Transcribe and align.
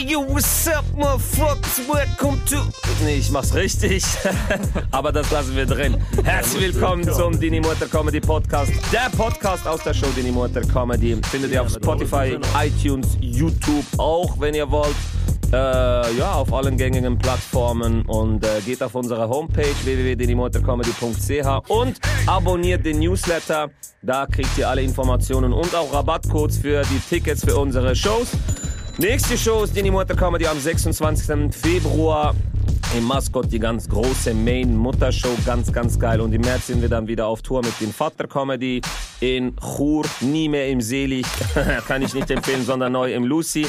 Hey, 0.00 0.12
yo, 0.12 0.20
what's 0.20 0.66
up, 0.66 0.82
motherfuckers? 0.96 1.86
Welcome 1.86 2.40
to. 2.46 2.56
Nee, 3.04 3.18
ich 3.18 3.30
mach's 3.30 3.52
richtig. 3.52 4.02
Aber 4.92 5.12
das 5.12 5.30
lassen 5.30 5.54
wir 5.54 5.66
drin. 5.66 5.98
Herzlich 6.24 6.72
willkommen 6.72 7.04
zum 7.04 7.38
Dini 7.38 7.60
Mutter 7.60 7.86
Comedy 7.86 8.18
Podcast. 8.18 8.72
Der 8.90 9.10
Podcast 9.14 9.66
aus 9.66 9.82
der 9.82 9.92
Show 9.92 10.06
Dini 10.16 10.32
Mutter 10.32 10.62
Comedy. 10.62 11.18
Findet 11.30 11.52
ihr 11.52 11.60
auf 11.60 11.68
Spotify, 11.68 12.38
iTunes, 12.64 13.18
YouTube 13.20 13.84
auch, 13.98 14.40
wenn 14.40 14.54
ihr 14.54 14.70
wollt. 14.70 14.96
Äh, 15.52 15.56
ja, 16.16 16.32
auf 16.32 16.50
allen 16.54 16.78
gängigen 16.78 17.18
Plattformen 17.18 18.06
und 18.06 18.42
äh, 18.42 18.62
geht 18.64 18.82
auf 18.82 18.94
unsere 18.94 19.28
Homepage 19.28 19.74
www.denimotorcomedy.ch 19.84 21.68
und 21.68 22.00
abonniert 22.26 22.86
den 22.86 23.00
Newsletter. 23.00 23.68
Da 24.00 24.26
kriegt 24.26 24.56
ihr 24.56 24.66
alle 24.66 24.80
Informationen 24.80 25.52
und 25.52 25.74
auch 25.74 25.92
Rabattcodes 25.92 26.56
für 26.56 26.84
die 26.84 27.00
Tickets 27.06 27.44
für 27.44 27.58
unsere 27.58 27.94
Shows. 27.94 28.28
Nächste 29.00 29.38
Show 29.38 29.64
ist 29.64 29.74
Dini 29.74 29.90
Mutter 29.90 30.14
Comedy 30.14 30.46
am 30.46 30.60
26. 30.60 31.56
Februar 31.56 32.34
im 32.94 33.04
Maskott 33.04 33.50
die 33.50 33.58
ganz 33.58 33.88
große 33.88 34.34
Main-Mutter-Show, 34.34 35.38
ganz, 35.46 35.72
ganz 35.72 35.98
geil. 35.98 36.20
Und 36.20 36.34
im 36.34 36.42
März 36.42 36.66
sind 36.66 36.82
wir 36.82 36.90
dann 36.90 37.08
wieder 37.08 37.26
auf 37.26 37.40
Tour 37.40 37.62
mit 37.62 37.80
den 37.80 37.94
Vater-Comedy 37.94 38.82
in 39.20 39.56
Chur, 39.56 40.04
nie 40.20 40.50
mehr 40.50 40.68
im 40.68 40.82
Selig, 40.82 41.24
kann 41.88 42.02
ich 42.02 42.12
nicht 42.12 42.30
empfehlen, 42.30 42.62
sondern 42.62 42.92
neu 42.92 43.14
im 43.14 43.24
Lucy. 43.24 43.66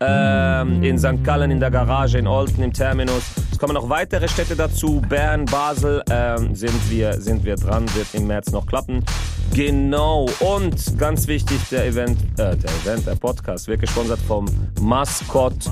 Ähm, 0.00 0.82
in 0.82 0.98
St. 0.98 1.22
Gallen 1.22 1.50
in 1.50 1.60
der 1.60 1.70
Garage, 1.70 2.18
in 2.18 2.26
Olten 2.26 2.62
im 2.62 2.72
Terminus. 2.72 3.22
Es 3.50 3.58
kommen 3.58 3.74
noch 3.74 3.88
weitere 3.88 4.28
Städte 4.28 4.56
dazu. 4.56 5.00
Bern, 5.08 5.44
Basel 5.44 6.02
ähm, 6.10 6.54
sind, 6.54 6.90
wir, 6.90 7.20
sind 7.20 7.44
wir 7.44 7.56
dran, 7.56 7.86
wird 7.94 8.08
im 8.12 8.26
März 8.26 8.50
noch 8.50 8.66
klappen. 8.66 9.04
Genau. 9.52 10.28
Und 10.40 10.98
ganz 10.98 11.26
wichtig, 11.26 11.58
der 11.70 11.86
Event, 11.86 12.18
äh, 12.38 12.56
der 12.56 12.70
Event, 12.82 13.06
der 13.06 13.14
Podcast 13.14 13.68
wird 13.68 13.80
gesponsert 13.80 14.20
vom 14.26 14.46
Maskott. 14.80 15.70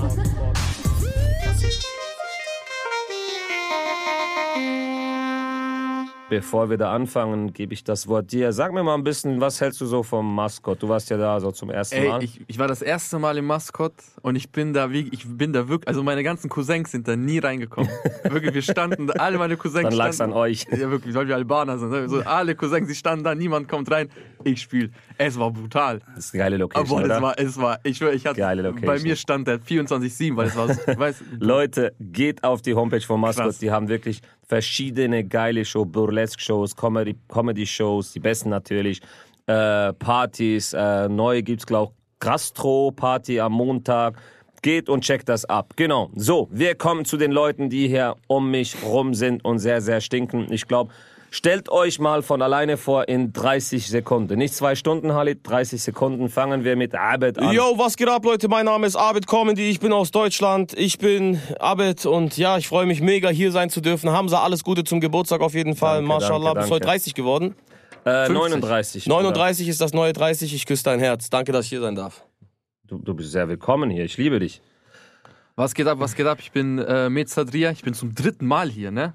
Bevor 6.29 6.69
wir 6.69 6.77
da 6.77 6.93
anfangen, 6.93 7.53
gebe 7.53 7.73
ich 7.73 7.83
das 7.83 8.07
Wort 8.07 8.31
dir. 8.31 8.53
Sag 8.53 8.71
mir 8.73 8.81
mal 8.81 8.95
ein 8.95 9.03
bisschen, 9.03 9.41
was 9.41 9.59
hältst 9.59 9.81
du 9.81 9.85
so 9.85 10.03
vom 10.03 10.33
Maskott? 10.33 10.81
Du 10.81 10.87
warst 10.87 11.09
ja 11.09 11.17
da 11.17 11.39
so 11.39 11.51
zum 11.51 11.69
ersten 11.69 11.95
Ey, 11.95 12.07
Mal. 12.07 12.23
ich, 12.23 12.39
ich 12.47 12.57
war 12.57 12.67
das 12.67 12.81
erste 12.81 13.19
Mal 13.19 13.37
im 13.37 13.45
Maskott 13.45 13.93
und 14.21 14.35
ich 14.35 14.49
bin 14.49 14.73
da 14.73 14.89
wie, 14.89 15.09
ich 15.11 15.27
bin 15.27 15.51
da 15.51 15.67
wirklich, 15.67 15.87
also 15.87 16.01
meine 16.01 16.23
ganzen 16.23 16.49
Cousins 16.49 16.91
sind 16.91 17.07
da 17.07 17.15
nie 17.17 17.39
reingekommen. 17.39 17.89
wirklich, 18.23 18.53
wir 18.53 18.61
standen, 18.61 19.11
alle 19.11 19.37
meine 19.37 19.57
Cousins 19.57 19.83
Dann 19.83 19.93
lag's 19.93 20.15
standen. 20.15 20.33
an 20.33 20.39
euch. 20.39 20.65
Ja, 20.71 20.89
wirklich, 20.89 21.13
weil 21.13 21.27
wir 21.27 21.35
Albaner 21.35 21.77
sind. 21.77 22.09
So, 22.09 22.21
alle 22.21 22.55
Cousins, 22.55 22.87
die 22.87 22.95
standen 22.95 23.25
da, 23.25 23.35
niemand 23.35 23.67
kommt 23.67 23.91
rein. 23.91 24.09
Ich 24.45 24.61
spiel. 24.61 24.91
Es 25.17 25.37
war 25.37 25.51
brutal. 25.51 25.99
Das 26.15 26.25
ist 26.25 26.33
eine 26.33 26.43
geile 26.43 26.57
Location, 26.57 26.97
Aber 26.97 27.05
oder? 27.05 27.15
es 27.15 27.21
war, 27.21 27.39
es 27.39 27.57
war, 27.57 27.79
ich 27.83 27.97
schwöre, 27.97 28.13
ich 28.13 28.25
hatte, 28.25 28.39
Geile 28.39 28.61
Location. 28.63 28.87
bei 28.87 28.99
mir 28.99 29.15
stand 29.15 29.47
der 29.47 29.59
24-7, 29.59 30.35
weil 30.35 30.47
es 30.47 30.55
war, 30.55 30.67
weißt, 30.99 31.21
Leute, 31.39 31.93
geht 31.99 32.43
auf 32.43 32.61
die 32.61 32.73
Homepage 32.73 33.01
von. 33.01 33.21
Krass. 33.23 33.57
Die 33.59 33.71
haben 33.71 33.87
wirklich 33.89 34.21
verschiedene 34.47 35.23
geile 35.23 35.65
Shows, 35.65 35.87
Burlesque-Shows, 35.91 36.75
Comedy- 36.75 37.15
Comedy-Shows, 37.27 38.13
die 38.13 38.19
besten 38.19 38.49
natürlich, 38.49 39.01
äh, 39.47 39.93
Partys. 39.93 40.73
Äh, 40.73 41.09
neu 41.09 41.41
gibt's, 41.41 41.65
glaube 41.65 41.91
ich, 41.93 42.19
Gastro-Party 42.19 43.39
am 43.39 43.53
Montag. 43.53 44.17
Geht 44.61 44.87
und 44.87 45.01
checkt 45.03 45.27
das 45.27 45.43
ab. 45.43 45.73
Genau. 45.75 46.09
So, 46.15 46.47
wir 46.49 46.75
kommen 46.75 47.03
zu 47.03 47.17
den 47.17 47.33
Leuten, 47.33 47.69
die 47.69 47.89
hier 47.89 48.15
um 48.27 48.49
mich 48.49 48.77
rum 48.81 49.13
sind 49.13 49.43
und 49.43 49.59
sehr, 49.59 49.81
sehr 49.81 49.99
stinken. 49.99 50.47
Ich 50.53 50.67
glaube, 50.69 50.93
stellt 51.33 51.69
euch 51.69 51.99
mal 51.99 52.21
von 52.21 52.41
alleine 52.43 52.77
vor 52.77 53.07
in 53.07 53.33
30 53.33 53.87
Sekunden. 53.87 54.37
Nicht 54.37 54.53
zwei 54.53 54.75
Stunden, 54.75 55.13
Halit, 55.13 55.39
30 55.43 55.81
Sekunden. 55.81 56.29
Fangen 56.29 56.63
wir 56.63 56.75
mit 56.75 56.93
Abed 56.93 57.39
an. 57.39 57.51
Yo, 57.51 57.77
was 57.77 57.97
geht 57.97 58.07
ab, 58.07 58.23
Leute? 58.23 58.47
Mein 58.47 58.65
Name 58.65 58.85
ist 58.85 58.95
Abed 58.95 59.25
Comedy. 59.25 59.69
Ich 59.69 59.79
bin 59.79 59.91
aus 59.91 60.11
Deutschland. 60.11 60.73
Ich 60.77 60.99
bin 60.99 61.41
Abed 61.59 62.05
und 62.05 62.37
ja, 62.37 62.57
ich 62.59 62.67
freue 62.67 62.85
mich 62.85 63.01
mega, 63.01 63.29
hier 63.29 63.51
sein 63.51 63.71
zu 63.71 63.81
dürfen. 63.81 64.11
Hamza, 64.11 64.43
alles 64.43 64.63
Gute 64.63 64.83
zum 64.83 65.01
Geburtstag 65.01 65.41
auf 65.41 65.55
jeden 65.55 65.75
Fall. 65.75 65.97
Danke, 65.97 66.07
Mashallah, 66.07 66.53
danke, 66.53 66.59
bist 66.59 66.71
heute 66.71 66.85
danke. 66.85 66.99
30 66.99 67.13
geworden. 67.15 67.55
äh, 68.05 68.27
50. 68.27 68.33
39. 68.35 69.07
39 69.07 69.67
ist 69.67 69.81
das 69.81 69.93
neue 69.93 70.13
30. 70.13 70.53
Ich 70.53 70.65
küsse 70.67 70.83
dein 70.83 70.99
Herz. 70.99 71.31
Danke, 71.31 71.51
dass 71.51 71.65
ich 71.65 71.69
hier 71.69 71.81
sein 71.81 71.95
darf. 71.95 72.23
Du, 72.85 72.99
du 72.99 73.15
bist 73.15 73.31
sehr 73.31 73.47
willkommen 73.49 73.89
hier. 73.89 74.05
Ich 74.05 74.17
liebe 74.17 74.39
dich. 74.39 74.61
was 75.55 75.73
geht 75.73 75.87
ab, 75.87 75.99
was 75.99 76.13
geht 76.13 76.27
ab? 76.27 76.37
Ich 76.41 76.51
bin 76.51 76.77
äh, 76.77 77.09
Mezadria, 77.09 77.71
ich 77.71 77.81
bin 77.81 77.95
zum 77.95 78.13
dritten 78.13 78.45
Mal 78.45 78.69
hier, 78.69 78.91
ne? 78.91 79.13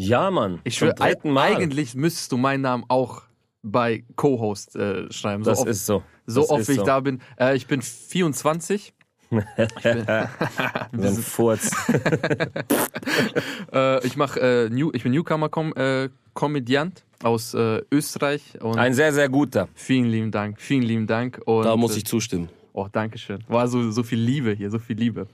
Ja, 0.00 0.30
Mann. 0.30 0.60
Ich 0.64 0.78
schwöre, 0.78 0.94
eigentlich 0.98 1.94
müsstest 1.94 2.32
du 2.32 2.38
meinen 2.38 2.62
Namen 2.62 2.84
auch 2.88 3.22
bei 3.62 4.02
Co-Host 4.16 4.74
äh, 4.74 5.12
schreiben. 5.12 5.44
So 5.44 5.50
Das 5.50 5.58
oft, 5.60 5.68
ist 5.68 5.84
so. 5.84 6.02
so 6.26 6.40
das 6.40 6.50
oft 6.50 6.68
wie 6.68 6.72
ich 6.72 6.78
so. 6.78 6.84
da 6.84 7.00
bin. 7.00 7.20
Äh, 7.38 7.54
ich 7.56 7.66
bin 7.66 7.82
24. 7.82 8.94
So 10.92 11.06
ein 11.06 11.16
Furz. 11.16 11.70
Äh, 13.72 14.04
ich 14.04 14.16
mach, 14.16 14.36
äh, 14.36 14.68
New, 14.68 14.90
ich 14.92 15.04
bin 15.04 15.12
Newcomer 15.12 15.46
-Com 15.46 15.76
äh, 15.76 16.90
aus 17.22 17.54
äh, 17.54 17.82
Österreich. 17.92 18.60
Und 18.60 18.78
Ein 18.78 18.94
sehr, 18.94 19.12
sehr 19.12 19.28
guter. 19.28 19.68
vielen 19.74 20.06
lieben 20.10 20.30
Dank, 20.32 20.60
vielen 20.60 20.82
lieben 20.82 21.06
Dank. 21.06 21.40
Und, 21.44 21.64
Da 21.64 21.76
muss 21.76 21.94
äh, 21.94 21.98
ich 21.98 22.06
zustimmen. 22.06 22.48
Oh, 22.72 22.88
danke 22.90 23.18
schön. 23.18 23.44
War 23.48 23.68
so, 23.68 23.90
so 23.92 24.02
viel 24.02 24.18
Liebe 24.18 24.52
hier, 24.52 24.70
so 24.70 24.78
viel 24.80 24.96
Liebe. 24.96 25.28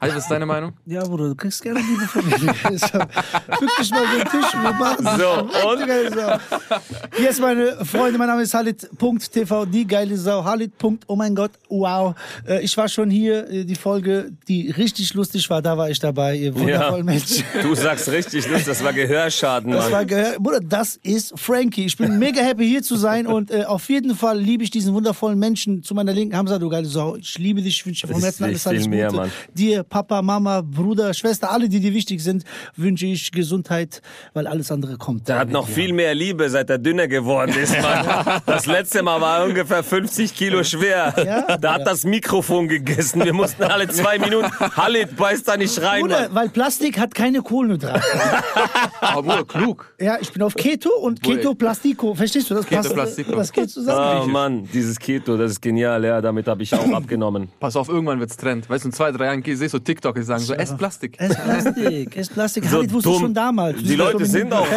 Halt, 0.00 0.14
was 0.14 0.24
ist 0.24 0.30
deine 0.30 0.44
Meinung? 0.46 0.72
Ja, 0.84 1.02
Bruder, 1.04 1.28
du 1.28 1.34
kriegst 1.34 1.62
gerne 1.62 1.80
Liebe 1.80 2.02
von 2.06 2.24
mir. 2.26 2.36
Bück 2.36 3.70
dich 3.80 3.90
mal 3.90 4.02
über 4.04 4.24
den 4.24 4.28
Tisch 4.30 4.54
und 4.54 4.62
wir 4.62 4.72
machen 4.72 5.06
So, 5.18 5.68
und? 5.68 5.80
Die 5.80 5.86
geile 5.86 6.10
Sau. 6.14 7.22
Yes, 7.22 7.40
meine 7.40 7.84
Freunde, 7.84 8.18
mein 8.18 8.28
Name 8.28 8.42
ist 8.42 8.52
Halit.tv, 8.54 9.64
die 9.66 9.86
geile 9.86 10.16
Sau. 10.16 10.44
Halit. 10.44 10.72
Oh 11.06 11.16
mein 11.16 11.34
Gott, 11.34 11.52
wow. 11.68 12.14
Äh, 12.46 12.60
Ich 12.62 12.76
war 12.76 12.88
schon 12.88 13.08
hier, 13.10 13.48
äh, 13.50 13.64
die 13.64 13.74
Folge, 13.74 14.32
die 14.48 14.70
richtig 14.70 15.14
lustig 15.14 15.48
war, 15.50 15.62
da 15.62 15.76
war 15.78 15.88
ich 15.90 15.98
dabei. 15.98 16.36
Ihr 16.36 16.54
wundervollen 16.54 17.04
Menschen. 17.06 17.44
Du 17.62 17.74
sagst 17.74 18.08
richtig, 18.10 18.48
Lust, 18.48 18.68
das 18.68 18.84
war 18.84 18.92
Gehörschaden, 18.92 19.72
Das 19.72 19.84
Mann. 19.84 19.92
war 19.92 20.04
gehör 20.04 20.36
Bruder, 20.38 20.60
das 20.60 20.96
ist 21.02 21.32
Frankie. 21.38 21.86
Ich 21.86 21.96
bin 21.96 22.18
mega 22.18 22.42
happy 22.42 22.66
hier 22.68 22.82
zu 22.82 22.96
sein 22.96 23.26
und 23.26 23.50
äh, 23.50 23.64
auf 23.64 23.88
jeden 23.88 24.14
Fall 24.14 24.38
liebe 24.38 24.62
ich 24.62 24.70
diesen 24.70 24.92
wundervollen 24.94 25.38
Menschen 25.38 25.82
zu 25.82 25.94
meiner 25.94 26.12
Linken. 26.12 26.36
Hamza, 26.36 26.58
du 26.58 26.68
geile 26.68 26.86
Sau. 26.86 27.16
Ich 27.16 27.38
liebe 27.38 27.62
dich, 27.62 27.76
ich 27.78 27.86
wünsche 27.86 28.06
dir 28.06 28.12
vom 28.12 28.20
Das 28.20 28.38
Herzen 28.38 28.54
ist 28.54 28.66
alles, 28.66 28.82
viel 28.84 28.86
alles 28.86 28.88
mehr, 28.88 29.06
Gute. 29.08 29.20
Mann. 29.22 29.32
Dir, 29.54 29.85
Papa, 29.88 30.22
Mama, 30.22 30.60
Bruder, 30.62 31.14
Schwester, 31.14 31.50
alle, 31.50 31.68
die 31.68 31.80
dir 31.80 31.94
wichtig 31.94 32.22
sind, 32.22 32.44
wünsche 32.76 33.06
ich 33.06 33.32
Gesundheit, 33.32 34.02
weil 34.34 34.46
alles 34.46 34.70
andere 34.70 34.96
kommt. 34.96 35.28
Der 35.28 35.38
hat 35.38 35.50
noch 35.50 35.68
viel 35.68 35.92
mehr 35.92 36.14
Liebe, 36.14 36.48
seit 36.50 36.70
er 36.70 36.78
dünner 36.78 37.08
geworden 37.08 37.54
ist, 37.56 37.74
Mann. 37.80 38.06
Das 38.46 38.66
letzte 38.66 39.02
Mal 39.02 39.20
war 39.20 39.40
er 39.40 39.44
ungefähr 39.46 39.82
50 39.82 40.34
Kilo 40.34 40.62
schwer. 40.64 41.14
Ja? 41.24 41.56
Da 41.56 41.74
hat 41.74 41.86
das 41.86 42.04
Mikrofon 42.04 42.68
gegessen. 42.68 43.24
Wir 43.24 43.32
mussten 43.32 43.62
alle 43.64 43.88
zwei 43.88 44.18
Minuten. 44.18 44.50
Halit, 44.76 45.16
beiß 45.16 45.42
da 45.44 45.56
nicht 45.56 45.80
rein, 45.82 46.02
Bruder, 46.02 46.22
Mann. 46.22 46.34
weil 46.34 46.48
Plastik 46.50 46.98
hat 46.98 47.14
keine 47.14 47.40
Kohlenhydrate. 47.42 48.02
Aber 49.00 49.22
Bruder, 49.22 49.44
klug. 49.44 49.94
ja, 50.00 50.18
ich 50.20 50.32
bin 50.32 50.42
auf 50.42 50.54
Keto 50.54 50.90
und 51.00 51.22
Keto 51.22 51.54
Plastico. 51.54 52.14
Verstehst 52.14 52.50
du? 52.50 52.54
Das 52.54 52.66
Keto. 52.66 52.92
Plastico. 52.92 53.32
Das 53.36 53.52
geht 53.52 53.70
zusammen. 53.70 54.22
Oh 54.24 54.26
Mann, 54.28 54.68
dieses 54.72 54.98
Keto, 54.98 55.36
das 55.36 55.52
ist 55.52 55.62
genial, 55.62 56.04
ja, 56.04 56.20
damit 56.20 56.46
habe 56.48 56.62
ich 56.62 56.74
auch 56.74 56.88
abgenommen. 56.92 57.48
Pass 57.60 57.76
auf, 57.76 57.88
irgendwann 57.88 58.20
wird's 58.20 58.36
Trend. 58.36 58.68
Weißt 58.68 58.84
du, 58.84 58.88
in 58.88 58.92
zwei, 58.92 59.12
drei 59.12 59.26
Jahren 59.26 59.42
siehst 59.44 59.74
du 59.74 59.75
TikTok, 59.78 60.14
die 60.16 60.22
sagen 60.22 60.42
so, 60.42 60.54
ess 60.54 60.76
Plastik. 60.76 61.16
Es 61.18 61.30
ist 61.30 61.42
Plastik, 61.44 62.16
es 62.16 62.20
ist 62.28 62.34
Plastik. 62.34 62.64
So 62.64 62.76
Halit 62.78 62.92
wusste 62.92 63.08
dumm. 63.10 63.20
schon 63.20 63.34
damals. 63.34 63.82
Die 63.82 63.94
Leute 63.96 64.24
sind 64.26 64.52
auch-. 64.52 64.66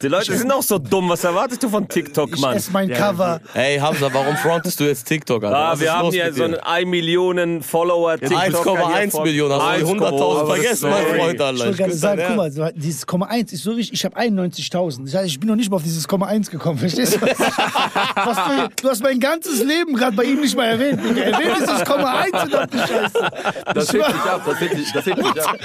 Die 0.00 0.06
Leute 0.06 0.36
sind 0.36 0.52
auch 0.52 0.62
so 0.62 0.78
dumm. 0.78 1.08
Was 1.08 1.24
erwartest 1.24 1.60
du 1.60 1.68
von 1.68 1.88
TikTok, 1.88 2.30
Ich 2.32 2.40
Mann? 2.40 2.56
esse 2.56 2.70
mein 2.70 2.88
Cover. 2.88 3.40
Hey 3.52 3.78
Hamza, 3.78 4.08
warum 4.12 4.36
frontest 4.36 4.78
du 4.78 4.84
jetzt 4.84 5.04
TikTok, 5.08 5.42
Alter? 5.42 5.56
Ah, 5.56 5.80
wir 5.80 5.86
ist 5.88 5.92
haben 5.92 6.10
hier 6.12 6.32
so 6.32 6.44
einen 6.44 6.54
1 6.54 6.86
Millionen 6.88 7.62
Follower 7.64 8.16
TikToker 8.16 8.38
hier 8.38 9.08
1,1 9.08 9.10
vor- 9.10 9.24
Millionen, 9.24 9.54
hast 9.60 9.80
du 9.80 9.86
die 9.86 10.00
1,1. 10.00 10.08
100.000 10.12 10.46
vergessen, 10.46 10.90
mein. 10.90 11.04
Freund, 11.18 11.34
Ich 11.34 11.40
Alter. 11.40 11.58
wollte 11.58 11.70
Ich 11.72 11.76
gerade 11.78 11.92
sagen, 11.94 12.22
guck 12.28 12.36
mal, 12.36 12.52
so, 12.52 12.68
dieses 12.76 13.06
Komma 13.08 13.26
1 13.26 13.52
ist 13.52 13.64
so 13.64 13.76
wichtig. 13.76 13.94
Ich 13.94 14.04
habe 14.04 14.16
91.000. 14.16 15.04
Das 15.04 15.14
heißt, 15.14 15.26
ich 15.26 15.40
bin 15.40 15.48
noch 15.48 15.56
nicht 15.56 15.68
mal 15.68 15.76
auf 15.78 15.82
dieses 15.82 16.06
Komma 16.06 16.26
1 16.26 16.48
gekommen. 16.48 16.78
Verstehst 16.78 17.16
du? 17.16 17.20
Was, 17.26 18.36
du, 18.36 18.82
du 18.82 18.88
hast 18.90 19.02
mein 19.02 19.18
ganzes 19.18 19.64
Leben 19.64 19.94
gerade 19.96 20.14
bei 20.14 20.22
ihm 20.24 20.40
nicht 20.40 20.56
mal 20.56 20.66
erwähnt. 20.66 21.00
Erwähnt 21.18 21.56
dieses 21.60 21.84
Komma 21.84 22.20
1 22.20 22.44
und 22.44 22.52
dann 22.54 22.70
die 22.70 22.78
Scheiße. 22.78 23.30
Das 23.74 23.92
hebt 23.92 24.08
dich 24.08 24.14
ab, 24.14 24.42
das 24.46 24.60
hebt 24.60 24.74
dich, 24.78 24.92
das 24.92 25.06
hebt 25.06 25.18
dich 25.18 25.42
ab. 25.46 25.58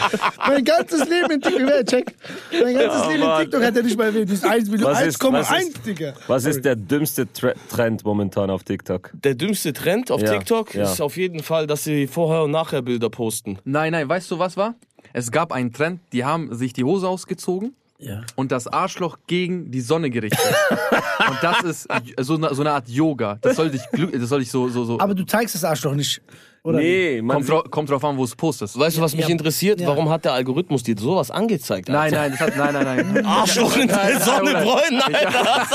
Mein 0.47 0.63
ganzes 0.63 1.07
Leben 1.09 1.31
in 1.31 1.41
TikTok, 1.41 1.61
wer 1.67 1.85
check. 1.85 2.15
Mein 2.51 2.75
ganzes 2.75 3.01
Ja, 3.01 3.07
Leben 3.07 3.21
in 3.21 3.27
Mann. 3.27 3.41
TikTok 3.41 3.63
hat 3.63 3.75
er 3.77 3.83
nicht 3.83 3.97
mal 3.97 4.05
erwähnt. 4.05 4.29
Dieses 4.29 4.43
1 4.43 4.69
Million, 4.69 4.91
Was 4.91 5.01
ist- 5.01 5.23
was 5.23 5.49
1,1, 5.49 5.67
ist- 5.67 5.85
Digga. 5.85 6.13
Was 6.27 6.45
ist 6.45 6.65
der 6.65 6.75
dümmste 6.75 7.31
Tre 7.31 7.53
Trend 7.69 8.03
momentan 8.05 8.49
auf 8.49 8.63
TikTok? 8.63 9.11
Der 9.23 9.35
dümmste 9.35 9.73
Trend 9.73 10.11
auf 10.11 10.21
Ja, 10.21 10.33
TikTok 10.33 10.73
ja. 10.75 10.83
ist 10.83 11.01
auf 11.01 11.17
jeden 11.17 11.41
Fall, 11.43 11.67
dass 11.67 11.83
sie 11.83 12.07
Vorher- 12.07 12.43
und 12.43 12.51
Nachher-Bilder 12.51 13.09
posten. 13.09 13.59
Nein, 13.65 13.91
nein, 13.91 14.07
weißt 14.09 14.29
du, 14.31 14.39
was 14.39 14.57
war? 14.57 14.75
Es 15.13 15.31
gab 15.31 15.51
einen 15.51 15.71
Trend, 15.73 15.99
die 16.11 16.25
haben 16.25 16.55
sich 16.55 16.73
die 16.73 16.83
Hose 16.83 17.07
ausgezogen 17.07 17.75
Ja. 17.99 18.21
und 18.35 18.51
das 18.51 18.67
Arschloch 18.67 19.17
gegen 19.27 19.69
die 19.71 19.81
Sonne 19.81 20.09
gerichtet. 20.09 20.39
und 21.29 21.37
das 21.41 21.61
ist 21.63 21.87
so 22.21 22.35
eine, 22.35 22.53
so 22.55 22.61
eine 22.61 22.71
Art 22.71 22.89
Yoga. 22.89 23.37
Das 23.41 23.55
soll 23.57 23.69
dich 23.69 23.81
das 23.91 24.29
soll 24.29 24.39
dich 24.39 24.49
so, 24.51 24.67
so, 24.69 24.85
so. 24.85 24.99
Aber 24.99 25.13
du 25.13 25.23
zeigst 25.25 25.53
das 25.55 25.63
Arschloch 25.63 25.93
nicht. 25.93 26.21
Oder 26.65 26.77
Nee, 26.79 27.21
man 27.21 27.35
Kommt, 27.35 27.49
drauf, 27.49 27.63
kommt 27.69 27.89
drauf 27.89 28.05
an, 28.05 28.17
wo 28.17 28.23
es 28.23 28.33
postest. 28.37 28.79
Weißt 28.79 28.95
du, 28.95 29.01
was 29.01 29.13
mich 29.13 29.25
Ja. 29.25 29.31
interessiert? 29.31 29.81
Ja. 29.81 29.87
Warum 29.87 30.09
hat 30.09 30.23
der 30.23 30.31
Algorithmus 30.31 30.81
dir 30.81 30.95
sowas 30.97 31.29
angezeigt? 31.29 31.89
Nein, 31.89 32.13
Alter? 32.15 32.15
nein, 32.15 32.31
das 32.31 32.39
hat, 32.39 32.55
nein, 32.55 32.73
nein, 32.85 33.11
nein. 33.15 33.25
Arschloch 33.25 33.75
in 33.75 33.89
der 33.89 34.19
Sonne 34.21 34.51
bräunen, 34.53 35.01
Alter. 35.01 35.67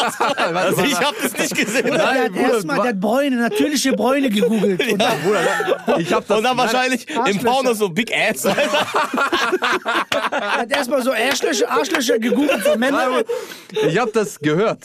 Also 0.59 0.83
ich 0.85 0.95
hab 0.99 1.15
das 1.21 1.37
nicht 1.37 1.55
gesehen. 1.55 1.91
Oder 1.91 1.99
der 1.99 2.07
Nein, 2.07 2.23
hat 2.35 2.37
erstmal, 2.53 2.77
der 2.77 2.87
hat 2.89 3.01
Bräune, 3.01 3.37
natürliche 3.37 3.93
Bräune 3.93 4.31
gegoogelt. 4.31 4.91
Und 4.91 4.99
dann, 4.99 5.21
Bruder, 5.21 5.99
ich 5.99 6.11
hab 6.13 6.27
das. 6.27 6.39
Und 6.39 6.45
dann 6.45 6.57
nein, 6.57 6.67
wahrscheinlich 6.67 7.07
im. 7.27 7.39
Porno 7.41 7.75
so 7.75 7.91
Big 7.91 8.11
Ass. 8.15 8.47
Alter. 8.47 8.63
er 10.33 10.53
hat 10.59 10.71
erstmal 10.71 11.03
so 11.03 11.13
Arschlöcher, 11.13 11.71
Arschlöcher 11.71 12.19
gegoogelt 12.19 12.63
für 12.63 12.79
Männer. 12.79 13.23
Ich 13.87 13.99
hab 13.99 14.13
das 14.15 14.39
gehört. 14.39 14.81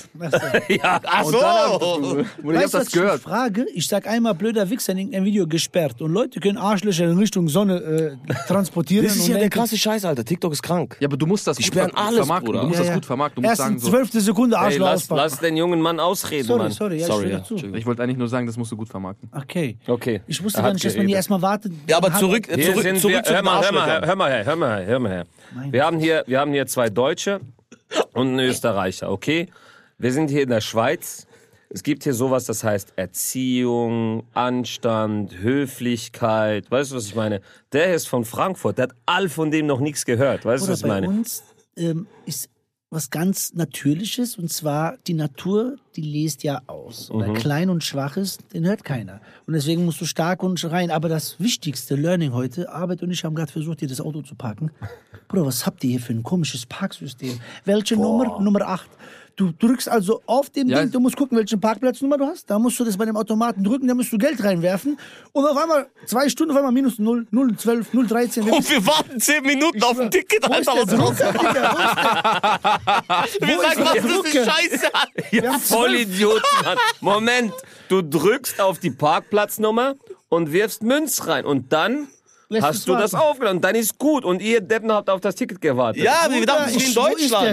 ja, 0.68 1.00
Ach 1.06 1.24
Und 1.26 1.34
dann 1.34 1.44
hab, 1.44 1.82
so. 1.82 2.20
Ich 2.20 2.26
hab 2.28 2.44
Weißt 2.44 2.74
du, 2.74 2.78
das 2.80 2.92
gehört. 2.92 3.22
frage? 3.22 3.66
Ich 3.74 3.88
sag 3.88 4.06
einmal 4.08 4.34
blöder 4.34 4.70
Wichser 4.70 4.92
in 4.92 5.00
irgendeinem 5.00 5.26
Video 5.26 5.48
gesperrt 5.48 5.93
und 6.02 6.12
Leute 6.14 6.40
können 6.40 6.58
Arschlöcher 6.58 7.06
in 7.06 7.18
Richtung 7.18 7.48
Sonne 7.48 8.18
äh, 8.28 8.34
transportieren. 8.48 9.06
Das 9.06 9.16
ist 9.16 9.28
ja 9.28 9.38
der 9.38 9.50
krasse 9.50 9.78
Scheiß, 9.78 10.06
Alter. 10.06 10.24
TikTok 10.26 10.54
ist 10.54 10.62
krank. 10.64 10.98
Ja, 11.00 11.08
aber 11.08 11.18
du 11.18 11.26
musst 11.26 11.46
das 11.48 11.58
gut 11.58 11.66
sperren 11.66 11.92
ver- 11.92 11.98
alles, 11.98 12.18
vermarkten. 12.20 12.46
Bruder. 12.48 12.62
Du 12.62 12.68
musst 12.68 12.80
Ja, 12.80 12.86
das 12.86 12.94
gut 12.96 13.06
vermarkten. 13.06 13.36
Du 13.44 13.50
musst 13.50 13.60
Erst 13.60 13.62
sagen 13.70 13.80
so. 13.80 13.90
zwölfte 13.90 14.22
Sekunde 14.22 14.58
Arschloch 14.58 14.86
lass, 14.86 15.02
auspacken. 15.04 15.22
lass 15.22 15.40
den 15.40 15.58
jungen 15.58 15.82
Mann 15.82 16.00
ausreden, 16.00 16.46
Sorry, 16.48 16.60
Mann. 16.64 16.72
sorry, 16.72 17.00
ja, 17.00 17.08
Sorry, 17.08 17.26
ich 17.28 17.32
ja. 17.32 17.44
zu. 17.44 17.56
Ich 17.56 17.86
wollte 17.86 18.04
eigentlich 18.04 18.18
nur 18.18 18.28
sagen, 18.28 18.48
das 18.48 18.58
musst 18.58 18.72
du 18.72 18.78
gut 18.78 18.90
vermarkten. 18.90 19.30
Okay. 19.36 19.78
Okay. 19.88 20.22
Ich 20.28 20.44
wusste 20.44 20.62
gar 20.62 20.74
nicht, 20.74 20.84
dass 20.86 20.94
man 20.94 21.02
die 21.02 21.08
geredet. 21.08 21.16
erstmal 21.18 21.42
wartet. 21.42 21.74
Ja, 21.88 21.98
aber 21.98 22.14
zurück, 22.14 22.48
Hier 22.54 22.64
zurück, 22.72 22.84
sind 22.84 23.00
zurück 23.00 23.16
wir, 23.16 23.24
zu 23.24 23.34
hör 23.34 23.44
mal, 23.44 23.64
hör 23.64 23.72
mal, 23.74 24.06
hör 24.08 24.16
mal 24.16 24.32
her, 24.32 24.46
hör 24.46 24.56
mal 24.56 24.78
her, 24.80 24.86
hör 24.88 25.00
mal 25.00 25.12
her. 25.12 25.26
Wir 25.72 25.86
haben 25.86 26.00
hier, 26.00 26.24
wir 26.28 26.40
haben 26.40 26.52
hier 26.52 26.66
zwei 26.68 26.90
Deutsche 26.90 27.40
und 28.14 28.28
einen 28.28 28.40
Österreicher, 28.40 29.12
okay? 29.12 29.48
Wir 29.98 30.12
sind 30.12 30.30
hier 30.30 30.44
in 30.44 30.50
der 30.50 30.62
Schweiz. 30.62 31.28
Es 31.74 31.82
gibt 31.82 32.04
hier 32.04 32.14
sowas, 32.14 32.46
das 32.46 32.64
heißt 32.64 32.94
Erziehung, 32.98 34.28
Anstand, 34.36 35.40
Höflichkeit. 35.40 36.70
Weißt 36.70 36.92
du, 36.92 36.96
was 36.96 37.08
ich 37.08 37.16
meine? 37.16 37.42
Der 37.72 37.96
ist 37.96 38.08
von 38.08 38.26
Frankfurt, 38.26 38.78
der 38.78 38.84
hat 38.84 38.96
all 39.08 39.28
von 39.28 39.50
dem 39.50 39.66
noch 39.66 39.80
nichts 39.80 40.06
gehört. 40.06 40.46
Weißt 40.46 40.68
du, 40.68 40.72
was 40.72 40.80
ich 40.80 40.84
bei 40.84 40.90
meine? 40.90 41.08
uns 41.08 41.44
ähm, 41.76 42.06
ist 42.28 42.52
was 42.92 43.10
ganz 43.10 43.56
Natürliches 43.56 44.38
und 44.38 44.52
zwar 44.52 44.98
die 45.08 45.16
Natur, 45.16 45.78
die 45.96 46.02
lest 46.02 46.44
ja 46.44 46.62
aus. 46.68 47.12
Mhm. 47.12 47.34
klein 47.34 47.70
und 47.72 47.84
schwach 47.84 48.18
ist, 48.18 48.54
den 48.54 48.68
hört 48.68 48.84
keiner. 48.84 49.20
Und 49.48 49.54
deswegen 49.54 49.84
musst 49.84 50.00
du 50.00 50.06
stark 50.06 50.44
und 50.44 50.64
rein. 50.72 50.92
Aber 50.92 51.10
das 51.10 51.40
wichtigste 51.40 51.96
Learning 51.96 52.34
heute, 52.34 52.72
Arbeit 52.72 53.02
und 53.02 53.10
ich 53.10 53.24
haben 53.24 53.34
gerade 53.34 53.52
versucht, 53.52 53.80
hier 53.80 53.88
das 53.90 54.00
Auto 54.00 54.22
zu 54.22 54.36
parken. 54.36 54.70
Bruder, 55.28 55.48
was 55.48 55.66
habt 55.66 55.84
ihr 55.84 55.90
hier 55.90 56.00
für 56.00 56.14
ein 56.14 56.22
komisches 56.22 56.68
Parksystem? 56.68 57.40
Welche 57.66 57.96
Nummer? 57.96 58.40
Nummer 58.40 58.62
8. 58.62 58.88
Du 59.36 59.52
drückst 59.52 59.90
also 59.90 60.22
auf 60.28 60.52
dem 60.52 60.68
Ja. 60.70 60.82
Ding, 60.82 60.92
du 60.92 61.00
musst 61.00 61.16
gucken, 61.18 61.36
welchen 61.38 61.60
Parkplatznummer 61.60 62.18
du 62.20 62.26
hast. 62.28 62.48
Da 62.50 62.60
musst 62.60 62.80
du 62.80 62.84
das 62.84 62.98
bei 62.98 63.06
dem 63.06 63.18
Automaten 63.18 63.64
drücken, 63.64 63.88
da 63.88 63.96
musst 63.96 64.14
du 64.14 64.18
Geld 64.20 64.44
reinwerfen. 64.44 65.00
Und 65.32 65.46
auf 65.46 65.58
einmal, 65.58 65.88
zwei 66.06 66.30
Stunden, 66.30 66.52
auf 66.52 66.58
einmal 66.58 66.72
minus 66.72 67.00
0, 67.00 67.26
0, 67.32 67.58
12, 67.58 67.94
0, 67.94 68.08
13. 68.08 68.46
Wir 68.46 68.54
Und 68.54 68.70
wir 68.70 68.86
warten 68.86 69.20
zehn 69.20 69.42
Minuten 69.44 69.82
auf 69.82 70.00
ein 70.00 70.12
Ticket, 70.12 70.48
wo 70.48 70.54
ist 70.54 70.68
Alter. 70.70 70.86
der 70.86 71.00
Was? 71.00 71.18
Drucker, 71.18 71.32
Digga? 71.34 72.60
Wo 73.08 73.26
ist 73.26 73.42
der? 73.42 73.48
Wir 73.48 73.58
Wo 73.58 73.62
sagen, 73.62 73.86
was 73.86 73.96
ist 73.96 74.36
das 74.36 74.46
Scheiße? 74.46 74.86
Ja, 75.32 75.44
haben 75.44 75.62
zwölf- 75.62 75.62
Vollidioten, 75.64 76.42
Mann. 76.64 76.78
Moment, 77.02 77.54
du 77.90 78.02
drückst 78.04 78.62
auf 78.62 78.78
die 78.80 78.92
Parkplatznummer 78.92 79.96
und 80.30 80.52
wirfst 80.52 80.84
Münz 80.84 81.26
rein 81.26 81.46
und 81.46 81.74
dann 81.74 82.08
Lässt 82.54 82.66
hast 82.66 82.88
du 82.88 82.94
das 82.96 83.14
aufgenommen. 83.14 83.62
Dann 83.62 83.76
ist 83.76 83.98
gut 83.98 84.24
und 84.26 84.42
ihr 84.42 84.62
Deppen 84.62 84.92
habt 84.92 85.10
auf 85.10 85.20
das 85.22 85.36
Ticket 85.36 85.60
gewartet. 85.62 86.04
Ja, 86.04 86.28
wir 86.30 86.46
dachten, 86.46 86.64
es 86.70 86.76
ist 86.78 86.82
wie 86.82 86.90
in 86.90 86.94
der 86.94 87.04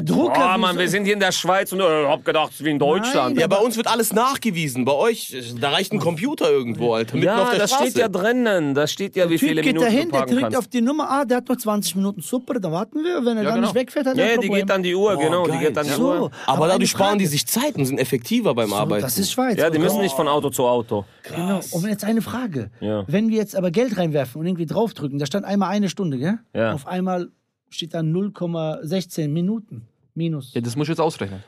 Deutschland. 0.02 0.10
Drucker? 0.10 0.52
Oh 0.54 0.58
Mann, 0.58 0.78
wir 0.78 0.88
sind 0.88 1.04
hier 1.04 1.14
in 1.14 1.20
der 1.20 1.32
Schweiz 1.32 1.72
und 1.72 1.80
äh, 1.80 2.06
hab 2.06 2.24
gedacht, 2.24 2.50
es 2.52 2.60
ist 2.60 2.64
wie 2.64 2.70
in 2.70 2.78
Deutschland. 2.78 3.38
Ja, 3.38 3.46
bei 3.46 3.56
uns 3.56 3.76
wird 3.76 3.86
alles 3.86 4.12
nachgewiesen. 4.12 4.84
Bei 4.84 4.92
euch, 4.92 5.34
da 5.60 5.70
reicht 5.70 5.92
ein 5.92 5.98
Computer 6.00 6.50
irgendwo, 6.50 6.94
Alter. 6.94 7.14
Mitten 7.16 7.26
Ja, 7.26 7.42
auf 7.42 7.50
der 7.50 7.58
das 7.60 7.70
Straße. 7.70 7.90
steht 7.90 7.98
ja 8.00 8.08
drinnen. 8.08 8.74
Da 8.74 8.86
steht 8.86 9.16
ja, 9.16 9.28
wie 9.28 9.36
Typ 9.36 9.48
viele 9.48 9.62
geht 9.62 9.74
Minuten 9.74 9.86
dahin, 9.92 10.04
du 10.06 10.10
der 10.12 10.18
parken 10.18 10.32
drückt 10.34 10.42
kannst. 10.44 10.58
auf 10.58 10.68
die 10.68 10.80
Nummer, 10.80 11.10
ah, 11.10 11.24
der 11.24 11.38
hat 11.38 11.48
noch 11.48 11.56
20 11.56 11.96
Minuten, 11.96 12.20
super, 12.22 12.54
dann 12.60 12.72
warten 12.72 13.02
wir. 13.02 13.24
Wenn 13.24 13.36
er 13.38 13.44
dann 13.44 13.54
genau. 13.54 13.66
nicht 13.66 13.74
wegfährt, 13.74 14.06
hat 14.06 14.16
er 14.18 14.26
Ja, 14.26 14.34
ein 14.34 14.40
die 14.40 14.46
Problem. 14.48 14.66
geht 14.66 14.74
an 14.74 14.82
die 14.82 14.94
Uhr, 14.94 15.16
genau, 15.16 15.44
die 15.44 15.50
geil. 15.52 15.58
geht 15.68 15.78
an 15.78 15.86
die 15.86 15.92
so, 15.92 16.02
Uhr. 16.02 16.30
Aber 16.46 16.64
eine 16.64 16.72
dadurch 16.74 16.90
sparen 16.90 17.18
die 17.18 17.26
sich 17.26 17.46
Zeit 17.46 17.76
und 17.76 17.84
sind 17.86 17.98
effektiver 17.98 18.54
beim 18.54 18.70
So, 18.70 18.76
Arbeiten. 18.76 19.02
Das 19.02 19.18
ist 19.18 19.32
Schweiz. 19.32 19.58
Ja, 19.58 19.70
die 19.70 19.78
müssen 19.78 20.00
nicht 20.00 20.14
von 20.14 20.28
Auto 20.28 20.50
zu 20.50 20.66
Auto. 20.66 21.04
Genau. 21.22 21.60
Und 21.70 21.86
jetzt 21.88 22.04
eine 22.04 22.22
Frage. 22.22 22.70
Ja. 22.80 23.04
Wenn 23.06 23.28
wir 23.28 23.36
jetzt 23.36 23.54
aber 23.56 23.70
Geld 23.70 23.96
reinwerfen 23.96 24.40
und 24.40 24.46
irgendwie 24.46 24.66
draufdrücken, 24.90 25.18
da 25.18 25.26
stand 25.26 25.44
einmal 25.44 25.70
eine 25.70 25.88
Stunde, 25.88 26.18
gell? 26.18 26.38
Ja. 26.54 26.72
Auf 26.72 26.86
einmal 26.86 27.30
steht 27.68 27.94
da 27.94 28.00
0,16 28.00 29.28
Minuten. 29.28 29.86
Minus. 30.14 30.52
Ja, 30.54 30.60
das 30.60 30.74
muss 30.76 30.86
ich 30.86 30.90
jetzt 30.90 31.00
ausrechnen. 31.00 31.42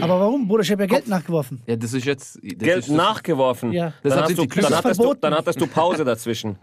Aber 0.00 0.20
warum? 0.20 0.48
Bruder, 0.48 0.62
ich 0.62 0.70
habe 0.70 0.82
ja 0.82 0.86
Geld 0.88 1.08
nachgeworfen. 1.08 1.62
Ja, 1.66 1.76
das 1.76 1.92
ist 1.92 2.04
jetzt. 2.04 2.34
Das 2.36 2.42
Geld 2.58 2.78
ist, 2.80 2.88
das- 2.88 2.96
nachgeworfen. 2.96 3.72
Ja. 3.72 3.94
Deshalb 4.04 4.26
Dann, 4.26 4.36
hast 4.36 4.38
du, 4.38 4.46
dann, 4.46 4.56
Das 4.62 4.70
ist 4.70 4.76
hattest 4.76 5.00
du, 5.00 5.14
dann 5.14 5.34
hattest 5.34 5.60
du 5.60 5.66
Pause 5.66 6.04
dazwischen. 6.04 6.56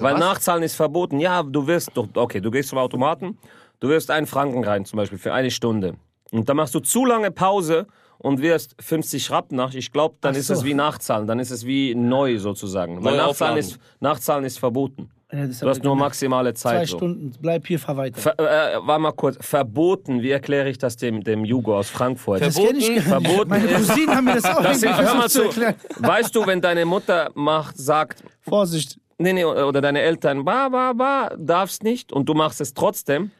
Weil 0.00 0.14
Was? 0.14 0.20
Nachzahlen 0.20 0.62
ist 0.62 0.74
verboten. 0.76 1.20
Ja, 1.20 1.42
du 1.42 1.66
wirst 1.66 1.90
doch, 1.94 2.08
okay, 2.14 2.40
du 2.40 2.50
gehst 2.50 2.70
zum 2.70 2.78
Automaten, 2.78 3.36
du 3.80 3.88
wirst 3.88 4.10
einen 4.10 4.26
Franken 4.26 4.64
rein, 4.64 4.86
zum 4.86 4.96
Beispiel, 4.96 5.18
für 5.18 5.32
eine 5.34 5.50
Stunde. 5.50 5.94
Und 6.30 6.48
dann 6.48 6.56
machst 6.56 6.74
du 6.74 6.80
zu 6.80 7.04
lange 7.04 7.30
Pause 7.30 7.86
und 8.18 8.40
wirst 8.42 8.74
50 8.80 9.30
Rappen 9.30 9.56
nach. 9.56 9.74
Ich 9.74 9.92
glaube, 9.92 10.16
dann 10.20 10.34
Ach 10.34 10.38
ist 10.38 10.48
so. 10.48 10.54
es 10.54 10.64
wie 10.64 10.74
Nachzahlen, 10.74 11.26
dann 11.26 11.38
ist 11.38 11.50
es 11.50 11.64
wie 11.66 11.94
neu 11.94 12.38
sozusagen. 12.38 13.02
Weil 13.04 13.16
Nachzahlen 13.16 13.56
ist, 13.58 13.78
Nachzahlen 14.00 14.44
ist 14.44 14.58
verboten. 14.58 15.10
Ja, 15.30 15.44
Du 15.46 15.68
hast 15.68 15.84
nur 15.84 15.92
gemacht. 15.94 16.08
maximale 16.08 16.54
Zwei 16.54 16.70
Zeit. 16.78 16.88
So. 16.88 16.96
Stunden, 16.96 17.32
bleib 17.38 17.66
hier, 17.66 17.78
fahr 17.78 17.98
weiter. 17.98 18.18
Ver, 18.18 18.38
äh, 18.38 18.78
war 18.86 18.98
mal 18.98 19.12
kurz, 19.12 19.36
verboten, 19.44 20.22
wie 20.22 20.30
erkläre 20.30 20.70
ich 20.70 20.78
das 20.78 20.96
dem, 20.96 21.22
dem 21.22 21.44
Jugo 21.44 21.76
aus 21.76 21.90
Frankfurt? 21.90 22.40
das 22.40 22.54
kenne 22.56 22.78
ich 22.78 22.86
gar 22.86 22.94
nicht. 22.94 23.02
verboten 23.28 23.50
Meine 23.50 23.68
Cousinen 23.68 24.16
haben 24.16 24.24
mir 24.24 24.34
das 24.36 24.44
auch 24.46 24.62
Das 24.62 24.82
hör 24.82 25.14
mal 25.14 25.28
zu, 25.28 25.42
erklären. 25.42 25.74
weißt 25.98 26.34
du, 26.34 26.46
wenn 26.46 26.62
deine 26.62 26.86
Mutter 26.86 27.30
macht, 27.34 27.76
sagt, 27.76 28.22
Vorsicht. 28.40 28.98
nee, 29.18 29.34
nee, 29.34 29.44
oder 29.44 29.82
deine 29.82 30.00
Eltern, 30.00 30.46
ba, 30.46 30.70
ba, 30.70 30.94
ba, 30.94 31.30
darfst 31.36 31.82
nicht 31.82 32.10
und 32.10 32.26
du 32.26 32.32
machst 32.32 32.62
es 32.62 32.72
trotzdem, 32.72 33.30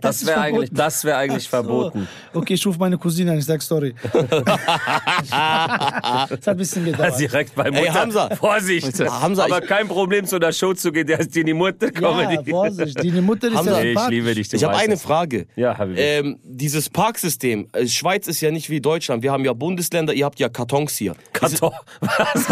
das, 0.00 0.16
ist 0.22 0.26
wäre 0.26 0.40
verboten. 0.40 0.56
eigentlich, 0.56 0.70
das 0.72 1.04
wäre 1.04 1.16
eigentlich 1.18 1.48
verboten. 1.48 2.08
So. 2.32 2.40
Okay, 2.40 2.54
ich 2.54 2.66
rufe 2.66 2.78
meine 2.78 2.98
Cousine 2.98 3.32
an, 3.32 3.38
ich 3.38 3.44
sag 3.44 3.60
sorry. 3.62 3.94
das 4.12 5.30
hat 5.30 6.48
ein 6.48 6.56
bisschen 6.56 6.84
gedauert. 6.84 7.18
Direkt 7.18 7.54
bei 7.54 7.70
Mutter. 7.70 7.82
Ey, 7.82 7.88
Hamza. 7.88 8.34
Vorsicht. 8.36 8.98
Ja, 8.98 9.20
Hamza, 9.20 9.44
Aber 9.44 9.62
ich- 9.62 9.68
kein 9.68 9.88
Problem, 9.88 10.26
zu 10.26 10.38
der 10.38 10.52
Show 10.52 10.74
zu 10.74 10.92
gehen, 10.92 11.06
der 11.06 11.20
ist 11.20 11.34
die 11.34 11.52
Mutter 11.52 11.86
Ja, 11.86 11.92
Comedy. 11.92 12.50
Vorsicht. 12.50 13.02
Die 13.02 13.10
Mutter 13.20 13.48
ist 13.48 13.56
Hamza, 13.56 13.82
ja 13.82 14.02
ich 14.04 14.08
liebe 14.08 14.34
dich. 14.34 14.48
du 14.48 14.56
Ich 14.56 14.64
habe 14.64 14.76
eine. 14.76 14.96
Frage. 14.96 15.46
Ja, 15.56 15.76
Habibi. 15.76 16.00
Ähm, 16.00 16.38
dieses 16.44 16.88
Parksystem, 16.90 17.66
äh, 17.72 17.86
Schweiz 17.86 18.26
ist 18.28 18.40
ja 18.40 18.50
nicht 18.50 18.70
wie 18.70 18.80
Deutschland. 18.80 19.22
Wir 19.22 19.32
haben 19.32 19.44
ja 19.44 19.52
Bundesländer, 19.52 20.12
ihr 20.12 20.24
habt 20.24 20.38
ja 20.38 20.48
Kartons 20.48 20.96
hier. 20.96 21.14
Karton. 21.32 21.72
Was, 22.00 22.48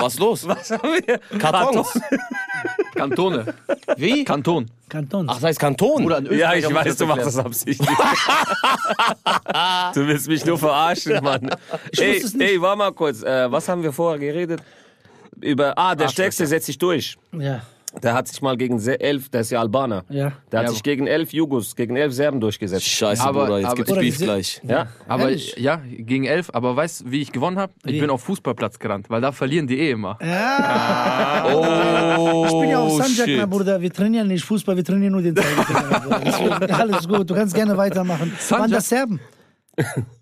Was 0.00 0.18
los? 0.18 0.46
was 0.48 0.70
haben 0.70 0.88
wir? 1.06 1.18
Kartons. 1.38 1.98
Kantone. 2.96 3.54
Wie? 3.96 4.24
Kanton. 4.24 4.70
Kanton. 4.88 5.26
Ach, 5.28 5.34
das 5.34 5.44
heißt 5.44 5.60
Kanton. 5.60 6.04
Oder 6.04 6.18
in 6.18 6.38
Ja, 6.38 6.54
ich 6.54 6.72
weiß, 6.72 6.96
du 6.96 7.06
machst 7.06 7.26
das 7.26 7.38
absichtlich. 7.38 7.88
du 9.94 10.06
willst 10.06 10.28
mich 10.28 10.44
nur 10.44 10.58
verarschen, 10.58 11.22
Mann. 11.22 11.50
Ey, 11.96 12.16
es 12.16 12.34
nicht. 12.34 12.50
ey, 12.50 12.60
war 12.60 12.76
mal 12.76 12.92
kurz. 12.92 13.22
Äh, 13.22 13.50
was 13.50 13.68
haben 13.68 13.82
wir 13.82 13.92
vorher 13.92 14.18
geredet? 14.18 14.60
Über, 15.40 15.76
ah, 15.76 15.94
der 15.94 16.08
Stärkste 16.08 16.46
setzt 16.46 16.66
sich 16.66 16.78
durch. 16.78 17.16
Ja, 17.32 17.62
Der 18.02 18.14
hat 18.14 18.28
sich 18.28 18.42
mal 18.42 18.56
gegen 18.56 18.78
se- 18.78 19.00
elf, 19.00 19.30
der 19.30 19.40
ist 19.40 19.50
ja 19.50 19.60
Albaner. 19.60 20.04
ja. 20.10 20.32
Der 20.52 20.60
hat 20.60 20.66
Ja, 20.66 20.72
sich 20.72 20.82
gegen 20.82 21.06
elf 21.06 21.32
Jugos, 21.32 21.74
gegen 21.76 21.96
elf 21.96 22.12
Serben 22.12 22.40
durchgesetzt. 22.40 22.84
Scheiße, 22.86 23.22
Aber- 23.22 23.44
Bruder, 23.46 23.58
jetzt 23.58 23.66
aber- 23.68 23.76
gibt's 23.76 23.92
Oder 23.92 24.00
Beef 24.02 24.14
diese- 24.14 24.24
gleich. 24.24 24.60
Ja? 24.68 24.88
Aber 25.08 25.22
Ehrlich? 25.24 25.56
ja, 25.58 25.76
gegen 25.86 26.24
elf. 26.24 26.50
Aber 26.52 26.76
weißt 26.76 27.02
du, 27.02 27.10
wie 27.10 27.22
ich 27.22 27.32
gewonnen 27.32 27.58
habe? 27.58 27.72
Ich 27.84 27.94
Wie? 27.94 28.00
bin 28.00 28.10
auf 28.10 28.22
Fußballplatz 28.24 28.78
gerannt, 28.78 29.08
weil 29.08 29.20
da 29.20 29.32
verlieren 29.32 29.66
die 29.66 29.78
eh 29.80 29.90
immer. 29.92 30.18
Oh, 30.20 32.44
Ich 32.46 32.60
bin 32.60 32.70
ja 32.70 32.78
auch 32.80 32.90
Sanjak, 33.00 33.26
shit. 33.28 33.38
mein 33.38 33.50
Bruder. 33.50 33.80
Wir 33.80 33.92
trainieren 33.92 34.28
nicht 34.28 34.44
Fußball, 34.44 34.76
wir 34.76 34.84
trainieren 34.84 35.12
nur 35.12 35.22
den 35.22 35.36
Zeigefinger. 35.36 35.84
mein 35.90 36.02
Bruder. 36.02 36.20
Deswegen, 36.24 36.72
alles 36.72 37.08
gut, 37.08 37.30
du 37.30 37.34
kannst 37.34 37.54
gerne 37.54 37.76
weitermachen. 37.76 38.32
Waren 38.32 38.38
Sanjak? 38.60 38.70
das 38.70 38.88
Serben? 38.88 39.20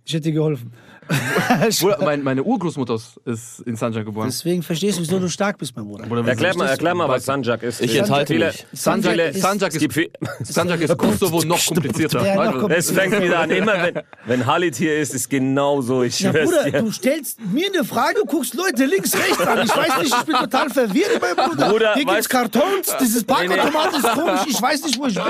Ich 0.05 0.13
hätte 0.13 0.23
dir 0.23 0.33
geholfen. 0.33 0.73
Bruder, 1.81 1.99
mein, 2.03 2.23
meine 2.23 2.43
Urgroßmutter 2.43 2.95
ist 3.27 3.61
in 3.67 3.77
Sanjak 3.77 4.05
geboren. 4.05 4.29
Deswegen 4.29 4.63
verstehst 4.63 4.99
du, 4.99 5.03
wieso 5.03 5.19
du 5.19 5.29
stark 5.29 5.59
bist, 5.59 5.75
mein 5.77 5.87
Bruder. 5.87 6.07
Bruder, 6.07 6.27
Erklär 6.27 6.57
mal, 6.57 6.69
erklär 6.69 6.95
mal, 6.95 7.09
was 7.09 7.25
Sanjak 7.25 7.63
ist. 7.63 7.81
Ich 7.81 7.95
enthalte 7.97 8.33
viele- 8.33 8.47
mich. 8.47 8.67
Sanjak, 8.73 9.17
ist, 9.19 9.41
Sanjak, 9.41 9.75
ist, 9.75 10.55
Sanjak 10.55 10.81
ist 10.81 10.97
Kosovo 10.97 11.43
noch 11.45 11.65
komplizierter. 11.67 12.25
Ja, 12.25 12.51
noch 12.53 12.71
Es 12.71 12.91
fängt 12.91 13.21
wieder 13.23 13.41
an. 13.41 13.51
Immer 13.51 13.75
wenn, 13.83 14.01
wenn 14.27 14.47
Halit 14.47 14.77
hier 14.77 14.99
ist, 14.99 15.15
ist 15.15 15.29
genau 15.29 15.81
so. 15.83 16.03
Ich 16.03 16.21
Ja, 16.21 16.33
Bruder, 16.33 16.65
dir. 16.71 16.81
du 16.83 16.91
stellst 16.93 17.39
mir 17.53 17.67
eine 17.73 17.85
Frage, 17.85 18.21
guckst 18.27 18.55
Leute 18.55 18.85
links, 18.87 19.15
rechts 19.15 19.41
an. 19.41 19.65
Ich 19.65 19.77
weiß 19.77 19.99
nicht, 20.03 20.15
ich 20.19 20.25
bin 20.25 20.37
total 20.37 20.71
verwirrt, 20.71 21.21
mein 21.21 21.37
Bruder. 21.49 21.69
Bruder, 21.71 21.95
Hier 21.95 22.05
gibt's 22.05 22.29
Kartons, 22.29 22.97
dieses 23.01 23.25
Parkautomat 23.25 23.93
ist 23.97 24.13
komisch, 24.13 24.41
ich 24.49 24.61
weiß 24.63 24.85
nicht, 24.85 24.99
wo 24.99 25.07
ich 25.07 25.15
bin. 25.15 25.25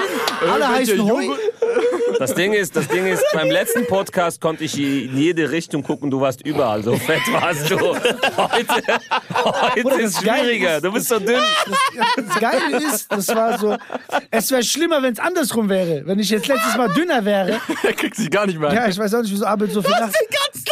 Alle 0.52 0.68
heißen 0.68 1.02
Heu. 1.02 1.28
Das 2.18 2.34
Ding 2.34 2.52
ist, 2.52 2.76
das 2.76 2.86
Ding 2.88 3.06
ist, 3.06 3.24
beim 3.32 3.50
letzten 3.50 3.86
Podcast 3.86 4.40
konnte 4.40 4.64
ich 4.64 4.78
in 4.78 5.16
jede 5.18 5.50
Richtung 5.50 5.63
gucken. 5.72 6.10
Du 6.10 6.20
warst 6.20 6.44
überall. 6.46 6.82
So 6.82 6.96
fett 6.96 7.20
warst 7.32 7.70
du. 7.70 7.78
Heute, 7.78 7.98
heute 8.36 9.82
Bruder, 9.82 10.00
ist 10.00 10.16
das 10.16 10.22
schwieriger. 10.22 10.76
ist- 10.76 10.84
Du 10.84 10.92
bist 10.92 11.08
so 11.08 11.18
dünn. 11.18 11.40
Das 12.16 12.40
Geile 12.40 12.76
ist, 12.78 13.10
das 13.12 13.28
war 13.28 13.58
so, 13.58 13.76
es 14.30 14.50
wäre 14.50 14.62
schlimmer, 14.62 15.02
wenn 15.02 15.12
es 15.12 15.18
andersrum 15.18 15.68
wäre. 15.68 16.02
Wenn 16.04 16.18
ich 16.18 16.30
jetzt 16.30 16.46
letztes 16.48 16.76
Mal 16.76 16.88
dünner 16.92 17.24
wäre. 17.24 17.60
Er 17.82 17.92
kriegt 17.92 18.16
sich 18.16 18.30
gar 18.30 18.46
nicht 18.46 18.58
mehr 18.58 18.72
Ja, 18.72 18.88
ich 18.88 18.96
weiß 18.98 19.14
auch 19.14 19.22
nicht, 19.22 19.32
wieso 19.32 19.44
Abel 19.46 19.70
so 19.70 19.82
viel 19.82 19.90
lacht. 19.90 20.14
Den 20.14 20.28
ganzen 20.30 20.64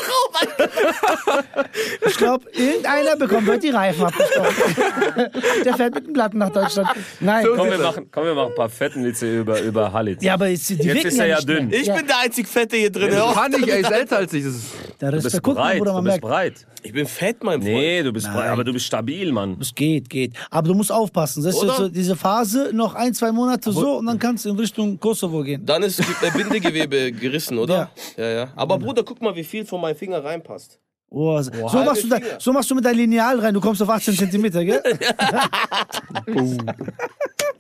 Ich 2.07 2.17
glaube, 2.17 2.45
irgendeiner 2.53 3.17
bekommt 3.17 3.49
heute 3.49 3.61
die 3.61 3.71
Reifen 3.71 4.05
abgestochen. 4.07 4.55
Der 5.65 5.77
fährt 5.77 5.95
mit 5.95 6.07
dem 6.07 6.13
Platten 6.13 6.39
nach 6.39 6.51
Deutschland. 6.51 6.89
Nein. 7.21 7.47
Komm, 7.57 7.71
wir 7.71 7.79
machen, 7.79 8.09
komm, 8.11 8.25
wir 8.25 8.35
machen 8.35 8.49
ein 8.51 8.55
paar 8.55 8.69
fetten 8.69 9.05
Witze 9.05 9.39
über, 9.41 9.61
über 9.61 9.93
Halit. 9.93 10.23
Ja, 10.23 10.35
aber 10.35 10.49
jetzt, 10.49 10.69
die 10.71 10.75
Jetzt 10.75 11.05
ist 11.05 11.19
er 11.19 11.27
ja 11.27 11.37
mehr. 11.37 11.45
dünn. 11.45 11.73
Ich 11.73 11.93
bin 11.93 12.07
der 12.07 12.19
einzig 12.19 12.49
Fette 12.49 12.77
hier 12.77 12.91
drin. 12.91 13.15
auf. 13.19 13.35
Kann 13.35 13.53
ich, 13.53 13.69
er 13.69 13.79
ist 13.79 13.91
älter 13.91 14.17
als 14.19 14.33
ich. 14.33 14.45
Das 14.45 14.55
ist 14.55 14.65
Da 14.99 15.11
Du 15.11 15.17
ist, 15.17 15.25
bist 15.25 15.43
breit, 15.43 15.79
Bruder, 15.79 15.93
du 15.93 15.97
bist 15.99 16.05
merkt, 16.07 16.21
breit. 16.23 16.67
Ich 16.83 16.93
bin 16.93 17.07
fett, 17.07 17.43
mein 17.43 17.61
Freund. 17.63 17.75
Nee, 17.75 18.03
du 18.03 18.13
bist 18.13 18.27
breit, 18.27 18.49
aber 18.51 18.65
du 18.65 18.73
bist 18.73 18.87
stabil, 18.87 19.33
Mann. 19.33 19.57
es 19.61 19.75
geht, 19.75 20.09
geht. 20.11 20.35
Aber 20.51 20.69
du 20.69 20.75
musst 20.75 20.91
aufpassen. 20.93 21.43
Das 21.43 21.55
ist 21.55 21.77
so, 21.77 21.89
diese 21.89 22.17
Phase, 22.17 22.71
noch 22.73 22.95
ein, 22.95 23.15
zwei 23.15 23.33
Monate 23.33 23.73
so 23.73 23.99
und 23.99 24.07
dann 24.07 24.19
kannst 24.19 24.45
du 24.45 24.51
in 24.51 24.57
Richtung 24.59 24.99
Kosovo 24.99 25.43
gehen. 25.43 25.65
Dann 25.65 25.83
ist 25.83 25.99
das 25.99 26.33
Bindegewebe 26.33 27.13
gerissen, 27.13 27.59
oder? 27.59 27.91
Ja. 28.17 28.29
ja, 28.31 28.49
Aber 28.57 28.79
Bruder, 28.79 29.03
guck 29.03 29.21
mal, 29.21 29.35
wie 29.35 29.45
viel 29.45 29.65
von 29.65 29.81
meinem 29.81 29.97
Finger 29.97 30.23
reinpasst. 30.25 30.79
Oh, 31.15 31.43
so, 31.43 31.53
halbe 31.53 31.85
machst 31.85 32.05
du 32.05 32.09
da, 32.09 32.19
so 32.39 32.53
machst 32.53 32.71
du 32.71 32.75
mit 32.75 32.85
deinem 32.85 32.97
Lineal 32.97 33.39
rein. 33.39 33.53
Du 33.53 33.61
kommst 33.61 33.83
auf 33.83 33.91
18 33.91 34.17
Zentimeter, 34.17 34.65
gell? 34.65 34.83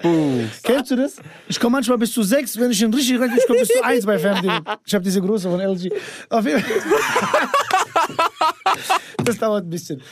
Kennst 0.63 0.91
du 0.91 0.97
das? 0.97 1.17
Ich 1.49 1.61
komme 1.61 1.77
manchmal 1.77 1.99
bis 1.99 2.13
zu 2.13 2.23
6, 2.23 2.59
wenn 2.59 2.71
ich 2.71 2.83
in 2.83 2.93
richtig 2.93 3.21
rein, 3.21 3.31
ich 3.37 3.47
komme 3.47 3.61
bis 3.61 3.69
zu 3.69 3.85
1 3.85 4.05
bei 4.07 4.19
Fernseher. 4.19 4.61
Ich 4.85 4.95
habe 4.95 5.05
diese 5.05 5.21
große 5.21 5.49
von 5.49 5.61
LG. 5.61 5.91
Auf 6.31 6.45
jeden 6.45 6.65
Das 9.25 9.39
dauert 9.39 9.67
ein 9.67 9.71
bisschen. 9.71 10.03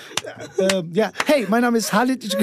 Ähm, 0.59 0.90
ja, 0.92 1.11
hey, 1.26 1.47
mein 1.49 1.62
Name 1.62 1.78
ist 1.78 1.92
Halit. 1.92 2.25
Ich, 2.25 2.37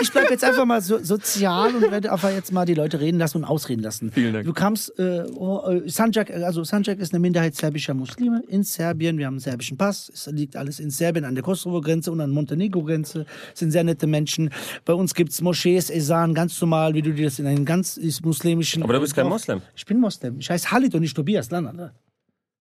ich 0.00 0.12
bleibe 0.12 0.30
jetzt 0.30 0.42
einfach 0.42 0.64
mal 0.64 0.80
so, 0.80 0.98
sozial 0.98 1.74
und 1.74 1.90
werde 1.90 2.10
einfach 2.10 2.30
jetzt 2.30 2.52
mal 2.52 2.64
die 2.64 2.74
Leute 2.74 3.00
reden 3.00 3.18
lassen 3.18 3.38
und 3.38 3.44
ausreden 3.44 3.82
lassen. 3.82 4.10
Vielen 4.10 4.32
Dank. 4.32 4.46
Du 4.46 4.52
kamst, 4.52 4.98
äh, 4.98 5.24
oh, 5.34 5.60
äh, 5.68 5.88
Sanjak, 5.88 6.30
also 6.30 6.64
Sanjak 6.64 6.98
ist 6.98 7.12
eine 7.12 7.20
Minderheit 7.20 7.54
serbischer 7.54 7.94
Muslime 7.94 8.42
in 8.48 8.64
Serbien. 8.64 9.18
Wir 9.18 9.26
haben 9.26 9.34
einen 9.34 9.40
serbischen 9.40 9.76
Pass. 9.76 10.10
Es 10.12 10.26
liegt 10.26 10.56
alles 10.56 10.80
in 10.80 10.90
Serbien 10.90 11.24
an 11.24 11.34
der 11.34 11.44
Kosovo-Grenze 11.44 12.10
und 12.10 12.20
an 12.20 12.30
der 12.30 12.34
Montenegro-Grenze. 12.34 13.26
Es 13.52 13.60
sind 13.60 13.70
sehr 13.70 13.84
nette 13.84 14.06
Menschen. 14.06 14.50
Bei 14.84 14.94
uns 14.94 15.14
gibt's 15.14 15.40
Moschees, 15.40 15.90
Esan, 15.90 16.34
ganz 16.34 16.60
normal, 16.60 16.94
wie 16.94 17.02
du 17.02 17.12
dir 17.12 17.26
das 17.26 17.38
in 17.38 17.46
einem 17.46 17.64
ganz 17.64 18.00
muslimischen. 18.24 18.82
Aber 18.82 18.94
du 18.94 19.00
bist 19.00 19.14
kein 19.14 19.28
Moslem. 19.28 19.62
Ich 19.76 19.86
bin 19.86 20.00
Moslem. 20.00 20.38
Ich 20.40 20.50
heiße 20.50 20.70
Halit 20.70 20.94
und 20.94 21.02
nicht 21.02 21.14
Tobias 21.14 21.50
Lana. 21.50 21.92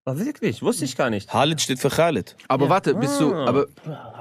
Ach, 0.05 0.15
wirklich? 0.17 0.61
Wusste 0.63 0.85
ich 0.85 0.95
gar 0.97 1.09
nicht. 1.09 1.29
Khalid 1.29 1.61
steht 1.61 1.79
für 1.79 1.89
Khalid. 1.89 2.35
Aber 2.47 2.69
warte, 2.69 2.95
bist 2.95 3.19
du. 3.19 3.35
Aber, 3.35 3.67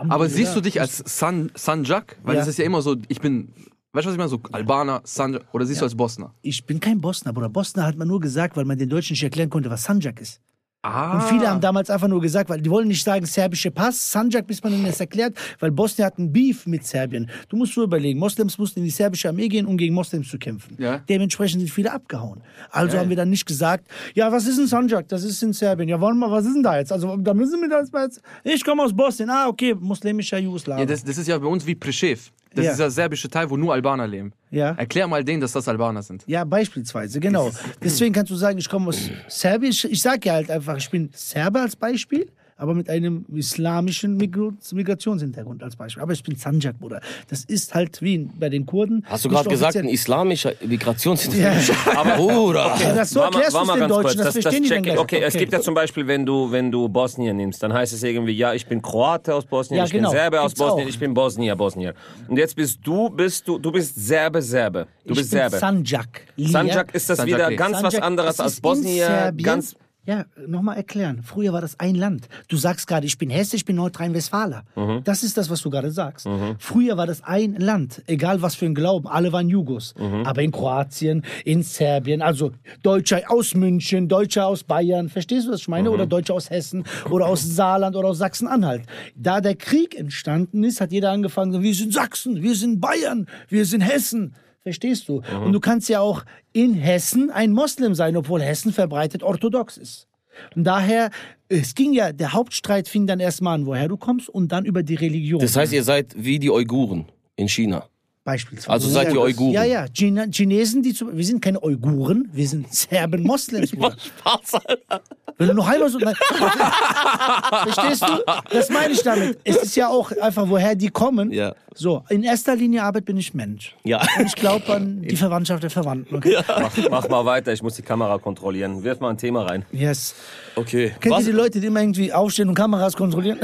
aber 0.09 0.27
die 0.29 0.35
siehst 0.35 0.55
du 0.55 0.61
dich 0.61 0.81
als 0.81 0.99
San, 1.07 1.51
Sanjak? 1.55 2.19
Weil 2.23 2.35
Ja. 2.35 2.41
das 2.41 2.49
ist 2.49 2.59
ja 2.59 2.65
immer 2.65 2.83
so, 2.83 2.97
ich 3.09 3.21
bin. 3.21 3.53
Weißt 3.93 4.05
du, 4.05 4.09
was 4.09 4.15
ich 4.15 4.19
meine? 4.19 4.29
So 4.29 4.41
Albaner, 4.53 5.01
Sanjak. 5.05 5.43
Oder 5.53 5.65
siehst 5.67 5.81
du 5.81 5.85
als 5.87 5.95
Bosner? 5.97 6.35
Ich 6.43 6.67
bin 6.67 6.81
kein 6.81 7.01
Bosner, 7.01 7.33
Bruder. 7.33 7.49
Bosner 7.49 7.87
hat 7.87 7.97
man 7.97 8.09
nur 8.09 8.21
gesagt, 8.21 8.57
weil 8.57 8.67
man 8.67 8.79
den 8.79 8.89
Deutschen 8.91 9.15
nicht 9.15 9.23
erklären 9.23 9.49
konnte, 9.51 9.71
was 9.71 9.83
Sanjak 9.85 10.21
ist. 10.21 10.41
Ah. 10.83 11.15
Und 11.15 11.23
viele 11.25 11.49
haben 11.49 11.61
damals 11.61 11.91
einfach 11.91 12.09
nur 12.09 12.21
gesagt, 12.23 12.49
weil 12.49 12.61
die 12.63 12.71
wollen 12.71 12.89
nicht 12.89 13.05
sagen 13.05 13.27
serbische 13.27 13.71
Pass, 13.71 14.11
Sanjak, 14.13 14.47
bis 14.47 14.63
man 14.63 14.73
ihnen 14.73 14.87
das 14.87 14.99
erklärt, 14.99 15.37
weil 15.59 15.71
Bosnien 15.71 16.07
hat 16.07 16.19
einen 16.19 16.33
Beef 16.33 16.67
mit 16.67 16.87
Serbien. 16.87 17.31
Du 17.51 17.57
musst 17.57 17.75
so 17.75 17.83
überlegen, 17.83 18.19
Moslems 18.19 18.57
mussten 18.57 18.79
in 18.81 18.87
die 18.87 18.91
serbische 18.91 19.29
Armee 19.29 19.49
gehen, 19.49 19.67
um 19.67 19.77
gegen 19.77 19.95
Moslems 19.95 20.29
zu 20.29 20.39
kämpfen. 20.39 20.77
Ja. 20.79 20.99
Dementsprechend 21.09 21.61
sind 21.61 21.71
viele 21.71 21.93
abgehauen. 21.93 22.43
Also 22.71 22.97
haben 22.99 23.11
wir 23.11 23.17
dann 23.17 23.29
nicht 23.29 23.45
gesagt, 23.45 23.89
ja, 24.15 24.33
was 24.33 24.47
ist 24.47 24.59
ein 24.59 24.67
Sanjak? 24.69 25.07
Das 25.09 25.23
ist 25.23 25.43
in 25.43 25.53
Serbien. 25.53 25.89
Ja, 25.91 26.01
warte 26.01 26.17
mal, 26.17 26.31
was 26.31 26.47
ist 26.47 26.55
denn 26.55 26.63
da 26.63 26.79
jetzt? 26.79 26.93
Also 26.93 27.15
da 27.19 27.35
müssen 27.35 27.61
wir 27.61 27.69
das 27.69 27.91
jetzt. 27.93 28.23
Ich 28.43 28.65
komme 28.65 28.83
aus 28.83 28.95
Bosnien. 28.97 29.29
Ah, 29.29 29.49
okay, 29.49 29.75
muslimischer 29.79 30.39
Ja, 30.39 30.45
Jugoslawien. 30.45 30.89
das, 30.89 31.05
das 31.05 31.19
ist 31.19 31.27
ja 31.29 31.37
bei 31.37 31.47
uns 31.47 31.67
wie 31.67 31.75
Prešev. 31.75 32.31
Das 32.55 32.65
Ja. 32.65 32.71
ist 32.73 32.81
der 32.81 32.91
serbische 32.91 33.29
Teil, 33.29 33.49
wo 33.49 33.57
nur 33.57 33.73
Albaner 33.73 34.07
leben. 34.09 34.33
Ja. 34.51 34.73
Erklär 34.73 35.07
mal 35.07 35.23
denen, 35.25 35.41
dass 35.41 35.53
das 35.53 35.69
Albaner 35.69 36.03
sind. 36.03 36.25
Ja, 36.27 36.45
beispielsweise, 36.45 37.21
genau. 37.21 37.51
Deswegen 37.83 38.13
kannst 38.13 38.31
du 38.33 38.37
sagen, 38.37 38.59
ich 38.59 38.69
komme 38.69 38.89
aus 38.89 39.09
Serbien. 39.29 39.71
Ich, 39.71 39.85
ich 39.91 40.03
sage 40.03 40.21
ja 40.25 40.35
halt 40.35 40.51
einfach, 40.51 40.77
ich 40.77 40.91
bin 40.91 41.11
Serbe 41.15 41.61
als 41.61 41.77
Beispiel, 41.77 42.29
aber 42.61 42.75
mit 42.75 42.91
einem 42.91 43.25
islamischen 43.35 44.17
Migr 44.19 44.53
Migrationshintergrund 44.73 45.63
als 45.63 45.77
Beispiel. 45.77 46.03
Aber 46.03 46.13
ich 46.13 46.23
bin 46.23 46.37
Sanjak, 46.37 46.79
Bruder. 46.79 47.01
Das 47.29 47.45
ist 47.45 47.75
halt 47.75 48.03
wie 48.03 48.29
bei 48.39 48.51
den 48.51 48.67
Kurden. 48.67 49.03
Hast 49.07 49.25
du 49.25 49.31
gerade 49.31 49.49
gesagt, 49.49 49.77
ein 49.77 49.89
islamischer 49.89 50.53
Migrationshintergrund? 50.65 51.73
Aber 51.97 52.17
Bruder. 52.17 52.75
Ja, 52.81 52.95
das 52.95 53.11
so 53.11 53.21
War 53.21 53.31
mal- 53.31 53.41
erklärst 53.41 53.57
du 53.57 53.61
den 53.61 53.79
ganz 53.79 53.89
Deutschen, 53.93 54.03
kurz, 54.03 54.17
das, 54.17 54.25
das, 54.27 54.35
das 54.35 54.43
verstehen 54.43 54.63
die 54.63 54.69
check 54.69 54.79
ich. 54.79 54.83
gleich. 54.85 54.99
Okay, 54.99 55.23
es 55.25 55.35
gibt 55.35 55.53
ja 55.53 55.61
zum 55.61 55.75
Beispiel, 55.75 56.07
wenn 56.07 56.27
du, 56.27 56.51
wenn 56.53 56.71
du 56.71 56.89
Bosnien 56.89 57.37
nimmst, 57.37 57.63
dann 57.63 57.73
heißt 57.73 57.93
es 57.95 58.03
irgendwie, 58.03 58.33
ja, 58.33 58.53
ich 58.53 58.67
bin 58.67 58.83
Kroate 58.83 59.35
aus 59.35 59.47
Bosnien, 59.47 59.79
Ja, 59.79 59.85
ich 59.85 59.93
genau. 59.93 60.11
bin 60.11 60.19
Serbe 60.19 60.41
aus 60.41 60.51
Gibt's 60.51 60.61
Bosnien, 60.61 60.85
auch. 60.87 60.91
ich 60.91 60.99
bin 60.99 61.15
Bosnier, 61.15 61.57
Bosnier. 61.57 61.95
Und 62.29 62.37
jetzt 62.37 62.55
bist 62.57 62.81
du, 62.83 63.09
bist 63.09 63.49
du, 63.49 63.59
du 63.59 63.73
bist 63.73 63.95
Serbe, 63.97 64.43
Serbe. 64.43 64.87
Du 65.07 65.13
ich 65.13 65.19
bist 65.21 65.31
bin 65.31 65.39
Serbe. 65.39 65.57
Sanjak. 65.59 66.21
Sanjak 66.37 66.95
ist 66.95 67.09
das 67.09 67.17
Sanjak 67.19 67.39
wieder 67.39 67.57
ganz 67.57 67.77
was 67.83 67.93
Sanjak, 67.95 68.03
anderes 68.03 68.35
es 68.35 68.41
als 68.41 68.61
Bosnier. 68.61 69.33
Ganz, 69.43 69.75
Ja, 70.07 70.25
nochmal 70.47 70.79
erklären. 70.79 71.23
Früher 71.23 71.53
war 71.53 71.61
das 71.61 71.79
ein 71.79 71.95
Land. 71.95 72.29
Du 72.49 72.57
sagst 72.57 72.87
gerade, 72.87 73.07
ich 73.07 73.19
bin 73.19 73.29
Hesse, 73.29 73.57
ich 73.57 73.67
bin 73.67 73.77
Nordrhein-Westfaler. 73.77 74.65
Mhm. 74.75 75.03
Das 75.05 75.23
ist 75.23 75.37
das, 75.37 75.51
was 75.51 75.61
du 75.61 75.69
gerade 75.69 75.91
sagst. 75.91 76.27
Früher 76.59 76.97
war 76.97 77.07
das 77.07 77.23
ein 77.23 77.55
Land, 77.57 78.03
egal 78.07 78.41
was 78.41 78.55
für 78.55 78.65
ein 78.65 78.75
Glauben, 78.75 79.07
alle 79.07 79.31
waren 79.33 79.49
Jugos. 79.51 79.95
Mhm. 79.99 80.27
Aber 80.27 80.43
in 80.43 80.53
Kroatien, 80.53 81.23
in 81.45 81.63
Serbien, 81.63 82.23
also 82.23 82.53
Deutscher 82.83 83.23
aus 83.29 83.55
München, 83.55 84.09
Deutscher 84.09 84.47
aus 84.47 84.65
Bayern, 84.65 85.11
verstehst 85.11 85.47
du, 85.47 85.53
was 85.53 85.61
ich 85.61 85.69
meine? 85.69 85.91
Mhm. 85.91 85.95
Oder 85.95 86.07
Deutscher 86.07 86.35
aus 86.35 86.49
Hessen 86.49 86.85
oder 87.11 87.27
aus 87.27 87.43
Saarland 87.43 87.95
oder 87.95 88.09
aus 88.09 88.19
Sachsen-Anhalt. 88.19 88.85
Da 89.17 89.43
der 89.43 89.55
Krieg 89.55 89.95
entstanden 89.95 90.65
ist, 90.65 90.81
hat 90.81 90.93
jeder 90.93 91.11
angefangen, 91.11 91.63
wir 91.63 91.75
sind 91.75 91.93
Sachsen, 91.93 92.43
wir 92.43 92.55
sind 92.55 92.81
Bayern, 92.81 93.27
wir 93.49 93.67
sind 93.67 93.83
Hessen. 93.83 94.35
Verstehst 94.63 95.09
du? 95.09 95.23
Mhm. 95.23 95.43
Und 95.45 95.53
du 95.53 95.61
kannst 95.61 95.89
ja 95.89 96.01
auch 96.01 96.25
in 96.53 96.75
Hessen 96.75 97.31
ein 97.31 97.53
Moslem 97.53 97.95
sein, 97.95 98.17
obwohl 98.17 98.43
Hessen 98.43 98.73
verbreitet 98.73 99.23
orthodox 99.23 99.77
ist. 99.77 100.07
Und 100.55 100.65
daher, 100.65 101.11
es 101.49 101.75
ging 101.75 101.93
ja, 101.93 102.13
der 102.13 102.33
Hauptstreit 102.33 102.89
fing 102.89 103.07
dann 103.07 103.21
erstmal 103.21 103.55
an, 103.55 103.67
woher 103.67 103.89
du 103.89 103.97
kommst 103.97 104.29
und 104.29 104.53
dann 104.53 104.65
über 104.65 104.83
die 104.83 104.95
Religion. 104.95 105.41
Das 105.41 105.57
heißt, 105.57 105.73
ihr 105.73 105.83
seid 105.83 106.15
wie 106.17 106.39
die 106.39 106.51
Uiguren 106.51 107.07
in 107.37 107.49
China. 107.49 107.90
Beispielsweise. 108.23 108.71
Also 108.71 108.89
seid 108.91 109.13
ihr 109.15 109.21
Uiguren? 109.21 109.53
Ja, 109.53 109.65
ja, 109.65 109.87
China, 109.89 110.27
Chinesen, 110.31 110.83
die 110.83 110.93
zu, 110.93 111.17
wir 111.17 111.25
sind 111.25 111.41
keine 111.41 111.63
Uiguren, 111.63 112.29
wir 112.33 112.47
sind 112.47 112.73
Serben, 112.73 113.23
Moslems. 113.23 113.71
Bruder. 113.71 113.97
Spaß, 114.19 114.61
Alter. 114.67 115.01
Wenn 115.39 115.49
du 115.49 115.55
noch 115.55 115.67
einmal 115.67 115.89
so. 115.89 115.99
Verstehst 117.73 118.03
du? 118.03 118.23
Das 118.51 118.69
meine 118.69 118.93
ich 118.93 119.03
damit. 119.03 119.39
Es 119.43 119.57
ist 119.57 119.75
ja 119.75 119.89
auch 119.89 120.13
einfach, 120.21 120.47
woher 120.47 120.75
die 120.75 120.91
kommen. 120.91 121.33
Ja. 121.33 121.55
So, 121.75 122.05
in 122.11 122.23
erster 122.23 122.55
Linie 122.57 122.83
Arbeit 122.83 123.07
bin 123.07 123.17
ich 123.17 123.33
Mensch. 123.33 123.75
Ja. 123.85 124.03
Und 124.19 124.27
ich 124.27 124.35
glaube 124.35 124.71
an 124.71 125.01
die 125.09 125.17
Verwandtschaft 125.17 125.63
der 125.63 125.71
Verwandten. 125.71 126.15
Okay? 126.15 126.37
mach, 126.47 126.77
mach 126.91 127.09
mal 127.09 127.25
weiter, 127.25 127.55
ich 127.55 127.63
muss 127.63 127.77
die 127.77 127.83
Kamera 127.83 128.19
kontrollieren. 128.19 128.85
Wirf 128.85 129.01
mal 129.01 129.09
ein 129.09 129.17
Thema 129.17 129.45
rein. 129.47 129.65
Yes. 129.73 130.15
Okay. 130.57 130.93
Kennt 131.01 131.15
Was, 131.15 131.23
ihr 131.23 131.33
die 131.33 131.39
Leute, 131.39 131.59
die 131.59 131.69
immer 131.69 131.81
irgendwie 131.81 132.13
aufstehen 132.13 132.51
und 132.51 132.55
Kameras 132.55 132.95
kontrollieren? 132.95 133.39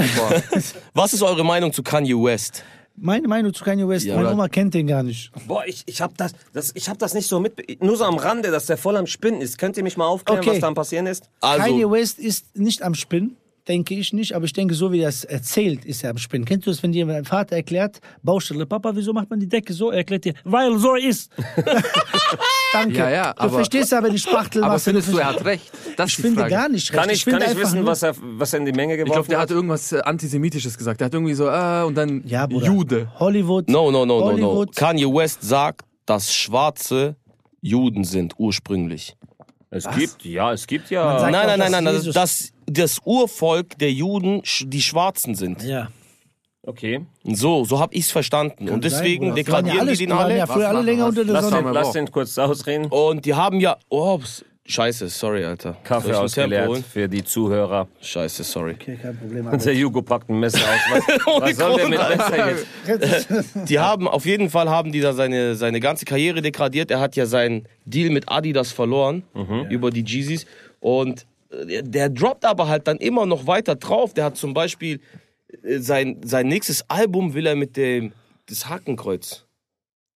was 0.92 1.14
ist 1.14 1.22
eure 1.22 1.44
Meinung 1.46 1.72
zu 1.72 1.82
Kanye 1.82 2.14
West? 2.14 2.62
Meine 2.98 3.28
Meinung 3.28 3.52
zu 3.52 3.62
Kanye 3.64 3.86
West, 3.86 4.06
meine 4.08 4.30
Oma 4.30 4.48
kennt 4.48 4.72
den 4.74 4.86
gar 4.86 5.02
nicht. 5.02 5.30
Boah, 5.46 5.64
ich, 5.66 5.82
ich 5.86 6.00
hab 6.00 6.16
das, 6.16 6.32
das, 6.52 6.72
ich 6.74 6.88
hab 6.88 6.98
das 6.98 7.12
nicht 7.14 7.28
so 7.28 7.40
mit, 7.40 7.82
nur 7.82 7.96
so 7.96 8.04
am 8.04 8.16
Rande, 8.16 8.50
dass 8.50 8.66
der 8.66 8.76
voll 8.78 8.96
am 8.96 9.06
Spinnen 9.06 9.40
ist. 9.42 9.58
Könnt 9.58 9.76
ihr 9.76 9.82
mich 9.82 9.96
mal 9.96 10.06
aufklären, 10.06 10.40
Okay. 10.40 10.52
was 10.52 10.60
da 10.60 10.66
am 10.68 10.74
passieren 10.74 11.06
ist? 11.06 11.24
Kanye 11.40 11.82
Also, 11.84 11.90
West 11.92 12.18
ist 12.18 12.56
nicht 12.56 12.82
am 12.82 12.94
Spinnen, 12.94 13.36
denke 13.68 13.94
ich 13.94 14.12
nicht, 14.12 14.32
aber 14.34 14.44
ich 14.44 14.52
denke, 14.52 14.74
so 14.74 14.92
wie 14.92 15.00
er 15.00 15.08
es 15.08 15.24
erzählt, 15.24 15.84
ist 15.84 16.04
er 16.04 16.10
am 16.10 16.18
Spinnen. 16.18 16.44
Kennst 16.44 16.66
du 16.66 16.70
das, 16.70 16.82
wenn 16.82 16.92
dir 16.92 17.04
dein 17.06 17.24
Vater 17.24 17.56
erklärt, 17.56 18.00
Baustelle, 18.22 18.64
Papa, 18.66 18.92
wieso 18.94 19.12
macht 19.12 19.28
man 19.30 19.40
die 19.40 19.48
Decke 19.48 19.72
so? 19.72 19.90
Er 19.90 19.98
erklärt 19.98 20.24
dir, 20.24 20.34
weil 20.44 20.78
so 20.78 20.94
ist. 20.94 21.30
Danke. 22.72 22.98
Ja, 22.98 23.10
ja, 23.10 23.32
du 23.32 23.40
aber- 23.40 23.52
verstehst 23.54 23.92
aber 23.94 24.10
die 24.10 24.18
Spachtel. 24.18 24.62
Aber 24.62 24.78
findest 24.78 25.12
du, 25.12 25.18
er 25.18 25.26
hat 25.28 25.44
recht? 25.44 25.70
Das 25.96 26.10
Ich 26.10 26.16
finde 26.16 26.40
Frage. 26.40 26.50
gar 26.54 26.68
nicht 26.68 26.90
recht. 26.92 27.00
Kann 27.00 27.10
ich, 27.10 27.24
finde 27.24 27.38
kann 27.40 27.44
ich 27.48 27.50
einfach 27.56 27.62
wissen, 27.70 27.78
nur- 27.80 27.86
was 27.90 28.02
er, 28.02 28.14
was 28.20 28.52
er 28.52 28.58
in 28.60 28.66
die 28.66 28.72
Menge 28.72 28.94
Ich 28.94 28.98
geworfen 29.00 29.12
glaube, 29.14 29.28
der 29.28 29.38
hat? 29.38 29.50
hat 29.50 29.50
irgendwas 29.54 29.92
äh, 29.92 30.00
Antisemitisches 30.00 30.76
gesagt. 30.76 31.00
Der 31.00 31.06
hat 31.06 31.14
irgendwie 31.14 31.34
so, 31.34 31.48
äh, 31.48 31.82
und 31.84 31.94
dann 31.96 32.22
Ja, 32.26 32.46
Bruder. 32.46 32.66
Jude. 32.66 33.12
Hollywood. 33.18 33.68
no, 33.68 33.90
no, 33.90 34.04
no, 34.04 34.18
no, 34.18 34.20
no. 34.20 34.26
Hollywood. 34.32 34.76
Kanye 34.76 35.06
West 35.06 35.42
sagt, 35.42 35.82
dass 36.04 36.32
Schwarze 36.34 37.16
Juden 37.62 38.04
sind 38.04 38.34
ursprünglich. 38.38 39.16
Es 39.70 39.88
gibt, 39.90 40.24
ja, 40.24 40.52
es 40.52 40.66
gibt 40.66 40.90
ja. 40.90 41.28
Nein, 41.30 41.32
nein, 41.58 41.58
nein, 41.58 41.84
nein, 41.84 41.94
Jesus- 41.94 42.14
dass 42.14 42.52
das 42.66 43.00
Urvolk 43.04 43.76
der 43.78 43.92
Juden 43.92 44.40
sch- 44.42 44.68
die 44.68 44.80
Schwarzen 44.82 45.34
sind. 45.34 45.62
Ja. 45.62 45.88
Okay. 46.62 47.04
So, 47.24 47.64
so 47.64 47.78
habe 47.78 47.94
ich's 47.94 48.10
verstanden. 48.10 48.68
Und 48.68 48.82
deswegen 48.84 49.34
Sein, 49.34 49.34
Bruder. 49.44 49.52
Waren 49.52 49.66
ja 49.66 49.72
degradieren 49.72 49.80
alle- 49.80 49.92
die 49.92 50.06
den 50.06 50.10
waren 50.10 50.24
alle. 50.24 50.36
ja 50.38 50.46
früher 50.46 50.56
Was 50.64 50.64
alle 50.66 50.82
länger 50.82 51.02
was? 51.04 51.08
unter 51.10 51.24
der 51.24 51.34
Lass 51.34 51.48
Sonne. 51.50 51.70
lass 51.72 51.92
den 51.92 52.10
kurz 52.10 52.38
ausreden. 52.38 52.86
Und 52.86 53.24
die 53.24 53.34
haben 53.34 53.60
ja. 53.60 53.76
Oh, 53.88 54.18
ps- 54.18 54.44
scheiße, 54.66 55.08
sorry, 55.08 55.44
Alter. 55.44 55.76
Kaffee 55.82 56.12
ausgeleert 56.12 56.78
für 56.78 57.08
die 57.08 57.24
Zuhörer. 57.24 57.88
Scheiße, 58.00 58.44
sorry. 58.44 58.72
Okay, 58.72 58.98
kein 59.00 59.16
Problem. 59.16 59.46
Und 59.46 59.64
der 59.64 59.74
Jugo 59.74 60.02
packt 60.02 60.28
ein 60.28 60.38
Messer 60.38 60.58
aus. 60.58 60.80
Was, 60.90 61.42
was 61.42 61.56
soll 61.56 61.76
der 61.76 61.88
mit 61.88 61.98
Messer 61.98 62.50
jetzt? 62.50 63.48
Die 63.68 63.78
haben, 63.78 64.08
auf 64.08 64.26
jeden 64.26 64.50
Fall 64.50 64.68
haben 64.68 64.92
die 64.92 65.00
da 65.00 65.12
seine, 65.12 65.54
seine 65.54 65.80
ganze 65.80 66.04
Karriere 66.04 66.42
degradiert. 66.42 66.90
Er 66.90 67.00
hat 67.00 67.16
ja 67.16 67.26
seinen 67.26 67.66
Deal 67.84 68.10
mit 68.10 68.30
Adidas 68.30 68.72
verloren 68.72 69.22
über 69.70 69.90
die 69.90 70.04
Jeezys. 70.04 70.46
Und 70.80 71.26
äh, 71.50 71.82
der 71.82 72.08
droppt 72.08 72.44
aber 72.44 72.68
halt 72.68 72.86
dann 72.86 72.98
immer 72.98 73.26
noch 73.26 73.46
weiter 73.46 73.76
drauf. 73.76 74.14
Der 74.14 74.24
hat 74.24 74.36
zum 74.36 74.54
Beispiel 74.54 75.00
äh, 75.62 75.78
sein, 75.78 76.20
sein 76.24 76.48
nächstes 76.48 76.88
Album 76.88 77.34
will 77.34 77.46
er 77.46 77.56
mit 77.56 77.76
dem 77.76 78.12
das 78.48 78.68
Hakenkreuz. 78.68 79.46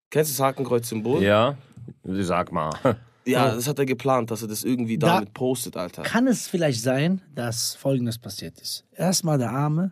Kennst 0.09 0.31
du 0.31 0.33
das 0.33 0.45
Hakenkreuz-Symbol? 0.45 1.23
Ja, 1.23 1.57
sag 2.03 2.51
mal. 2.51 2.71
Ja, 3.25 3.53
das 3.53 3.67
hat 3.67 3.77
er 3.79 3.85
geplant, 3.85 4.31
dass 4.31 4.41
er 4.41 4.47
das 4.47 4.63
irgendwie 4.63 4.97
Da- 4.97 5.15
damit 5.15 5.33
postet, 5.33 5.77
Alter. 5.77 6.01
Kann 6.03 6.27
es 6.27 6.47
vielleicht 6.47 6.81
sein, 6.81 7.21
dass 7.35 7.75
Folgendes 7.75 8.17
passiert 8.17 8.59
ist? 8.59 8.83
Erstmal 8.95 9.37
der 9.37 9.51
Arme 9.51 9.91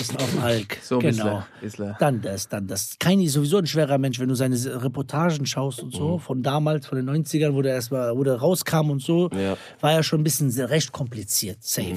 ist 0.00 0.16
auf 0.20 0.30
dem 0.30 0.40
Alk. 0.42 0.78
So, 0.82 0.98
genau. 0.98 1.10
Isler, 1.10 1.46
Isler. 1.62 1.96
Dann 2.00 2.20
das, 2.20 2.48
dann 2.48 2.66
das. 2.66 2.96
Keini 2.98 3.24
ist 3.26 3.34
sowieso 3.34 3.58
ein 3.58 3.66
schwerer 3.66 3.98
Mensch, 3.98 4.18
wenn 4.18 4.28
du 4.28 4.34
seine 4.34 4.56
Reportagen 4.82 5.46
schaust 5.46 5.80
und 5.82 5.92
so, 5.94 6.18
von 6.18 6.42
damals, 6.42 6.86
von 6.86 6.96
den 6.96 7.08
90ern, 7.08 7.54
wo 7.54 7.62
der 7.62 7.74
erstmal, 7.74 8.16
wo 8.16 8.24
der 8.24 8.34
rauskam 8.36 8.90
und 8.90 9.00
so, 9.02 9.30
Ja. 9.32 9.56
war 9.80 9.92
ja 9.92 10.02
schon 10.02 10.20
ein 10.20 10.24
bisschen 10.24 10.50
recht 10.66 10.90
kompliziert, 10.92 11.58
safe. 11.60 11.94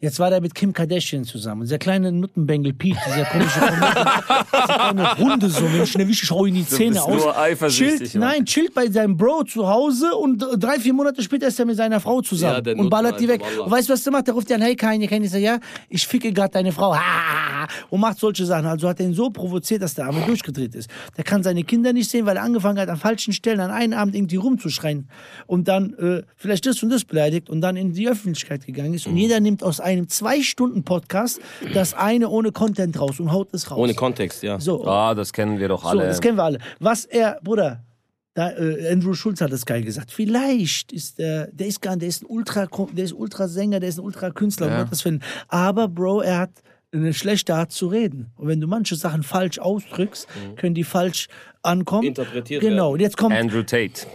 Jetzt 0.00 0.18
war 0.18 0.30
der 0.30 0.40
mit 0.40 0.54
Kim 0.54 0.72
Kardashian 0.72 1.24
zusammen. 1.24 1.60
Und 1.62 1.66
dieser 1.66 1.78
kleine 1.78 2.10
Nuttenbengel 2.10 2.72
Pete, 2.72 2.98
dieser 3.06 3.24
komische 3.26 3.60
kleine 4.64 5.18
Hunde 5.18 5.48
so, 5.50 5.64
wenn 5.72 5.82
ich 5.82 5.90
schnell 5.90 6.08
wisch, 6.08 6.22
schau 6.24 6.46
ihn 6.46 6.54
die 6.54 6.66
Zähne 6.66 6.92
bist 6.92 7.02
aus. 7.04 7.22
nur 7.22 7.38
eifersüchtig, 7.38 8.10
chillt, 8.12 8.14
nein, 8.14 8.44
chillt 8.46 8.74
bei 8.74 8.88
seinem 8.88 9.16
Bro 9.16 9.44
zu 9.44 9.66
Hause 9.68 10.14
und 10.14 10.38
drei, 10.58 10.78
vier 10.78 10.92
Monate 10.94 11.22
später 11.22 11.48
ist 11.48 11.58
er 11.58 11.66
mit 11.66 11.76
seiner 11.76 12.00
Frau 12.00 12.20
zusammen 12.22 12.62
Ja, 12.64 12.74
und 12.74 12.88
ballert 12.90 13.20
die 13.20 13.28
weg. 13.28 13.42
Und 13.62 13.70
weißt 13.70 13.88
du, 13.88 13.92
was 13.92 14.02
der 14.02 14.12
macht? 14.12 14.26
Der 14.26 14.34
ruft 14.34 14.48
dir 14.48 14.54
an, 14.54 14.62
hey 14.62 14.74
Kanye, 14.76 15.06
Kanye 15.06 15.28
sagt, 15.28 15.42
ja, 15.42 15.58
ich 15.88 16.06
ficke 16.06 16.32
gerade 16.32 16.52
deine 16.52 16.72
Frau. 16.72 16.94
Und 17.90 18.00
macht 18.00 18.18
solche 18.18 18.44
Sachen. 18.46 18.66
Also 18.66 18.88
hat 18.88 19.00
er 19.00 19.06
ihn 19.06 19.14
so 19.14 19.30
provoziert, 19.30 19.82
dass 19.82 19.94
der 19.94 20.06
Arme 20.06 20.24
durchgedreht 20.26 20.74
ist. 20.74 20.88
Der 21.16 21.24
kann 21.24 21.42
seine 21.42 21.62
Kinder 21.64 21.92
nicht 21.92 22.10
sehen, 22.10 22.26
weil 22.26 22.36
er 22.36 22.42
angefangen 22.42 22.78
hat, 22.78 22.88
an 22.88 22.96
falschen 22.96 23.32
Stellen 23.32 23.60
an 23.60 23.70
einem 23.70 23.98
Abend 23.98 24.14
irgendwie 24.14 24.36
rumzuschreien 24.36 25.08
und 25.46 25.68
dann 25.68 25.94
äh, 25.94 26.22
vielleicht 26.36 26.66
das 26.66 26.82
und 26.82 26.90
das 26.90 27.04
beleidigt 27.04 27.50
und 27.50 27.60
dann 27.60 27.76
in 27.76 27.92
die 27.92 28.08
Öffentlichkeit 28.08 28.64
gegangen 28.66 28.94
ist. 28.94 29.06
Und 29.06 29.16
jeder 29.16 29.40
nimmt 29.40 29.62
aus 29.62 29.80
einem 29.80 30.08
Zwei-Stunden-Podcast 30.08 31.40
das 31.74 31.94
eine 31.94 32.28
ohne 32.28 32.52
Content 32.52 32.98
raus 33.00 33.20
und 33.20 33.32
haut 33.32 33.52
es 33.52 33.70
raus. 33.70 33.78
Ohne 33.78 33.94
Kontext, 33.94 34.42
ja. 34.42 34.58
So, 34.60 34.84
Ah, 34.86 35.14
das 35.14 35.32
kennen 35.32 35.58
wir 35.58 35.68
doch 35.68 35.82
so, 35.82 35.88
alle. 35.90 36.06
das 36.06 36.20
kennen 36.20 36.36
wir 36.36 36.44
alle. 36.44 36.58
Was 36.78 37.04
er, 37.04 37.38
Bruder, 37.42 37.84
da, 38.34 38.50
äh, 38.52 38.92
Andrew 38.92 39.14
Schulz 39.14 39.40
hat 39.40 39.52
das 39.52 39.66
geil 39.66 39.82
gesagt. 39.82 40.10
Vielleicht 40.12 40.92
ist 40.92 41.18
der, 41.18 41.48
der 41.48 41.66
ist 41.66 41.80
gar, 41.82 41.96
der 41.96 42.08
ist 42.08 42.22
ein 42.22 42.26
Ultra, 42.26 42.66
der 42.92 43.04
ist 43.04 43.12
Ultrasänger, 43.12 43.80
der 43.80 43.88
ist 43.88 43.98
ein 43.98 44.04
Ultrakünstler, 44.04 44.68
Ja. 44.68 45.18
Aber 45.48 45.88
Bro, 45.88 46.20
er 46.22 46.38
hat 46.38 46.50
eine 46.92 47.14
schlechte 47.14 47.54
Art 47.54 47.70
zu 47.72 47.86
reden. 47.88 48.32
Und 48.36 48.48
wenn 48.48 48.60
du 48.60 48.66
manche 48.66 48.96
Sachen 48.96 49.22
falsch 49.22 49.58
ausdrückst, 49.58 50.26
können 50.56 50.74
die 50.74 50.84
falsch 50.84 51.28
ankommen. 51.62 52.08
Interpretiert 52.08 52.62
Genau. 52.62 52.76
werden. 52.84 52.92
Und 52.94 53.00
jetzt 53.00 53.16
kommt 53.16 53.34
Andrew 53.36 53.62
Tate. 53.62 54.06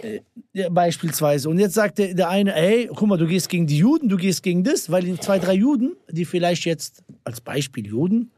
ja, 0.54 0.70
beispielsweise. 0.70 1.50
Und 1.50 1.60
jetzt 1.60 1.74
sagt 1.74 1.98
der, 2.00 2.14
der 2.14 2.30
eine, 2.30 2.52
hey, 2.52 2.90
guck 2.94 3.08
mal, 3.08 3.18
du 3.18 3.28
gehst 3.28 3.50
gegen 3.50 3.68
die 3.68 3.78
Juden, 3.78 4.10
du 4.10 4.18
gehst 4.18 4.44
gegen 4.44 4.64
das, 4.64 4.90
weil 4.92 5.04
die 5.04 5.18
zwei, 5.20 5.40
drei 5.40 5.54
Juden, 5.54 5.96
die 6.10 6.26
vielleicht 6.26 6.66
jetzt 6.66 7.04
als 7.24 7.40
Beispiel 7.42 7.86
Juden, 7.88 8.32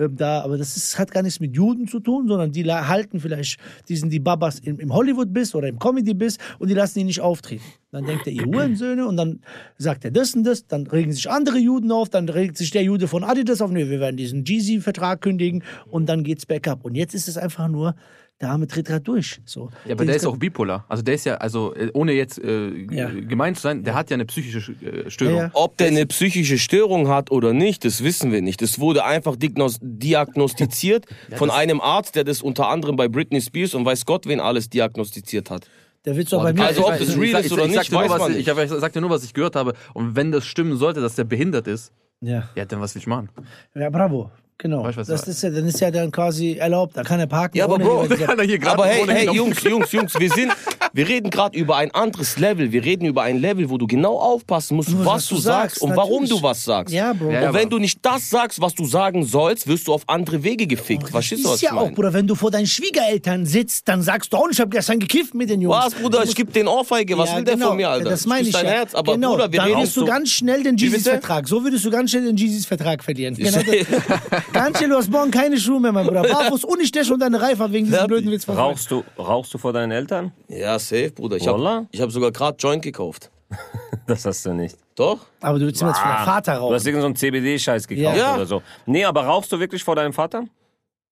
ähm, 0.00 0.16
da, 0.16 0.40
aber 0.40 0.58
das 0.58 0.76
ist, 0.76 0.98
hat 0.98 1.10
gar 1.10 1.22
nichts 1.22 1.40
mit 1.40 1.54
Juden 1.54 1.86
zu 1.86 2.00
tun, 2.00 2.26
sondern 2.26 2.50
die 2.52 2.64
halten 2.64 3.20
vielleicht, 3.20 3.58
die 3.88 3.96
sind 3.96 4.10
die 4.10 4.18
Babas 4.18 4.58
im, 4.60 4.80
im 4.80 4.92
Hollywood-Biss 4.92 5.54
oder 5.54 5.68
im 5.68 5.78
Comedy-Biss 5.78 6.38
und 6.58 6.68
die 6.68 6.74
lassen 6.74 7.00
ihn 7.00 7.06
nicht 7.06 7.20
auftreten. 7.20 7.64
Dann 7.92 8.06
denkt 8.06 8.26
er, 8.26 8.32
ihr 8.32 8.44
Hurensöhne, 8.44 9.06
und 9.06 9.16
dann 9.16 9.40
sagt 9.76 10.04
er 10.04 10.10
das 10.10 10.34
und 10.34 10.44
das, 10.44 10.66
dann 10.66 10.86
regen 10.86 11.12
sich 11.12 11.28
andere 11.28 11.58
Juden 11.58 11.92
auf, 11.92 12.08
dann 12.08 12.28
regt 12.28 12.56
sich 12.56 12.70
der 12.70 12.82
Jude 12.82 13.08
von 13.08 13.24
Adidas 13.24 13.60
auf, 13.60 13.70
nee, 13.70 13.88
wir 13.88 14.00
werden 14.00 14.16
diesen 14.16 14.44
Jeezy-Vertrag 14.44 15.20
kündigen 15.20 15.62
und 15.90 16.08
dann 16.08 16.24
geht's 16.24 16.46
back 16.46 16.68
up. 16.68 16.84
Und 16.84 16.94
jetzt 16.94 17.14
ist 17.14 17.28
es 17.28 17.36
einfach 17.36 17.68
nur, 17.68 17.94
der 18.40 18.50
Arme 18.50 18.66
tritt 18.66 18.86
gerade 18.86 19.02
durch. 19.02 19.40
So. 19.44 19.68
Ja, 19.84 19.92
aber 19.92 20.06
der 20.06 20.16
ist 20.16 20.24
auch 20.26 20.36
bipolar. 20.38 20.84
Also 20.88 21.02
der 21.02 21.14
ist 21.14 21.26
ja, 21.26 21.34
also 21.36 21.74
äh, 21.74 21.90
ohne 21.92 22.12
jetzt 22.12 22.38
äh, 22.42 22.70
Ja. 22.90 23.10
gemeint 23.10 23.56
zu 23.56 23.62
sein, 23.64 23.84
der 23.84 23.94
hat 23.94 24.08
ja 24.10 24.14
eine 24.14 24.24
psychische 24.24 24.72
äh, 24.82 25.10
Störung. 25.10 25.36
Ja, 25.36 25.42
ja. 25.44 25.50
Ob 25.52 25.76
der 25.76 25.88
eine 25.88 26.06
psychische 26.06 26.58
Störung 26.58 27.08
hat 27.08 27.30
oder 27.30 27.52
nicht, 27.52 27.84
das 27.84 28.02
wissen 28.02 28.32
wir 28.32 28.40
nicht. 28.40 28.62
Das 28.62 28.78
wurde 28.78 29.04
einfach 29.04 29.36
diagnostiziert 29.82 31.06
von 31.36 31.50
einem 31.50 31.80
Arzt, 31.80 32.16
der 32.16 32.24
das 32.24 32.42
unter 32.42 32.68
anderem 32.68 32.96
bei 32.96 33.08
Britney 33.08 33.40
Spears 33.40 33.74
und 33.74 33.84
weiß 33.84 34.06
Gott 34.06 34.26
wen 34.26 34.40
alles 34.40 34.68
diagnostiziert 34.70 35.50
hat. 35.50 35.68
Der 36.06 36.16
wird 36.16 36.32
doch 36.32 36.42
bei 36.42 36.52
mir. 36.54 36.64
Also 36.64 36.86
ob 36.86 36.94
Ich- 36.94 37.00
das 37.00 37.08
ich- 37.10 37.16
real 37.20 37.40
ich- 37.40 37.46
ist 37.46 37.46
ich- 37.46 37.52
oder 37.52 37.66
ich 37.66 37.76
nicht, 37.76 37.92
nur, 37.92 38.00
weiß 38.02 38.08
man 38.08 38.30
ich, 38.32 38.38
nicht. 38.38 38.48
ich, 38.48 38.58
ich 38.58 38.70
sagte 38.80 39.00
nur, 39.02 39.10
was 39.10 39.22
ich 39.24 39.34
gehört 39.34 39.54
habe. 39.56 39.74
Und 39.92 40.16
wenn 40.16 40.32
das 40.32 40.46
stimmen 40.46 40.76
sollte, 40.78 41.00
dass 41.02 41.14
der 41.14 41.24
behindert 41.24 41.66
ist, 41.66 41.92
ja. 42.22 42.48
ja, 42.54 42.64
dann 42.64 42.80
was 42.80 42.94
will 42.94 43.00
ich 43.00 43.06
machen? 43.06 43.28
Ja, 43.74 43.90
bravo. 43.90 44.30
Genau. 44.62 44.84
Weißt 44.84 45.08
das 45.08 45.26
ist 45.26 45.42
ja, 45.42 45.48
dann 45.48 45.66
ist 45.66 45.80
ja 45.80 45.90
dann 45.90 46.10
quasi 46.12 46.56
erlaubt. 46.56 46.94
Da 46.96 47.02
kann 47.02 47.18
er 47.18 47.26
parken. 47.26 47.56
Ja, 47.56 47.64
aber 47.64 47.76
ohne 47.76 47.84
Bro, 47.84 48.08
Kann 48.26 48.38
er 48.38 48.44
hier 48.44 48.58
gerade 48.58 48.74
Aber 48.74 48.86
hey, 48.86 49.02
ohne 49.02 49.14
hey, 49.14 49.30
Jungs, 49.30 49.62
Jungs, 49.62 49.90
Jungs, 49.90 50.18
wir 50.18 50.30
sind, 50.30 50.52
wir 50.92 51.08
reden 51.08 51.30
gerade 51.30 51.56
über 51.56 51.76
ein 51.76 51.90
anderes 51.92 52.38
Level. 52.38 52.72
Wir 52.72 52.84
reden 52.84 53.06
über 53.06 53.22
ein 53.22 53.38
Level, 53.38 53.70
wo 53.70 53.78
du 53.78 53.86
genau 53.86 54.18
aufpassen 54.18 54.76
musst, 54.76 54.90
Nur, 54.90 55.04
was, 55.04 55.28
du 55.28 55.36
sagst 55.36 55.80
und 55.80 55.96
warum 55.96 56.26
du 56.26 56.42
was 56.42 56.64
sagst. 56.64 56.94
Ja, 56.94 57.12
Bro. 57.12 57.30
Ja, 57.30 57.48
und 57.48 57.54
wenn 57.54 57.70
du 57.70 57.78
nicht 57.78 57.98
das 58.02 58.30
sagst, 58.30 58.60
was 58.60 58.74
du 58.74 58.84
sagen 58.84 59.24
sollst, 59.24 59.66
wirst 59.66 59.86
du 59.86 59.92
auf 59.92 60.02
andere 60.08 60.42
Wege 60.42 60.66
gefickt. 60.66 61.08
Verstehst 61.08 61.44
du, 61.44 61.48
was 61.48 61.56
ist 61.56 61.62
ich 61.62 61.68
ja 61.68 61.74
auch, 61.76 61.82
meine? 61.82 61.94
Bruder, 61.94 62.12
wenn 62.12 62.26
du 62.26 62.34
vor 62.34 62.50
deinen 62.50 62.66
Schwiegereltern 62.66 63.46
sitzt, 63.46 63.88
dann 63.88 64.02
sagst 64.02 64.32
du 64.32 64.36
auch, 64.36 64.48
ich 64.50 64.60
habe 64.60 64.70
gestern 64.70 64.98
gekifft 64.98 65.34
mit 65.34 65.50
den 65.50 65.60
Jungs. 65.60 65.76
Was, 65.76 65.94
Bruder, 65.94 66.24
ich 66.24 66.34
geb 66.34 66.52
den 66.52 66.68
Ohrfeige. 66.68 67.16
Was 67.16 67.30
Ja, 67.30 67.36
will 67.36 67.44
der 67.44 67.54
genau. 67.54 67.68
von 67.68 67.76
mir, 67.76 67.88
Alter? 67.88 68.10
Das 68.10 68.26
meine 68.26 68.48
ich 68.48 68.54
dein 68.54 68.64
ja. 68.64 68.72
Herz. 68.72 68.94
Aber 68.94 69.14
genau. 69.14 69.32
Bruder, 69.32 69.52
wir 69.52 69.58
dann 69.58 69.68
reden 69.68 69.78
würdest 69.80 69.96
du 69.96 70.04
ganz 70.04 70.30
schnell 70.30 70.62
den? 70.62 70.76
Jesus-Vertrag. 70.76 71.48
So 71.48 71.62
würdest 71.62 71.84
du 71.84 71.90
ganz 71.90 72.10
schnell 72.10 72.24
den 72.24 72.36
Jesus-Vertrag 72.36 73.04
verlieren. 73.04 73.34
Genau 73.34 73.50
ganz 74.52 74.78
schnell, 74.78 74.90
du 74.90 74.96
hast 74.96 75.10
morgen 75.10 75.30
keine 75.30 75.58
Schuhe 75.58 75.80
mehr, 75.80 75.92
mein 75.92 76.06
Bruder. 76.06 76.22
Barfuß 76.22 76.64
und 76.64 76.80
ich 76.80 76.88
stehe 76.88 77.04
schon 77.04 77.20
deine 77.20 77.40
Reife 77.40 77.70
wegen 77.72 77.86
diesem 77.86 78.06
blöden 78.06 78.30
Witz 78.30 78.48
Rauchst 78.48 78.90
du, 78.90 79.04
rauchst 79.18 79.54
du 79.54 79.58
vor 79.58 79.72
deinen 79.72 79.92
Eltern? 79.92 80.32
Ja, 80.48 80.78
safe, 80.80 81.10
Bruder. 81.12 81.36
Ich 81.36 81.46
habe 81.46 81.86
ich 81.92 82.00
hab 82.00 82.10
sogar 82.10 82.30
gerade 82.32 82.56
Joint 82.58 82.82
gekauft. 82.82 83.30
Das 84.06 84.24
hast 84.24 84.44
du 84.44 84.52
nicht. 84.52 84.76
Doch? 84.96 85.18
Aber 85.40 85.58
du 85.60 85.66
willst 85.66 85.80
jetzt 85.82 85.98
von 85.98 86.08
der 86.08 86.18
Vater 86.24 86.54
Du 86.56 86.58
hast 86.58 86.62
rauchen. 86.62 86.72
irgendeinen 86.86 87.00
so 87.00 87.06
einen 87.06 87.16
CBD-Scheiß 87.16 87.86
gekauft 87.86 88.16
Ja. 88.16 88.34
oder 88.34 88.46
so. 88.46 88.60
Nee, 88.84 89.04
aber 89.04 89.24
rauchst 89.24 89.52
du 89.52 89.60
wirklich 89.60 89.84
vor 89.84 89.94
deinem 89.94 90.12
Vater? 90.12 90.46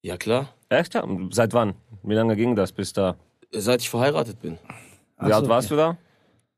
Ja, 0.01 0.17
klar. 0.17 0.49
Echt? 0.67 0.95
Ja? 0.95 1.05
Seit 1.31 1.53
wann? 1.53 1.75
Wie 2.03 2.13
lange 2.13 2.35
ging 2.35 2.57
das 2.57 2.73
bis 2.73 2.91
da? 2.91 3.15
Seit 3.53 3.79
ich 3.81 3.89
verheiratet 3.89 4.41
bin. 4.41 4.57
Wie 5.21 5.31
alt 5.31 5.47
warst 5.47 5.71
du 5.71 5.77
da? 5.77 5.95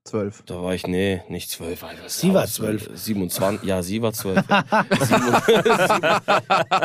Zwölf. 0.04 0.42
Da 0.48 0.64
war 0.64 0.74
ich, 0.74 0.88
nee, 0.88 1.22
nicht 1.30 1.52
zwölf. 1.52 1.84
Alter. 1.84 2.02
Sie 2.08 2.34
war 2.34 2.48
zwölf. 2.48 2.90
27, 2.92 3.68
ja, 3.68 3.84
sie 3.84 4.02
war 4.02 4.14
zwölf. 4.14 4.44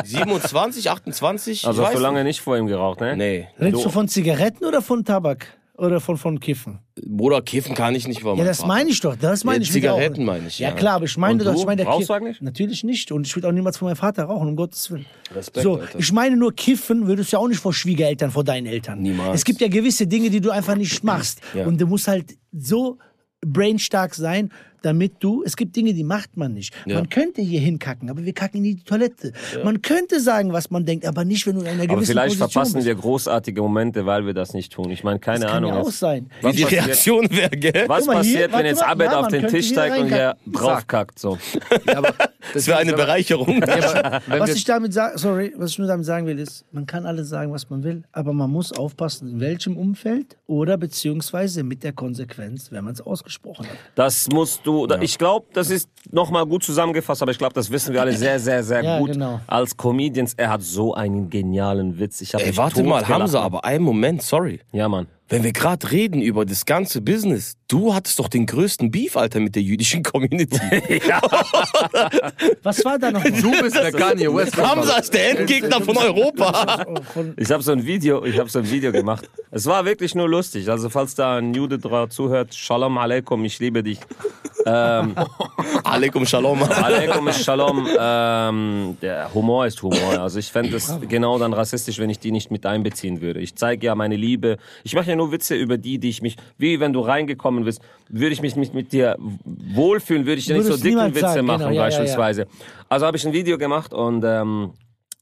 27, 0.03 0.89
28, 0.91 1.65
Also 1.67 1.81
ich 1.81 1.87
hast 1.87 1.95
du 1.97 1.99
lange 2.01 2.23
nicht 2.23 2.41
vor 2.41 2.57
ihm 2.57 2.67
geraucht, 2.67 3.01
ne? 3.01 3.15
Nee. 3.17 3.47
Redest 3.59 3.85
du 3.85 3.89
von 3.89 4.07
Zigaretten 4.07 4.65
oder 4.65 4.81
von 4.83 5.03
Tabak? 5.03 5.56
Oder 5.77 5.99
von, 5.99 6.17
von 6.17 6.39
Kiffen? 6.39 6.79
Bruder, 7.05 7.41
kiffen 7.43 7.75
kann 7.75 7.93
ich 7.93 8.07
nicht, 8.07 8.23
war 8.23 8.35
Ja, 8.35 8.43
das 8.43 8.65
meine 8.65 8.89
ich 8.89 8.99
doch. 8.99 9.15
Das 9.15 9.43
meine 9.43 9.57
Ja, 9.59 9.61
ich 9.61 9.71
Zigaretten 9.71 10.25
meine 10.25 10.47
ich, 10.47 10.57
Ja, 10.57 10.69
ja. 10.69 10.75
klar, 10.75 10.95
aber 10.95 11.05
ich 11.05 11.15
meine 11.17 11.43
doch, 11.43 11.53
ich 11.53 11.65
meine 11.65 11.83
der 11.83 11.93
Kiff- 11.93 12.09
eigentlich? 12.09 12.41
Natürlich 12.41 12.83
nicht. 12.83 13.11
Und 13.11 13.27
ich 13.27 13.35
würde 13.35 13.47
auch 13.47 13.51
niemals 13.51 13.77
von 13.77 13.87
meinem 13.87 13.95
Vater 13.95 14.23
rauchen, 14.23 14.47
um 14.47 14.55
Gottes 14.55 14.89
Willen. 14.89 15.05
Respekt, 15.35 15.63
so, 15.63 15.75
Alter. 15.79 15.99
ich 15.99 16.11
meine 16.11 16.35
nur, 16.35 16.51
kiffen 16.55 17.05
würdest 17.05 17.31
du 17.31 17.35
ja 17.37 17.39
auch 17.43 17.47
nicht 17.47 17.59
vor 17.59 17.73
Schwiegereltern, 17.73 18.31
vor 18.31 18.43
deinen 18.43 18.65
Eltern. 18.65 19.03
Niemals. 19.03 19.35
Es 19.35 19.45
gibt 19.45 19.61
ja 19.61 19.67
gewisse 19.67 20.07
Dinge, 20.07 20.31
die 20.31 20.41
du 20.41 20.49
einfach 20.49 20.75
nicht 20.75 21.03
machst. 21.03 21.41
Ja. 21.53 21.67
Und 21.67 21.79
du 21.79 21.85
musst 21.85 22.07
halt 22.07 22.35
so 22.51 22.97
brainstark 23.45 24.15
sein, 24.15 24.51
damit 24.81 25.13
du, 25.19 25.43
es 25.43 25.55
gibt 25.55 25.75
Dinge, 25.75 25.93
die 25.93 26.03
macht 26.03 26.37
man 26.37 26.53
nicht. 26.53 26.73
Ja. 26.85 26.95
Man 26.95 27.09
könnte 27.09 27.41
hier 27.41 27.59
hinkacken, 27.59 28.09
aber 28.09 28.23
wir 28.25 28.33
kacken 28.33 28.57
in 28.57 28.63
die 28.63 28.83
Toilette. 28.83 29.33
Man 29.63 29.81
könnte 29.81 30.19
sagen, 30.19 30.53
was 30.53 30.69
man 30.71 30.85
denkt, 30.85 31.05
aber 31.05 31.25
nicht, 31.25 31.45
wenn 31.47 31.55
du 31.55 31.61
in 31.61 31.67
einer 31.67 31.83
Aber 31.83 31.95
gewissen 31.95 32.11
vielleicht 32.11 32.37
Position 32.39 32.49
verpassen 32.51 32.73
bist. 32.75 32.87
wir 32.87 32.95
großartige 32.95 33.61
Momente, 33.61 34.05
weil 34.05 34.25
wir 34.25 34.33
das 34.33 34.53
nicht 34.53 34.71
tun. 34.71 34.89
Ich 34.91 35.03
meine, 35.03 35.19
keine 35.19 35.39
das 35.41 35.51
kann 35.51 35.63
Ahnung. 35.63 35.73
ja 35.75 35.81
auch 35.81 35.91
sein. 35.91 36.29
Wie 36.41 36.51
die 36.51 36.63
passiert- 36.63 36.71
Reaktion 36.85 37.27
wäre, 37.31 37.49
gell? 37.49 37.83
Was 37.87 38.03
hier, 38.05 38.13
passiert, 38.13 38.53
wenn 38.53 38.65
jetzt. 38.65 38.83
Abed 38.83 39.07
Ja, 39.11 39.19
auf 39.19 39.27
den 39.27 39.47
Tisch 39.47 39.65
hier 39.67 39.73
steigt 39.75 39.97
und 39.99 40.09
der 40.11 40.27
reinkacken. 40.29 40.53
draufkackt? 40.53 41.19
So. 41.19 41.37
Ja, 41.85 41.97
aber 41.97 42.13
Das 42.53 42.67
wäre 42.67 42.77
eine 42.77 42.93
Bereicherung. 42.93 43.61
Ja, 43.61 44.21
aber 44.27 44.39
Was 44.39 44.55
ich 44.55 44.63
damit 44.63 44.93
sagen, 44.93 45.17
sorry, 45.17 45.53
was 45.57 45.71
ich 45.71 45.79
nur 45.79 45.87
damit 45.87 46.05
sagen 46.05 46.25
will, 46.27 46.39
ist, 46.39 46.63
man 46.71 46.85
kann 46.85 47.05
alles 47.05 47.29
sagen, 47.29 47.51
was 47.51 47.69
man 47.69 47.83
will, 47.83 48.03
aber 48.11 48.31
man 48.33 48.49
muss 48.49 48.71
aufpassen, 48.71 49.29
in 49.29 49.39
welchem 49.39 49.75
Umfeld 49.77 50.37
oder 50.47 50.77
beziehungsweise 50.77 51.63
mit 51.63 51.83
der 51.83 51.93
Konsequenz, 51.93 52.71
wenn 52.71 52.83
man 52.85 52.93
es 52.93 53.01
ausgesprochen 53.01 53.65
hat. 53.67 53.75
Das 53.95 54.27
musst 54.29 54.61
du, 54.67 54.85
da- 54.87 54.99
ich 55.01 55.17
glaube, 55.17 55.47
das 55.53 55.69
ist 55.69 55.89
nochmal 56.11 56.45
gut 56.45 56.63
zusammengefasst, 56.63 57.21
aber 57.21 57.31
ich 57.31 57.37
glaube, 57.37 57.53
das 57.53 57.71
wissen 57.71 57.93
wir 57.93 58.01
alle 58.01 58.13
sehr, 58.13 58.39
sehr, 58.39 58.63
sehr 58.63 58.83
Ja, 58.83 58.99
gut. 58.99 59.13
genau. 59.13 59.39
Als 59.47 59.75
Comedians, 59.77 60.33
er 60.35 60.49
hat 60.49 60.61
so 60.61 60.93
einen 60.93 61.29
genialen 61.29 61.97
Witz. 61.99 62.21
Ich 62.21 62.33
Ey, 62.33 62.55
warte 62.57 62.83
mal, 62.83 62.99
totgelacht. 62.99 63.21
Hamza, 63.21 63.41
aber 63.41 63.63
einen 63.65 63.83
Moment, 63.83 64.21
sorry. 64.21 64.59
Ja, 64.71 64.87
Mann. 64.89 65.07
Wenn 65.29 65.43
wir 65.43 65.51
gerade 65.51 65.91
reden 65.91 66.21
über 66.21 66.45
das 66.45 66.65
ganze 66.65 67.01
Business, 67.01 67.55
du 67.67 67.93
hattest 67.93 68.19
doch 68.19 68.27
den 68.27 68.45
größten 68.45 68.91
Beef, 68.91 69.17
Alter, 69.17 69.39
mit 69.39 69.55
der 69.55 69.63
jüdischen 69.63 70.03
Community. 70.03 70.59
Was 72.63 72.83
war 72.85 72.97
da 72.97 73.11
noch? 73.11 73.23
du 73.23 73.51
bist 73.61 73.75
der 73.75 73.91
Kanye 73.91 74.33
West. 74.33 74.57
Hamza 74.57 74.97
ist 74.97 75.13
der 75.13 75.39
Endgegner 75.39 75.81
von 75.81 75.97
Europa. 75.97 76.85
Ich 77.37 77.51
habe 77.51 77.63
so 77.63 77.71
ein 77.71 77.85
Video, 77.85 78.23
ich 78.25 78.37
habe 78.39 78.49
so 78.49 78.59
ein 78.59 78.69
Video 78.69 78.91
gemacht. 78.91 79.29
Es 79.51 79.65
war 79.65 79.85
wirklich 79.85 80.15
nur 80.15 80.27
lustig. 80.27 80.69
Also 80.69 80.89
falls 80.89 81.15
da 81.15 81.37
ein 81.37 81.53
Jude 81.53 81.77
drauf 81.77 82.09
zuhört, 82.09 82.53
Shalom 82.53 82.97
Aleikum, 82.97 83.43
ich 83.45 83.59
liebe 83.59 83.83
dich. 83.83 83.99
Ähm, 84.65 85.15
Alaikum 85.83 86.25
Shalom. 86.25 86.61
Aleikum 86.63 87.27
ist 87.27 87.43
Shalom. 87.43 87.87
Ähm, 87.97 88.97
der 89.01 89.33
Humor 89.33 89.65
ist 89.65 89.81
Humor. 89.81 90.19
Also 90.19 90.39
ich 90.39 90.51
fände 90.51 90.75
es 90.75 90.93
genau 91.07 91.39
dann 91.39 91.53
rassistisch, 91.53 91.99
wenn 91.99 92.09
ich 92.09 92.19
die 92.19 92.31
nicht 92.31 92.51
mit 92.51 92.65
einbeziehen 92.65 93.21
würde. 93.21 93.39
Ich 93.39 93.55
zeige 93.55 93.85
ja 93.85 93.95
meine 93.95 94.15
Liebe. 94.15 94.57
Ich 94.83 94.93
mache 94.93 95.09
ja 95.09 95.15
nur 95.15 95.31
Witze 95.31 95.55
über 95.55 95.77
die, 95.77 95.99
die 95.99 96.09
ich 96.09 96.21
mich, 96.21 96.35
wie 96.57 96.79
wenn 96.79 96.91
du 96.91 96.99
reingekommen 96.99 97.56
bist, 97.65 97.81
würde 98.09 98.33
ich 98.33 98.41
mich 98.41 98.55
nicht 98.55 98.73
mit 98.73 98.91
dir 98.91 99.17
wohlfühlen, 99.45 100.25
würde 100.25 100.39
ich 100.39 100.45
dir 100.45 100.53
nicht 100.53 100.63
so 100.63 100.69
Würdest 100.69 100.85
dicke 100.85 100.95
niemand 100.95 101.15
Witze 101.15 101.27
sagen, 101.27 101.45
machen 101.45 101.59
genau, 101.59 101.69
ja, 101.69 101.73
ja, 101.73 101.79
ja. 101.79 101.85
beispielsweise. 101.85 102.47
Also 102.89 103.05
habe 103.05 103.17
ich 103.17 103.25
ein 103.25 103.33
Video 103.33 103.57
gemacht 103.57 103.93
und 103.93 104.23
ähm, 104.25 104.71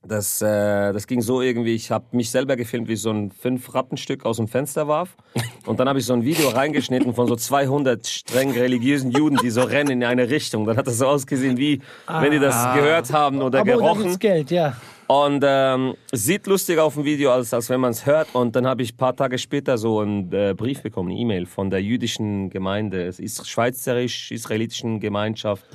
Das, 0.07 0.39
äh, 0.39 0.93
das 0.93 1.07
ging 1.07 1.21
so 1.21 1.41
irgendwie, 1.41 1.73
ich 1.73 1.89
habe 1.89 2.05
mich 2.11 2.29
selber 2.29 2.55
gefilmt, 2.55 2.87
wie 2.87 2.93
ich 2.93 3.01
so 3.01 3.09
ein 3.09 3.31
fünf 3.31 3.73
Rappenstück 3.73 4.23
aus 4.23 4.37
dem 4.37 4.47
Fenster 4.47 4.87
warf. 4.87 5.17
Und 5.65 5.79
dann 5.79 5.89
habe 5.89 5.97
ich 5.97 6.05
so 6.05 6.13
ein 6.13 6.23
Video 6.23 6.49
reingeschnitten 6.49 7.15
von 7.15 7.25
so 7.27 7.35
200 7.35 8.05
streng 8.05 8.51
religiösen 8.51 9.09
Juden, 9.09 9.37
die 9.37 9.49
so 9.49 9.63
rennen 9.63 9.89
in 9.89 10.03
eine 10.03 10.29
Richtung. 10.29 10.65
Dann 10.67 10.77
hat 10.77 10.85
das 10.85 10.99
so 10.99 11.07
ausgesehen, 11.07 11.57
wie 11.57 11.81
wenn 12.07 12.29
die 12.29 12.37
das 12.37 12.75
gehört 12.75 13.11
haben 13.11 13.41
oder 13.41 13.61
Aber 13.61 13.71
gerochen. 13.71 14.19
Geld, 14.19 14.51
ja. 14.51 14.77
Und 15.07 15.43
ähm, 15.45 15.95
sieht 16.11 16.47
lustiger 16.47 16.83
auf 16.83 16.95
dem 16.95 17.05
Video, 17.05 17.31
als, 17.31 17.53
als 17.53 17.69
wenn 17.69 17.79
man 17.79 17.91
es 17.91 18.05
hört. 18.07 18.33
Und 18.33 18.55
dann 18.55 18.65
habe 18.65 18.81
ich 18.81 18.93
ein 18.93 18.97
paar 18.97 19.15
Tage 19.15 19.37
später 19.37 19.77
so 19.77 19.99
einen 19.99 20.33
äh, 20.33 20.55
Brief 20.57 20.81
bekommen, 20.81 21.11
eine 21.11 21.19
E-Mail 21.19 21.45
von 21.45 21.69
der 21.69 21.83
jüdischen 21.83 22.49
Gemeinde, 22.49 23.03
ist 23.03 23.47
schweizerisch-israelitischen 23.47 24.99
Gemeinschaft, 24.99 25.65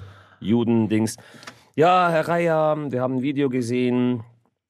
Juden-Dings. 0.41 1.17
Ja, 1.77 2.11
Herr 2.11 2.27
Reier, 2.27 2.77
wir 2.91 3.01
haben 3.01 3.19
ein 3.19 3.23
Video 3.23 3.49
gesehen, 3.49 4.25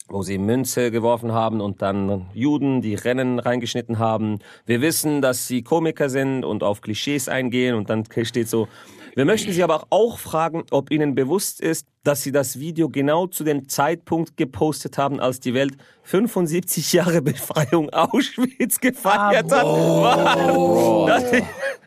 wo 0.09 0.23
sie 0.23 0.37
Münze 0.37 0.91
geworfen 0.91 1.33
haben 1.33 1.63
und 1.63 1.81
dann 1.81 2.27
Juden, 2.35 2.83
die 2.83 2.97
Rennen 2.97 3.39
reingeschnitten 3.39 3.99
haben. 3.99 4.41
Wir 4.67 4.83
wissen, 4.83 5.23
dass 5.23 5.47
sie 5.47 5.63
Komiker 5.63 6.11
sind 6.11 6.45
und 6.45 6.63
auf 6.63 6.83
Klischees 6.83 7.29
eingehen 7.29 7.75
und 7.77 7.89
dann 7.89 8.05
steht 8.25 8.49
so, 8.49 8.69
wir 9.15 9.25
möchten 9.25 9.53
Sie 9.53 9.63
aber 9.63 9.87
auch 9.91 10.19
fragen, 10.19 10.65
ob 10.71 10.91
Ihnen 10.91 11.15
bewusst 11.15 11.61
ist, 11.61 11.87
dass 12.05 12.23
Sie 12.23 12.33
das 12.33 12.59
Video 12.59 12.89
genau 12.89 13.27
zu 13.27 13.45
dem 13.45 13.69
Zeitpunkt 13.69 14.37
gepostet 14.37 14.97
haben, 14.99 15.21
als 15.21 15.41
die 15.41 15.53
Welt 15.55 15.77
75 16.05 16.93
Jahre 16.93 17.21
Befreiung 17.23 17.91
Auschwitz 17.91 18.81
gefeiert 18.81 19.51
hat. 19.53 19.65
Was? 19.65 21.31
Das- 21.31 21.43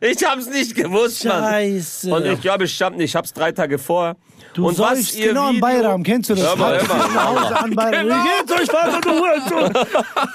Ich 0.06 0.22
hab's 0.26 0.50
nicht 0.50 0.76
gewusst, 0.76 1.24
Mann. 1.24 1.44
Scheiße. 1.44 2.14
Und 2.14 2.26
ich 2.26 2.42
glaube, 2.42 2.66
ich 2.66 2.80
nicht, 2.80 3.00
ich 3.00 3.16
hab's 3.16 3.32
drei 3.32 3.54
Tage 3.54 3.80
vor. 3.80 4.18
Du 4.54 4.68
und 4.68 4.78
was 4.78 5.16
ihr 5.16 5.30
genau 5.30 5.46
am 5.48 5.56
Video- 5.56 5.62
Bayram, 5.62 6.04
kennst 6.04 6.30
du 6.30 6.36
das? 6.36 6.46
Hör 6.46 6.56
mal, 6.58 6.78
hör 6.78 6.88
mal. 6.88 6.98
Nach 7.14 7.26
Hause 7.26 7.58
an 7.58 7.74
Bayram. 7.74 8.08
Genau. 8.08 8.16
Wie 8.24 8.28
geht's 8.38 8.62
euch, 8.62 8.70
Vater, 8.70 9.00
du 9.02 9.10
Hurensohn? 9.12 9.74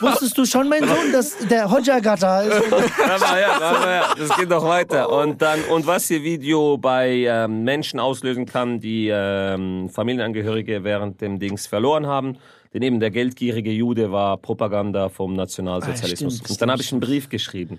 Wusstest 0.00 0.38
du 0.38 0.44
schon, 0.46 0.68
mein 0.70 0.88
Sohn, 0.88 1.12
dass 1.12 1.37
der 1.48 1.70
Hodja-Gatter 1.70 2.44
ist? 2.44 2.70
Hör 2.96 3.18
mal 3.20 3.37
her, 3.37 3.48
hör 3.61 3.72
mal 3.78 3.88
her. 3.88 4.04
Das 4.18 4.37
geht 4.38 4.48
noch 4.48 4.64
weiter. 4.66 5.12
Und 5.12 5.42
dann, 5.42 5.61
und 5.64 5.87
was 5.87 6.11
ihr 6.11 6.22
Video 6.22 6.78
bei 6.78 7.26
ähm, 7.28 7.62
Menschen 7.62 8.00
auslösen 8.00 8.46
kann, 8.46 8.81
die 8.81 9.11
ähm, 9.12 9.90
Familienangehörige 9.92 10.83
während 10.83 11.20
dem 11.20 11.38
Dings 11.38 11.66
verloren 11.66 12.07
haben. 12.07 12.38
Denn 12.72 12.83
eben 12.83 13.00
der 13.00 13.11
geldgierige 13.11 13.70
Jude 13.70 14.11
war 14.12 14.38
Propaganda 14.38 15.11
vom 15.11 15.35
Nationalsozialismus. 15.35 16.35
Ah, 16.35 16.37
stimmt, 16.37 16.50
und 16.50 16.62
dann 16.62 16.70
habe 16.70 16.83
ich 16.83 16.90
einen 16.90 17.00
Brief 17.00 17.28
geschrieben. 17.28 17.78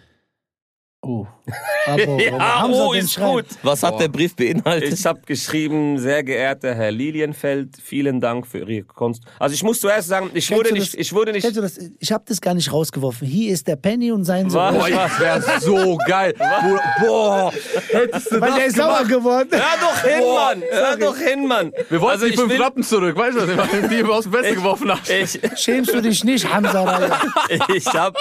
Oh. 1.10 1.26
Aber, 1.88 2.22
Ja, 2.22 2.62
Hamza 2.62 2.94
ist 2.96 3.14
schreibt. 3.14 3.32
gut. 3.32 3.46
Was 3.64 3.82
hat 3.82 4.00
der 4.00 4.10
Brief 4.10 4.36
beinhaltet? 4.36 4.94
Ich 4.94 5.06
habe 5.08 5.22
geschrieben, 5.26 5.98
sehr 5.98 6.24
geehrter 6.24 6.76
Herr 6.76 6.92
Lilienfeld, 6.92 7.78
vielen 7.84 8.22
Dank 8.22 8.46
für 8.46 8.60
Ihre 8.60 8.84
Kunst. 8.84 9.24
Also 9.40 9.56
ich 9.56 9.64
muss 9.64 9.80
zuerst 9.80 10.08
sagen, 10.10 10.30
ich 10.36 10.52
wurde 10.52 10.70
Kennst 10.70 10.72
du 10.72 10.76
nicht, 10.76 10.94
das- 10.94 11.00
ich 11.00 11.14
wurde 11.14 11.32
nicht, 11.32 11.58
das? 11.58 11.80
Ich 12.00 12.12
habe 12.12 12.24
das 12.28 12.40
gar 12.42 12.54
nicht 12.54 12.72
rausgeworfen. 12.72 13.28
Hier 13.28 13.52
ist 13.54 13.68
der 13.68 13.76
Penny 13.78 14.12
und 14.12 14.24
sein 14.26 14.50
Sohn. 14.52 14.60
Was? 14.62 14.76
Boah, 14.76 14.90
das 14.90 15.20
wäre 15.20 15.60
so 15.62 15.98
geil. 16.06 16.34
Boah, 16.38 16.80
Boah, 17.00 17.54
hättest 17.90 18.32
du 18.32 18.42
Weil 18.42 18.50
das 18.50 18.58
der 18.58 18.66
ist 18.68 18.76
sauer 18.78 18.98
gemacht? 19.06 19.10
geworden. 19.10 19.50
hör 19.52 19.78
doch 19.82 20.04
hin, 20.04 20.34
Mann, 20.36 20.64
hör 20.70 20.98
doch 20.98 21.18
hin, 21.18 21.48
Mann. 21.48 21.72
Wir 21.90 22.02
wollten 22.02 22.14
Also 22.14 22.26
die 22.28 22.34
ich 22.34 22.40
fünf 22.40 22.52
will- 22.54 22.62
Rappen 22.62 22.84
zurück, 22.84 23.16
weißt 23.18 23.38
du, 23.38 23.58
was 23.58 23.68
die 23.90 24.06
wir 24.06 24.10
aus 24.10 24.24
dem 24.26 24.34
Fenster 24.34 24.54
geworfen 24.56 24.92
haben. 24.92 25.02
Ich, 25.08 25.40
Schämst 25.60 25.92
du 25.94 26.02
dich 26.02 26.24
nicht, 26.24 26.54
Hamza? 26.54 27.10
Ich 27.74 27.88
hab. 27.88 28.16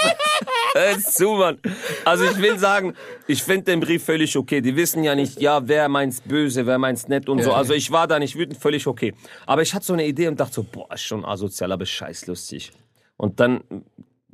Hör 0.75 0.99
zu, 1.01 1.31
Mann. 1.33 1.59
Also 2.05 2.25
ich 2.25 2.39
will 2.39 2.59
sagen, 2.59 2.78
ich 3.27 3.43
finde 3.43 3.65
den 3.65 3.81
Brief 3.81 4.05
völlig 4.05 4.37
okay. 4.37 4.61
Die 4.61 4.77
wissen 4.77 5.05
ja 5.05 5.15
nicht, 5.15 5.41
ja, 5.41 5.67
wer 5.67 5.89
meint's 5.89 6.21
böse, 6.21 6.67
wer 6.67 6.79
meint's 6.79 7.09
nett 7.09 7.29
und 7.29 7.43
so. 7.43 7.53
Also 7.53 7.75
ich 7.75 7.91
war 7.91 8.07
da 8.07 8.19
nicht 8.19 8.37
wütend, 8.37 8.59
völlig 8.59 8.87
okay. 8.87 9.15
Aber 9.47 9.63
ich 9.63 9.75
hatte 9.75 9.87
so 9.87 9.93
eine 9.93 10.07
Idee 10.07 10.29
und 10.29 10.39
dachte 10.41 10.55
so, 10.55 10.63
boah, 10.65 10.93
ist 10.95 11.03
schon 11.03 11.25
asozial, 11.25 11.73
aber 11.73 11.87
scheißlustig. 11.87 12.73
Und 13.17 13.41
dann, 13.41 13.63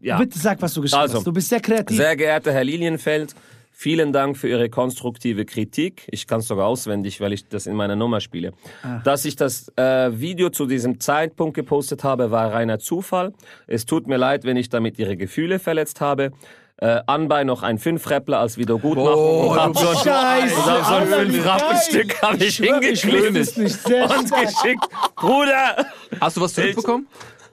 ja. 0.00 0.18
Bitte 0.18 0.38
sag, 0.38 0.60
was 0.60 0.74
du 0.74 0.82
geschrieben 0.82 1.00
Also, 1.02 1.18
hast. 1.18 1.26
Du 1.26 1.32
bist 1.32 1.48
sehr 1.48 1.60
kreativ. 1.60 1.96
Sehr 1.96 2.14
geehrter 2.16 2.52
Herr 2.52 2.64
Lilienfeld, 2.64 3.34
vielen 3.72 4.12
Dank 4.12 4.36
für 4.36 4.48
Ihre 4.48 4.68
konstruktive 4.68 5.46
Kritik. 5.46 6.06
Ich 6.10 6.26
kann 6.26 6.40
es 6.40 6.46
sogar 6.48 6.66
auswendig, 6.66 7.20
weil 7.20 7.32
ich 7.32 7.48
das 7.48 7.66
in 7.66 7.74
meiner 7.74 7.96
Nummer 7.96 8.20
spiele. 8.20 8.52
Dass 9.02 9.24
ich 9.24 9.36
das 9.36 9.72
äh, 9.76 10.10
Video 10.20 10.50
zu 10.50 10.66
diesem 10.66 11.00
Zeitpunkt 11.00 11.54
gepostet 11.54 12.04
habe, 12.04 12.30
war 12.30 12.52
reiner 12.52 12.78
Zufall. 12.78 13.32
Es 13.66 13.86
tut 13.86 14.06
mir 14.06 14.18
leid, 14.18 14.44
wenn 14.44 14.56
ich 14.58 14.68
damit 14.68 14.98
Ihre 14.98 15.16
Gefühle 15.16 15.58
verletzt 15.58 16.00
habe. 16.00 16.32
Äh, 16.78 17.02
anbei 17.06 17.44
noch 17.44 17.62
ein 17.62 17.78
Fünf-Rappler 17.78 18.40
als 18.40 18.58
Wiedergutmachung. 18.58 19.14
Oh, 19.14 19.52
und 19.52 19.60
hab 19.60 19.78
so 19.78 19.88
ein, 19.88 19.96
Scheiße, 19.96 20.54
und 20.56 20.66
hab 20.66 20.86
so 20.86 20.94
ein 20.94 21.06
Fünf-Rappenstück 21.30 22.22
hab 22.22 22.40
ich 22.40 22.56
hingeklebt 22.56 23.56
und 23.56 24.32
geschickt. 24.32 24.88
Bruder! 25.14 25.86
Hast 26.20 26.36
du 26.36 26.40
was 26.40 26.52
zurückbekommen? 26.52 27.06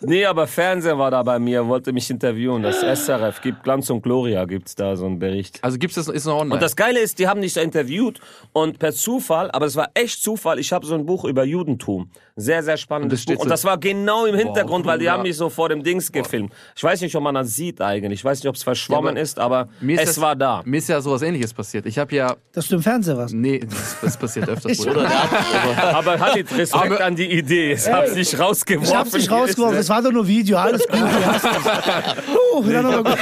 Nee, 0.04 0.26
aber 0.26 0.48
Fernseher 0.48 0.98
war 0.98 1.12
da 1.12 1.22
bei 1.24 1.38
mir, 1.40 1.68
wollte 1.68 1.94
mich 1.94 2.10
interviewen. 2.10 2.64
Das 2.64 2.82
SRF 2.82 3.42
gibt 3.42 3.64
Glanz 3.64 3.90
und 3.90 4.02
Gloria 4.02 4.46
gibt's 4.46 4.76
da 4.76 4.96
so 4.96 5.06
einen 5.06 5.20
Bericht. 5.20 5.60
Also 5.62 5.78
gibt's 5.78 5.96
das, 5.96 6.08
ist 6.08 6.26
noch 6.26 6.38
online? 6.40 6.56
Und 6.56 6.62
das 6.62 6.76
Geile 6.76 7.00
ist, 7.00 7.20
die 7.20 7.28
haben 7.28 7.40
mich 7.40 7.54
da 7.54 7.62
interviewt 7.62 8.20
und 8.54 8.80
per 8.80 8.94
Zufall, 8.94 9.52
aber 9.52 9.66
es 9.68 9.76
war 9.76 9.90
echt 9.94 10.22
Zufall, 10.24 10.60
ich 10.60 10.74
habe 10.74 10.86
so 10.86 10.96
ein 10.96 11.06
Buch 11.06 11.26
über 11.26 11.44
Judentum. 11.44 12.10
Sehr, 12.38 12.64
sehr 12.64 12.78
spannendes 12.78 13.06
Und 13.06 13.12
das 13.14 13.22
steht 13.24 13.36
Buch. 13.36 13.44
Und 13.44 13.50
so- 13.50 13.54
das 13.54 13.66
war 13.66 13.78
genau 13.78 14.26
im 14.26 14.36
Hintergrund, 14.36 14.86
weil 14.86 14.98
die 14.98 15.06
ja. 15.06 15.12
haben 15.14 15.24
mich 15.24 15.36
so 15.38 15.50
vor 15.50 15.70
dem 15.70 15.84
Dings 15.84 16.12
gefilmt. 16.12 16.52
Ich 16.76 16.84
weiß 16.84 17.02
nicht, 17.02 17.16
ob 17.16 17.22
man 17.24 17.36
das 17.36 17.56
sieht 17.56 17.82
eigentlich. 17.82 18.20
Ich 18.22 18.26
weiß 18.26 18.40
nicht, 18.40 18.48
ob 18.50 18.56
es 18.56 18.64
verschwommen 18.64 19.06
Ja, 19.06 19.12
aber 19.12 19.22
ist, 19.22 19.40
aber 19.40 19.70
Mir 19.82 19.96
ist 19.96 20.02
es 20.10 20.16
das- 20.16 20.22
war 20.22 20.36
da. 20.36 20.62
Mir 20.66 20.78
ist 20.78 20.90
ja 20.90 21.00
sowas 21.02 21.22
ähnliches 21.22 21.54
passiert. 21.54 21.86
Ich 21.86 22.00
habe 22.00 22.16
ja, 22.16 22.36
Dass 22.54 22.68
du 22.68 22.76
im 22.78 22.82
Fernseher 22.82 23.18
warst. 23.18 23.34
nee, 23.36 23.60
das, 23.60 23.98
das 24.02 24.18
passiert 24.18 24.50
öfters. 24.50 24.78
Bruder. 24.78 25.08
Aber 25.94 26.20
Halit, 26.20 26.50
Respekt 26.58 26.74
Aber- 26.92 27.04
an 27.06 27.16
die 27.16 27.32
Idee. 27.32 27.74
Es 27.74 27.92
hat 27.92 28.08
sich 28.10 28.40
rausgeworfen. 28.40 28.90
Ich 28.92 28.96
hab's 28.98 29.14
nicht 29.14 29.30
rausgeworfen, 29.32 29.78
war 29.92 30.02
doch 30.02 30.12
nur 30.14 30.26
Video, 30.26 30.58
alles 30.58 30.88
gut. 30.88 31.02
Uh, 31.02 32.64
gut. 32.64 33.18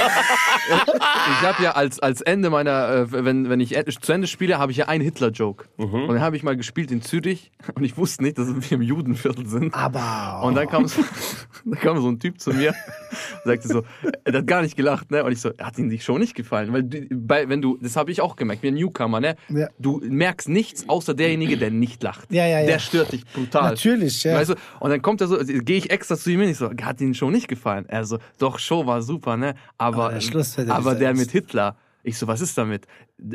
Ich 0.70 1.46
habe 1.46 1.62
ja 1.62 1.72
als, 1.72 1.98
als 1.98 2.20
Ende 2.20 2.50
meiner, 2.50 2.90
äh, 2.90 3.24
wenn, 3.24 3.48
wenn 3.48 3.60
ich 3.60 3.76
zu 4.00 4.12
Ende 4.12 4.28
spiele, 4.28 4.58
habe 4.58 4.70
ich 4.72 4.78
ja 4.78 4.86
einen 4.86 5.02
Hitler-Joke. 5.02 5.66
Und 5.76 6.08
den 6.08 6.20
habe 6.20 6.36
ich 6.36 6.42
mal 6.42 6.56
gespielt 6.56 6.90
in 6.90 7.02
Zürich 7.02 7.50
und 7.74 7.82
ich 7.82 7.96
wusste 7.96 8.22
nicht, 8.22 8.38
dass 8.38 8.48
wir 8.48 8.72
im 8.72 8.82
Judenviertel 8.82 9.46
sind. 9.46 9.74
Aber. 9.74 10.46
Und 10.46 10.54
dann 10.54 10.68
kam, 10.68 10.86
so, 10.86 11.02
dann 11.64 11.80
kam 11.80 12.00
so 12.00 12.08
ein 12.08 12.20
Typ 12.20 12.40
zu 12.40 12.52
mir 12.52 12.68
und 12.68 13.50
sagte 13.50 13.68
so, 13.68 13.82
er 14.24 14.32
hat 14.32 14.46
gar 14.46 14.62
nicht 14.62 14.76
gelacht, 14.76 15.10
ne? 15.10 15.24
Und 15.24 15.32
ich 15.32 15.40
so, 15.40 15.50
hat 15.60 15.78
ihm 15.78 15.90
die 15.90 15.98
Show 15.98 16.18
nicht 16.18 16.34
gefallen? 16.34 16.72
Weil 16.72 16.84
bei, 17.10 17.48
wenn 17.48 17.62
du, 17.62 17.78
das 17.80 17.96
habe 17.96 18.12
ich 18.12 18.20
auch 18.20 18.36
gemerkt, 18.36 18.62
wie 18.62 18.68
ein 18.68 18.74
Newcomer, 18.74 19.20
ne? 19.20 19.36
Ja. 19.48 19.68
Du 19.78 20.00
merkst 20.04 20.48
nichts 20.48 20.88
außer 20.88 21.14
derjenige, 21.14 21.56
der 21.56 21.70
nicht 21.70 22.02
lacht. 22.02 22.32
Ja, 22.32 22.46
ja, 22.46 22.60
ja. 22.60 22.66
Der 22.66 22.78
stört 22.78 23.12
dich 23.12 23.26
brutal. 23.26 23.70
Natürlich, 23.70 24.22
ja. 24.24 24.34
Weißt 24.36 24.50
du? 24.50 24.54
Und 24.78 24.90
dann 24.90 25.02
kommt 25.02 25.20
er 25.20 25.26
so, 25.26 25.38
gehe 25.38 25.76
ich 25.76 25.90
extra 25.90 26.16
zu 26.16 26.30
ihm 26.30 26.40
hin, 26.40 26.50
ich 26.50 26.59
so, 26.60 26.70
hat 26.82 27.00
Ihnen 27.00 27.14
Show 27.14 27.30
nicht 27.30 27.48
gefallen? 27.48 27.86
Er 27.88 28.04
so, 28.04 28.18
doch, 28.38 28.58
Show 28.58 28.86
war 28.86 29.02
super, 29.02 29.36
ne? 29.36 29.54
Aber, 29.78 30.04
Aber 30.04 30.14
der 30.14 30.20
Schluss 30.20 30.56
aber 30.58 30.94
der 30.94 31.14
mit 31.14 31.30
Hitler. 31.32 31.74
Ich 32.02 32.16
so, 32.16 32.26
was 32.26 32.40
ist 32.40 32.56
damit? 32.56 32.86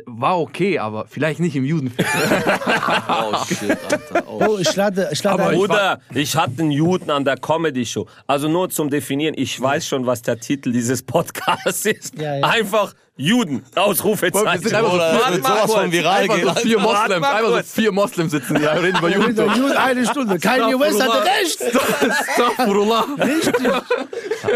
War 0.08 0.40
okay, 0.40 0.80
aber 0.80 1.06
vielleicht 1.08 1.40
nicht 1.40 1.56
im 1.56 1.66
Judenviertel. 1.66 2.12
Oh 3.08 3.46
shit, 3.46 3.70
Alter. 3.70 4.24
Oh, 4.28 4.46
Oh, 4.48 4.58
ich 4.60 4.76
lade, 4.76 5.10
ich 5.12 5.22
lade 5.24 5.44
Aber. 5.44 5.54
Bruder, 5.54 6.00
ich 6.14 6.36
hatte 6.36 6.62
einen 6.62 6.72
Juden 6.72 7.12
an 7.12 7.24
der 7.26 7.38
Comedy-Show. 7.38 8.08
Also 8.26 8.48
nur 8.48 8.70
zum 8.70 8.90
Definieren, 8.90 9.36
ich 9.38 9.60
weiß 9.60 9.88
schon, 9.88 10.06
was 10.06 10.22
der 10.24 10.40
Titel 10.40 10.72
dieses 10.72 11.04
Podcasts 11.04 11.86
ist. 11.86 12.18
Ja, 12.18 12.38
ja. 12.38 12.48
Einfach 12.48 12.94
Juden, 13.18 13.64
Ausrufezeichen. 13.76 14.62
Wir 14.62 14.70
sind 14.70 14.76
einfach 14.78 14.92
so 14.92 14.96
Oder 14.98 15.34
sowas 15.38 15.72
von 15.74 15.90
viral 15.92 16.24
Einfach 16.24 16.38
so 16.56 16.62
vier 16.62 16.80
Moslems, 16.80 17.26
einfach 17.26 17.48
so 17.50 17.60
vier 17.64 17.92
Moslems 17.94 18.32
sitzen 18.32 18.58
hier, 18.60 18.72
reden 18.74 18.98
über 18.98 19.10
Judentum. 19.10 19.56
Juden, 19.56 19.72
eine 19.78 20.06
Stunde. 20.06 20.38
Kanye 20.38 20.78
West 20.78 21.02
hatte 21.02 21.24
recht. 21.24 21.62
Astaghfirullah. 22.12 23.06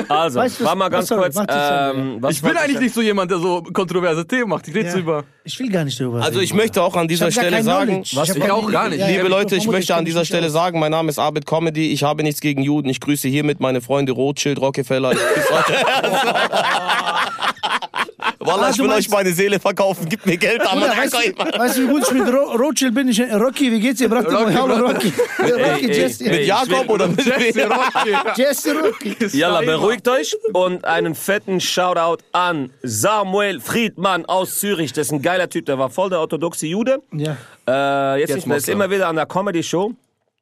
Also, 0.09 0.39
Weißt 0.41 0.59
du, 0.59 0.65
war 0.65 0.75
mal 0.75 0.89
ganz 0.89 1.07
kurz. 1.07 1.37
Ähm, 1.47 2.21
Ich 2.29 2.41
bin 2.41 2.57
eigentlich 2.57 2.79
nicht 2.81 2.93
so 2.93 3.01
jemand, 3.01 3.31
der 3.31 3.37
so 3.39 3.61
kontroverse 3.63 4.27
Themen 4.27 4.49
macht. 4.49 4.67
Ich 4.67 4.75
rede 4.75 4.89
Ja. 4.89 4.97
über. 4.97 5.23
Ich 5.45 5.57
will 5.57 5.69
gar 5.71 5.85
nicht 5.85 5.97
darüber 5.99 6.21
Also 6.21 6.41
ich 6.41 6.53
möchte 6.53 6.83
auch 6.83 6.95
an 6.97 7.07
dieser 7.07 7.31
Stelle 7.31 7.51
kein 7.51 7.63
sagen. 7.63 8.03
Was? 8.13 8.29
Ich 8.29 8.39
kein- 8.41 8.51
auch 8.51 8.69
gar 8.69 8.89
nicht. 8.89 9.01
Liebe 9.07 9.29
Leute, 9.29 9.55
ich 9.55 9.67
möchte 9.67 9.95
an 9.95 10.03
dieser 10.03 10.25
Stelle 10.25 10.49
sagen, 10.49 10.79
mein 10.79 10.91
Name 10.91 11.09
ist 11.09 11.17
Abed 11.17 11.45
Comedy. 11.45 11.93
Ich 11.93 12.03
habe 12.03 12.23
nichts 12.23 12.41
gegen 12.41 12.61
Juden. 12.61 12.89
Ich 12.89 12.99
grüße 12.99 13.29
hiermit 13.29 13.61
meine 13.61 13.79
Freunde 13.79 14.11
Rothschild, 14.11 14.59
Rockefeller. 14.59 15.13
Ich. 15.13 15.19
Wallah, 18.41 18.67
Ah, 18.67 18.69
ich 18.69 18.77
du 18.77 18.83
will 18.83 18.91
euch 18.91 19.09
meine 19.09 19.33
Seele 19.33 19.59
verkaufen. 19.59 20.07
Gib 20.07 20.25
mir 20.25 20.37
Geld, 20.37 20.59
Mann. 20.63 20.79
Bruder, 20.79 20.95
weißt, 20.97 21.13
du, 21.13 21.59
weißt 21.59 21.77
du, 21.77 21.81
wie 21.83 21.87
gut 21.91 22.03
ich 22.03 22.11
mit 22.11 22.33
Ro 22.33 22.55
Rothschild 22.55 22.93
bin? 22.95 23.09
Ich, 23.09 23.19
Rocky, 23.21 23.69
wie 23.71 23.79
geht's 23.81 23.99
dir? 23.99 24.09
Rocky, 24.11 24.33
Hallo, 24.53 24.75
Rocky. 24.87 25.11
Rocky, 25.39 25.51
ey, 25.89 25.91
Jesse. 25.93 26.23
ey, 26.25 26.37
Mit 26.37 26.47
Jakob 26.47 26.69
will- 26.69 26.89
oder 26.91 27.07
mit 27.09 27.25
Jesse 27.25 27.67
Rocky. 27.67 28.15
Jesse 28.41 28.73
Rocky. 28.79 29.37
Jalla, 29.37 29.59
beruhigt 29.61 30.07
euch 30.07 30.37
und 30.53 30.85
einen 30.85 31.15
fetten 31.15 31.59
Shoutout 31.59 32.23
an 32.31 32.69
Samuel 32.81 33.59
Friedmann 33.59 34.25
aus 34.25 34.59
Zürich. 34.59 34.93
Das 34.93 35.07
ist 35.07 35.11
ein 35.11 35.21
geiler 35.21 35.49
Typ, 35.49 35.65
der 35.65 35.77
war 35.77 35.89
voll 35.89 36.09
der 36.09 36.19
orthodoxe 36.21 36.65
Jude. 36.65 37.01
Ja. 37.11 37.35
Äh, 37.67 38.19
jetzt, 38.21 38.29
Jetzt 38.29 38.35
nicht 38.37 38.47
mehr, 38.47 38.57
ist 38.57 38.69
immer 38.69 38.89
wieder 38.89 39.09
an 39.09 39.17
der 39.17 39.25
Comedy-Show. 39.25 39.93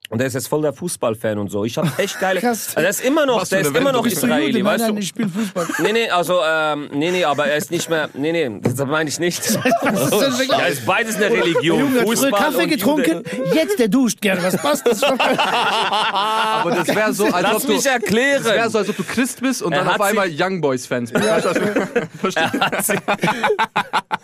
Und 0.09 0.19
der 0.19 0.27
ist 0.27 0.35
jetzt 0.35 0.47
voll 0.47 0.61
der 0.61 0.71
Fußballfan 0.71 1.37
und 1.37 1.49
so. 1.49 1.65
Ich 1.65 1.77
habe 1.77 1.91
echt 1.97 2.17
geile. 2.21 2.39
Krass. 2.41 2.67
Also 2.67 2.79
der 2.79 2.89
ist 2.91 3.03
immer 3.03 3.25
noch, 3.25 3.45
der 3.45 3.59
ist 3.59 3.75
immer 3.75 3.91
du 3.91 3.97
noch 3.97 4.05
Jude, 4.05 4.15
Israeli, 4.15 4.53
nein, 4.63 4.65
weißt 4.65 4.85
nein, 4.85 4.95
du? 4.95 5.01
ich 5.01 5.07
spiele 5.09 5.27
Fußball. 5.27 5.67
Nee, 5.79 5.91
nee, 5.91 6.09
also, 6.09 6.39
ähm, 6.47 6.89
nee, 6.93 7.11
nee, 7.11 7.25
aber 7.25 7.47
er 7.47 7.57
ist 7.57 7.71
nicht 7.71 7.89
mehr, 7.89 8.09
nee, 8.13 8.31
nee, 8.31 8.61
das 8.61 8.77
meine 8.87 9.09
ich 9.09 9.19
nicht. 9.19 9.43
ja, 10.49 10.65
ist 10.67 10.85
beides 10.85 11.17
eine 11.17 11.29
Religion. 11.29 11.79
Junge 11.79 12.01
Fußball 12.03 12.31
Kaffee 12.31 12.63
und 12.63 12.69
getrunken, 12.69 13.23
Jude. 13.37 13.55
jetzt 13.55 13.79
der 13.79 13.89
duscht 13.89 14.21
gerne. 14.21 14.41
Was 14.43 14.55
passt 14.55 14.87
das 14.87 15.01
schon? 15.01 15.19
Aber 15.19 16.71
das 16.71 16.87
wäre 16.87 17.13
so, 17.13 17.25
als 17.25 17.43
Lass 17.43 17.55
ob 17.55 17.61
du, 17.63 17.73
mich 17.73 17.85
erklären. 17.85 18.43
das 18.45 18.53
wär 18.53 18.69
so, 18.69 18.77
als 18.77 18.89
ob 18.89 18.95
du 18.95 19.03
Christ 19.03 19.41
bist 19.41 19.61
und 19.61 19.73
Er 19.73 19.83
dann 19.83 19.89
auf 19.89 19.99
einmal 19.99 20.29
Young 20.33 20.61
Boys 20.61 20.85
Fans 20.87 21.11
bist. 21.11 21.25
Du, 21.25 21.29
ich- 21.29 22.19
Verstehst 22.21 22.53
du? 22.53 22.93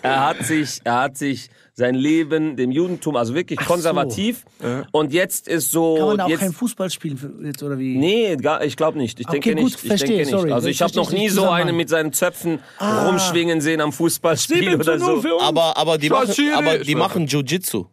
er 0.01 0.11
er 0.13 0.25
hat 0.27 0.45
sich, 0.45 0.79
er 0.85 0.99
hat 1.01 1.17
sich 1.17 1.49
sein 1.75 1.95
Leben 1.95 2.55
dem 2.55 2.71
Judentum, 2.71 3.15
also 3.15 3.33
wirklich 3.33 3.59
so. 3.59 3.65
konservativ. 3.65 4.45
Und 4.91 5.11
jetzt 5.11 5.47
ist 5.47 5.71
so, 5.71 5.95
Kann 5.95 6.05
man 6.07 6.17
da 6.19 6.25
auch 6.25 6.29
jetzt, 6.29 6.39
kein 6.41 6.53
Fußball 6.53 6.89
spielen 6.91 7.41
jetzt 7.45 7.63
oder 7.63 7.79
wie? 7.79 7.97
Nee, 7.97 8.35
gar, 8.37 8.63
ich 8.63 8.77
glaube 8.77 8.97
nicht. 8.99 9.19
Ich 9.19 9.27
Okay, 9.27 9.39
denke 9.39 9.55
gut, 9.55 9.63
nicht. 9.71 9.81
Ich 9.81 9.87
verstehe, 9.87 10.07
denke 10.17 10.21
nicht. 10.23 10.31
sorry. 10.31 10.51
Also 10.51 10.67
ich 10.67 10.81
habe 10.83 10.93
noch 10.95 11.11
nie 11.11 11.29
so 11.29 11.49
einen 11.49 11.75
mit 11.75 11.89
seinen 11.89 12.13
Zöpfen 12.13 12.59
Ah. 12.77 13.07
rumschwingen 13.07 13.59
sehen 13.59 13.81
am 13.81 13.91
Fußballspiel 13.91 14.75
oder 14.75 14.99
so. 14.99 15.21
Aber, 15.41 15.75
aber 15.75 15.97
die, 15.97 16.09
machen, 16.11 16.31
Schiri. 16.33 16.53
aber 16.53 16.77
die 16.77 16.95
machen 16.95 17.25
Jiu-Jitsu. 17.27 17.85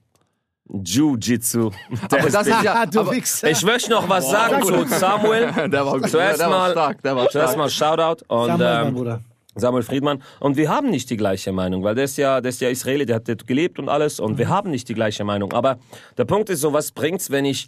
Jiu-Jitsu. 0.73 1.71
Aber 2.11 2.31
das 2.31 2.47
ist 2.47 2.63
ja, 2.63 2.75
Ah, 2.83 2.87
du 2.91 3.01
aber, 3.01 3.13
Wichser. 3.13 3.51
Ich 3.51 3.63
möchte 3.65 3.91
noch 3.91 4.09
was 4.09 4.31
sagen 4.31 4.63
zu 4.63 4.85
Samuel. 4.87 5.53
der 5.69 5.85
war, 5.87 6.01
Zuerst 6.03 6.41
der 6.41 6.51
war 6.51 6.59
mal, 6.59 6.71
stark, 6.73 7.03
der 7.03 7.17
war 7.17 7.29
zuerst 7.29 7.55
stark. 7.55 7.57
mal 7.59 7.71
Shoutout 7.71 8.25
und 8.29 8.47
Samuel, 8.47 8.59
mein 8.75 8.87
ähm, 8.89 8.95
Bruder. 8.95 9.21
Samuel 9.57 9.83
Friedmann. 9.83 10.23
Und 10.39 10.57
wir 10.57 10.69
haben 10.69 10.91
nicht 10.91 11.11
die 11.11 11.17
gleiche 11.17 11.53
Meinung, 11.53 11.83
weil 11.83 11.95
der 11.95 12.05
ist 12.05 12.17
ja, 12.19 12.41
der 12.41 12.51
ist 12.51 12.61
ja 12.61 12.69
Israeli, 12.69 13.05
der 13.07 13.17
hat 13.17 13.29
dort 13.29 13.47
gelebt 13.47 13.79
und 13.79 13.89
alles. 13.89 14.21
Und 14.21 14.39
wir 14.39 14.47
Mhm. 14.47 14.51
haben 14.51 14.71
nicht 14.71 14.89
die 14.89 14.95
gleiche 14.95 15.25
Meinung. 15.25 15.53
Aber 15.53 15.79
der 16.17 16.25
Punkt 16.25 16.51
ist 16.51 16.61
so, 16.61 16.73
was 16.73 16.93
bringt's, 16.93 17.31
wenn 17.31 17.45
ich 17.45 17.67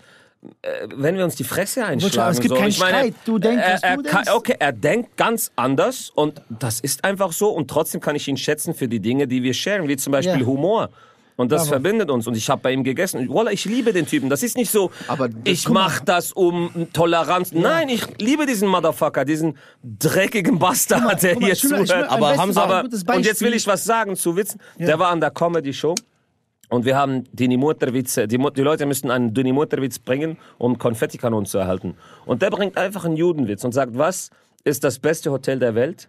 äh, 0.62 0.88
wenn 0.96 1.16
wir 1.16 1.22
uns 1.24 1.36
die 1.36 1.44
Fresse 1.44 1.84
einschlagen, 1.84 2.32
es 2.32 2.40
gibt 2.40 2.48
so. 2.54 2.56
keinen 2.60 2.68
ich 2.70 2.78
meine, 2.80 2.96
Streit. 2.98 3.14
Du 3.24 3.38
denkst, 3.38 3.62
er, 3.64 3.84
er 3.84 3.96
du 3.96 4.02
denkst. 4.02 4.30
okay, 4.34 4.56
er 4.58 4.72
denkt 4.72 5.16
ganz 5.16 5.52
anders 5.54 6.10
und 6.14 6.42
das 6.48 6.80
ist 6.80 7.04
einfach 7.04 7.30
so 7.32 7.50
und 7.50 7.70
trotzdem 7.70 8.00
kann 8.00 8.16
ich 8.16 8.26
ihn 8.26 8.36
schätzen 8.36 8.74
für 8.74 8.88
die 8.88 8.98
Dinge, 8.98 9.28
die 9.28 9.42
wir 9.44 9.54
sharen, 9.54 9.86
wie 9.86 9.96
zum 9.96 10.10
Beispiel 10.12 10.40
Ja. 10.40 10.46
Humor. 10.46 10.90
Und 11.36 11.50
das 11.50 11.62
Bravo. 11.62 11.72
verbindet 11.72 12.10
uns. 12.10 12.26
Und 12.26 12.36
ich 12.36 12.48
habe 12.50 12.60
bei 12.62 12.72
ihm 12.72 12.84
gegessen. 12.84 13.18
Und 13.20 13.28
Wallah, 13.34 13.50
ich 13.52 13.64
liebe 13.64 13.92
den 13.92 14.06
Typen. 14.06 14.28
Das 14.28 14.42
ist 14.42 14.56
nicht 14.56 14.70
so, 14.70 14.90
Aber 15.08 15.28
ich 15.44 15.64
guck 15.64 15.74
mal. 15.74 15.84
mach 15.84 16.00
das 16.00 16.32
um 16.32 16.88
Toleranz. 16.92 17.52
Nein, 17.52 17.88
ich 17.88 18.02
liebe 18.18 18.44
diesen 18.46 18.68
Motherfucker, 18.68 19.24
diesen 19.24 19.56
dreckigen 19.82 20.58
Bastard, 20.58 21.22
der 21.22 21.32
Guck 21.34 21.42
mal, 21.42 21.46
hier 21.46 21.54
ich 21.54 21.64
will- 21.64 21.72
ich 21.72 21.78
will 21.80 21.86
zuhört. 21.86 22.04
ein 22.04 22.10
Aber 22.10 22.36
Hamza- 22.36 22.62
Aber, 22.64 22.84
und 23.16 23.24
jetzt 23.26 23.40
will 23.40 23.54
ich 23.54 23.66
was 23.66 23.84
sagen 23.84 24.14
zu 24.16 24.36
Witzen. 24.36 24.60
Der 24.78 24.98
war 24.98 25.08
an 25.10 25.20
der 25.20 25.30
Comedy-Show. 25.30 25.94
Und 26.68 26.86
wir 26.86 26.96
haben 26.96 27.24
Dini 27.34 27.58
Mutterwitze, 27.58 28.26
die, 28.26 28.38
die 28.38 28.62
Leute 28.62 28.86
müssen 28.86 29.10
einen 29.10 29.34
Dini 29.34 29.52
Mutterwitz 29.52 29.98
bringen, 29.98 30.38
um 30.56 30.78
Konfettikanonen 30.78 31.44
zu 31.44 31.58
erhalten. 31.58 31.96
Und 32.24 32.40
der 32.40 32.50
bringt 32.50 32.78
einfach 32.78 33.04
einen 33.04 33.16
Judenwitz 33.16 33.62
und 33.64 33.72
sagt, 33.72 33.98
was 33.98 34.30
ist 34.64 34.82
das 34.82 34.98
beste 34.98 35.30
Hotel 35.30 35.58
der 35.58 35.74
Welt? 35.74 36.08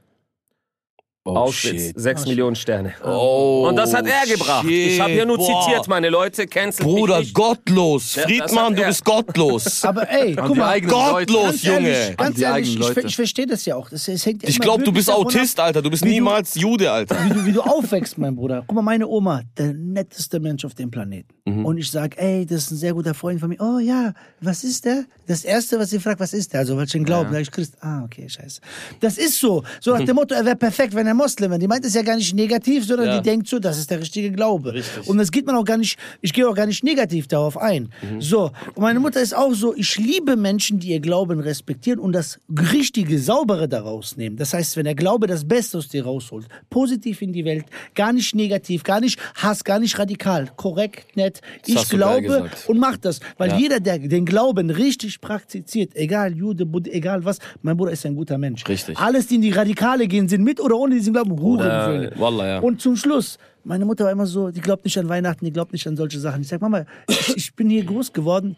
Oh, 1.25 1.37
Auschwitz, 1.37 1.93
sechs 1.95 2.25
Millionen 2.25 2.53
Sterne. 2.57 2.95
Oh, 3.01 3.65
Und 3.69 3.77
das 3.77 3.93
hat 3.93 4.05
er 4.05 4.27
gebracht. 4.29 4.65
Ich 4.67 4.99
habe 4.99 5.11
hier 5.13 5.25
nur 5.25 5.37
shit. 5.39 5.55
zitiert, 5.63 5.87
meine 5.87 6.09
Leute. 6.09 6.45
Cancel 6.47 6.83
Bruder, 6.85 7.19
mich 7.19 7.27
nicht. 7.27 7.33
gottlos. 7.33 8.13
Das 8.15 8.23
Friedmann, 8.25 8.75
du 8.75 8.83
bist 8.83 9.05
gottlos. 9.05 9.83
Aber 9.85 10.09
ey, 10.11 10.35
guck 10.35 10.57
mal, 10.57 10.81
gottlos, 10.81 11.43
ganz 11.45 11.63
ehrlich, 11.65 11.87
Junge. 11.87 12.15
ganz 12.17 12.35
die 12.35 12.41
ehrlich, 12.41 12.45
eigenen 12.57 12.73
ich, 12.73 12.79
Leute. 12.79 12.93
ver- 12.93 13.05
ich 13.07 13.15
verstehe 13.15 13.45
das 13.47 13.63
ja 13.65 13.77
auch. 13.77 13.89
Das, 13.89 14.05
es 14.09 14.25
hängt 14.25 14.43
Ich 14.43 14.59
glaube, 14.59 14.83
du 14.83 14.91
bist 14.91 15.09
Autist, 15.09 15.57
Alter. 15.61 15.81
Du 15.81 15.89
bist 15.89 16.03
wie 16.03 16.09
du- 16.09 16.13
niemals 16.15 16.55
Jude, 16.55 16.91
Alter. 16.91 17.15
wie 17.23 17.29
du, 17.29 17.45
wie 17.45 17.51
du 17.53 17.61
aufwächst, 17.61 18.17
mein 18.17 18.35
Bruder. 18.35 18.65
Guck 18.67 18.75
mal, 18.75 18.81
meine 18.81 19.07
Oma, 19.07 19.43
der 19.57 19.71
netteste 19.73 20.41
Mensch 20.41 20.65
auf 20.65 20.73
dem 20.73 20.91
Planeten. 20.91 21.29
Mhm. 21.45 21.65
Und 21.65 21.77
ich 21.77 21.89
sag, 21.89 22.17
ey, 22.21 22.45
das 22.45 22.63
ist 22.63 22.71
ein 22.71 22.77
sehr 22.77 22.93
guter 22.93 23.13
Freund 23.13 23.39
von 23.39 23.47
mir. 23.47 23.61
Oh 23.61 23.79
ja, 23.79 24.13
was 24.41 24.65
ist 24.65 24.83
der? 24.83 25.05
Das 25.27 25.45
Erste, 25.45 25.79
was 25.79 25.89
sie 25.89 25.99
fragt, 25.99 26.19
was 26.19 26.33
ist 26.33 26.51
der? 26.51 26.59
Also, 26.59 26.77
welchen 26.77 27.05
Glauben? 27.05 27.31
Sag 27.31 27.41
ich 27.43 27.51
Christ. 27.51 27.75
Ah, 27.79 28.03
okay, 28.03 28.27
scheiße. 28.27 28.59
Das 28.99 29.17
ist 29.17 29.39
so. 29.39 29.63
So 29.79 29.91
nach 29.95 30.03
dem 30.03 30.17
Motto, 30.17 30.35
er 30.35 30.43
wäre 30.43 30.57
perfekt, 30.57 30.93
wenn 30.93 31.07
er 31.07 31.12
Moslem 31.13 31.51
wäre. 31.51 31.59
Die 31.59 31.67
meint 31.67 31.85
es 31.85 31.93
ja 31.93 32.01
gar 32.01 32.15
nicht 32.15 32.33
negativ, 32.35 32.85
sondern 32.85 33.07
Ja. 33.07 33.17
die 33.17 33.23
denkt 33.29 33.47
so, 33.47 33.59
das 33.59 33.77
ist 33.77 33.89
der 33.91 33.99
richtige 33.99 34.31
Glaube. 34.31 34.81
Und 35.05 35.17
das 35.17 35.31
geht 35.31 35.45
man 35.45 35.55
auch 35.55 35.65
gar 35.65 35.77
nicht, 35.77 35.97
ich 36.21 36.33
gehe 36.33 36.47
auch 36.47 36.55
gar 36.55 36.65
nicht 36.65 36.83
negativ 36.83 37.27
darauf 37.27 37.57
ein. 37.57 37.89
Mhm. 38.01 38.21
So. 38.21 38.51
Und 38.75 38.81
meine 38.81 38.99
Mutter 38.99 39.21
ist 39.21 39.35
auch 39.35 39.53
so, 39.53 39.73
ich 39.75 39.97
liebe 39.97 40.35
Menschen, 40.35 40.79
die 40.79 40.89
ihr 40.89 40.99
Glauben 40.99 41.39
respektieren 41.39 41.99
und 41.99 42.13
das 42.13 42.39
richtige, 42.71 43.19
saubere 43.19 43.67
daraus 43.67 44.17
nehmen. 44.17 44.37
Das 44.37 44.53
heißt, 44.53 44.77
wenn 44.77 44.85
der 44.85 44.95
Glaube 44.95 45.27
das 45.27 45.45
Beste 45.47 45.77
aus 45.77 45.87
dir 45.87 46.03
rausholt, 46.05 46.47
positiv 46.69 47.21
in 47.21 47.33
die 47.33 47.45
Welt, 47.45 47.65
gar 47.95 48.13
nicht 48.13 48.35
negativ, 48.35 48.83
gar 48.83 48.99
nicht 48.99 49.19
Hass, 49.35 49.63
gar 49.63 49.79
nicht 49.79 49.97
radikal, 49.99 50.49
korrekt, 50.55 51.15
nett. 51.15 51.41
ich 51.65 51.75
du 51.75 51.97
geil 51.97 52.21
glaube 52.21 52.49
und 52.67 52.79
macht 52.79 53.05
das. 53.05 53.19
Weil 53.37 53.49
Ja. 53.51 53.57
jeder, 53.57 53.79
der 53.79 53.99
den 53.99 54.25
Glauben 54.25 54.69
richtig 54.69 55.21
praktiziert, 55.21 55.95
egal 55.95 56.33
Jude, 56.35 56.65
Buddha, 56.65 56.91
egal 56.91 57.25
was, 57.25 57.39
mein 57.61 57.77
Bruder 57.77 57.91
ist 57.91 58.05
ein 58.05 58.15
guter 58.15 58.37
Mensch. 58.37 58.67
Richtig. 58.67 58.97
Alles, 58.97 59.27
die 59.27 59.35
in 59.35 59.41
die 59.41 59.51
Radikale 59.51 60.07
gehen, 60.07 60.27
sind 60.29 60.43
mit 60.43 60.59
oder 60.59 60.77
ohne 60.77 60.99
diesen 61.03 61.13
Glauben 61.13 61.39
Hurensöhne. 61.39 62.11
Wallah, 62.17 62.47
ja. 62.47 62.59
Und 62.59 62.81
zum 62.81 62.95
Schluss, 62.95 63.37
meine 63.63 63.85
Mutter 63.85 64.05
war 64.05 64.11
immer 64.11 64.25
so, 64.25 64.51
die 64.51 64.61
glaubt 64.61 64.85
nicht 64.85 64.97
an 64.97 65.09
Weihnachten, 65.09 65.45
die 65.45 65.51
glaubt 65.51 65.73
nicht 65.73 65.87
an 65.87 65.95
solche 65.95 66.19
Sachen. 66.19 66.41
Ich 66.41 66.47
sag, 66.47 66.61
Mama, 66.61 66.85
ich, 67.07 67.37
ich 67.37 67.55
bin 67.55 67.69
hier 67.69 67.83
groß 67.83 68.13
geworden. 68.13 68.55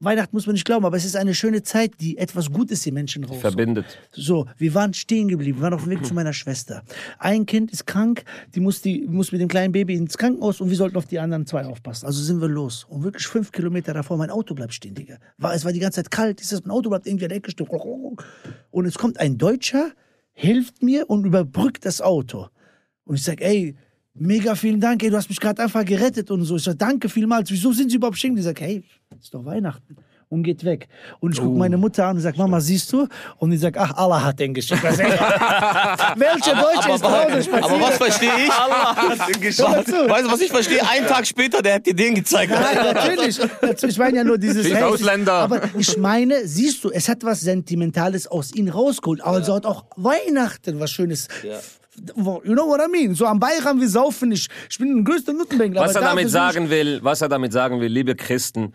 Weihnachten 0.00 0.36
muss 0.36 0.46
man 0.46 0.52
nicht 0.52 0.64
glauben, 0.64 0.84
aber 0.84 0.96
es 0.96 1.04
ist 1.04 1.16
eine 1.16 1.34
schöne 1.34 1.64
Zeit, 1.64 1.94
die 2.00 2.18
etwas 2.18 2.52
Gutes 2.52 2.82
den 2.82 2.94
Menschen 2.94 3.24
raus. 3.24 3.38
Verbindet. 3.40 3.98
So, 4.12 4.46
wir 4.56 4.72
waren 4.72 4.94
stehen 4.94 5.26
geblieben, 5.26 5.58
wir 5.58 5.64
waren 5.64 5.74
auf 5.74 5.82
dem 5.82 5.90
Weg 5.90 6.06
zu 6.06 6.14
meiner 6.14 6.32
Schwester. 6.32 6.84
Ein 7.18 7.46
Kind 7.46 7.72
ist 7.72 7.84
krank, 7.84 8.22
die 8.54 8.60
muss, 8.60 8.80
die 8.80 9.08
muss 9.08 9.32
mit 9.32 9.40
dem 9.40 9.48
kleinen 9.48 9.72
Baby 9.72 9.96
ins 9.96 10.16
Krankenhaus 10.16 10.60
und 10.60 10.70
wir 10.70 10.76
sollten 10.76 10.96
auf 10.96 11.06
die 11.06 11.18
anderen 11.18 11.46
zwei 11.46 11.64
aufpassen. 11.64 12.06
Also 12.06 12.22
sind 12.22 12.40
wir 12.40 12.46
los. 12.46 12.86
Und 12.88 13.02
wirklich 13.02 13.26
fünf 13.26 13.50
Kilometer 13.50 13.92
davor, 13.92 14.18
mein 14.18 14.30
Auto 14.30 14.54
bleibt 14.54 14.72
stehen, 14.72 14.94
Digga. 14.94 15.16
War, 15.36 15.52
es 15.52 15.64
war 15.64 15.72
die 15.72 15.80
ganze 15.80 15.96
Zeit 15.96 16.12
kalt, 16.12 16.40
ist 16.40 16.52
das, 16.52 16.64
mein 16.64 16.70
Auto 16.70 16.90
bleibt 16.90 17.08
irgendwie 17.08 17.24
an 17.24 17.30
der 17.30 17.38
Ecke 17.38 17.50
stehen. 17.50 17.66
Und 18.70 18.86
es 18.86 18.94
kommt 18.94 19.18
ein 19.18 19.36
Deutscher, 19.36 19.90
hilft 20.38 20.84
mir 20.84 21.10
und 21.10 21.24
überbrückt 21.24 21.84
das 21.84 22.00
Auto. 22.00 22.46
Und 23.04 23.16
ich 23.16 23.24
sag, 23.24 23.40
ey, 23.40 23.74
mega 24.14 24.54
vielen 24.54 24.80
Dank, 24.80 25.02
ey, 25.02 25.10
du 25.10 25.16
hast 25.16 25.28
mich 25.28 25.40
gerade 25.40 25.60
einfach 25.60 25.84
gerettet 25.84 26.30
und 26.30 26.44
so. 26.44 26.56
Ich 26.56 26.62
sag, 26.62 26.78
danke 26.78 27.08
vielmals. 27.08 27.50
Wieso 27.50 27.72
sind 27.72 27.90
Sie 27.90 27.96
überhaupt 27.96 28.18
stehen? 28.18 28.36
Die 28.36 28.42
sagt, 28.42 28.60
hey, 28.60 28.84
ist 29.20 29.34
doch 29.34 29.44
Weihnachten. 29.44 29.96
Und 30.30 30.42
geht 30.42 30.62
weg. 30.62 30.88
Und 31.20 31.32
ich 31.32 31.40
guck 31.40 31.56
meine 31.56 31.78
Mutter 31.78 32.06
an 32.06 32.16
und 32.16 32.22
sag, 32.22 32.36
Mama, 32.36 32.60
siehst 32.60 32.92
du? 32.92 33.08
Und 33.38 33.50
die 33.50 33.56
sagt, 33.56 33.78
ach, 33.78 33.96
Allah 33.96 34.22
hat 34.22 34.38
den 34.38 34.52
geschickt. 34.52 34.82
Sag, 34.82 34.98
Welcher 36.18 36.54
Deutsche 36.54 36.92
ist 36.92 37.02
zu 37.02 37.10
Hause 37.10 37.42
spazieren? 37.42 37.64
aber 37.64 37.80
was 37.80 37.96
verstehe 37.96 38.30
ich? 38.44 39.58
Hör 39.58 39.84
zu. 39.84 40.08
Weißt 40.10 40.24
du, 40.26 40.30
was 40.30 40.40
ich 40.42 40.50
verstehe? 40.50 40.86
Einen 40.86 41.06
Tag 41.06 41.26
später, 41.26 41.62
der 41.62 41.76
hat 41.76 41.86
dir 41.86 41.94
den 41.94 42.14
gezeigt. 42.14 42.52
Nein, 42.52 42.94
natürlich. 42.94 43.40
Ich 43.82 43.98
meine 43.98 44.18
ja 44.18 44.24
nur 44.24 44.36
dieses 44.36 44.68
Scheiß 44.68 44.82
Ausländer. 44.82 45.32
Aber 45.32 45.62
ich 45.78 45.96
meine, 45.96 46.46
siehst 46.46 46.84
du, 46.84 46.90
es 46.90 47.08
hat 47.08 47.24
was 47.24 47.40
Sentimentales 47.40 48.26
aus 48.26 48.54
ihnen 48.54 48.68
rausgeholt. 48.68 49.22
Also 49.22 49.54
hat 49.54 49.64
auch 49.64 49.84
Weihnachten 49.96 50.78
was 50.78 50.90
Schönes. 50.90 51.28
You 52.14 52.54
know 52.54 52.68
what 52.68 52.80
I 52.80 52.90
mean? 52.90 53.14
So 53.14 53.26
am 53.26 53.40
Bayram, 53.40 53.80
wir 53.80 53.88
saufen 53.88 54.28
nicht. 54.28 54.50
Ich 54.70 54.78
bin 54.78 54.98
ein 54.98 55.04
größter 55.04 55.32
Nuttenbängler. 55.32 55.80
Was 55.80 55.96
er 55.96 56.02
damit 56.02 56.30
sagen 56.30 56.70
will, 56.70 57.00
was 57.02 57.22
er 57.22 57.28
damit 57.28 57.52
sagen 57.52 57.80
will, 57.80 57.90
liebe 57.90 58.14
Christen, 58.14 58.72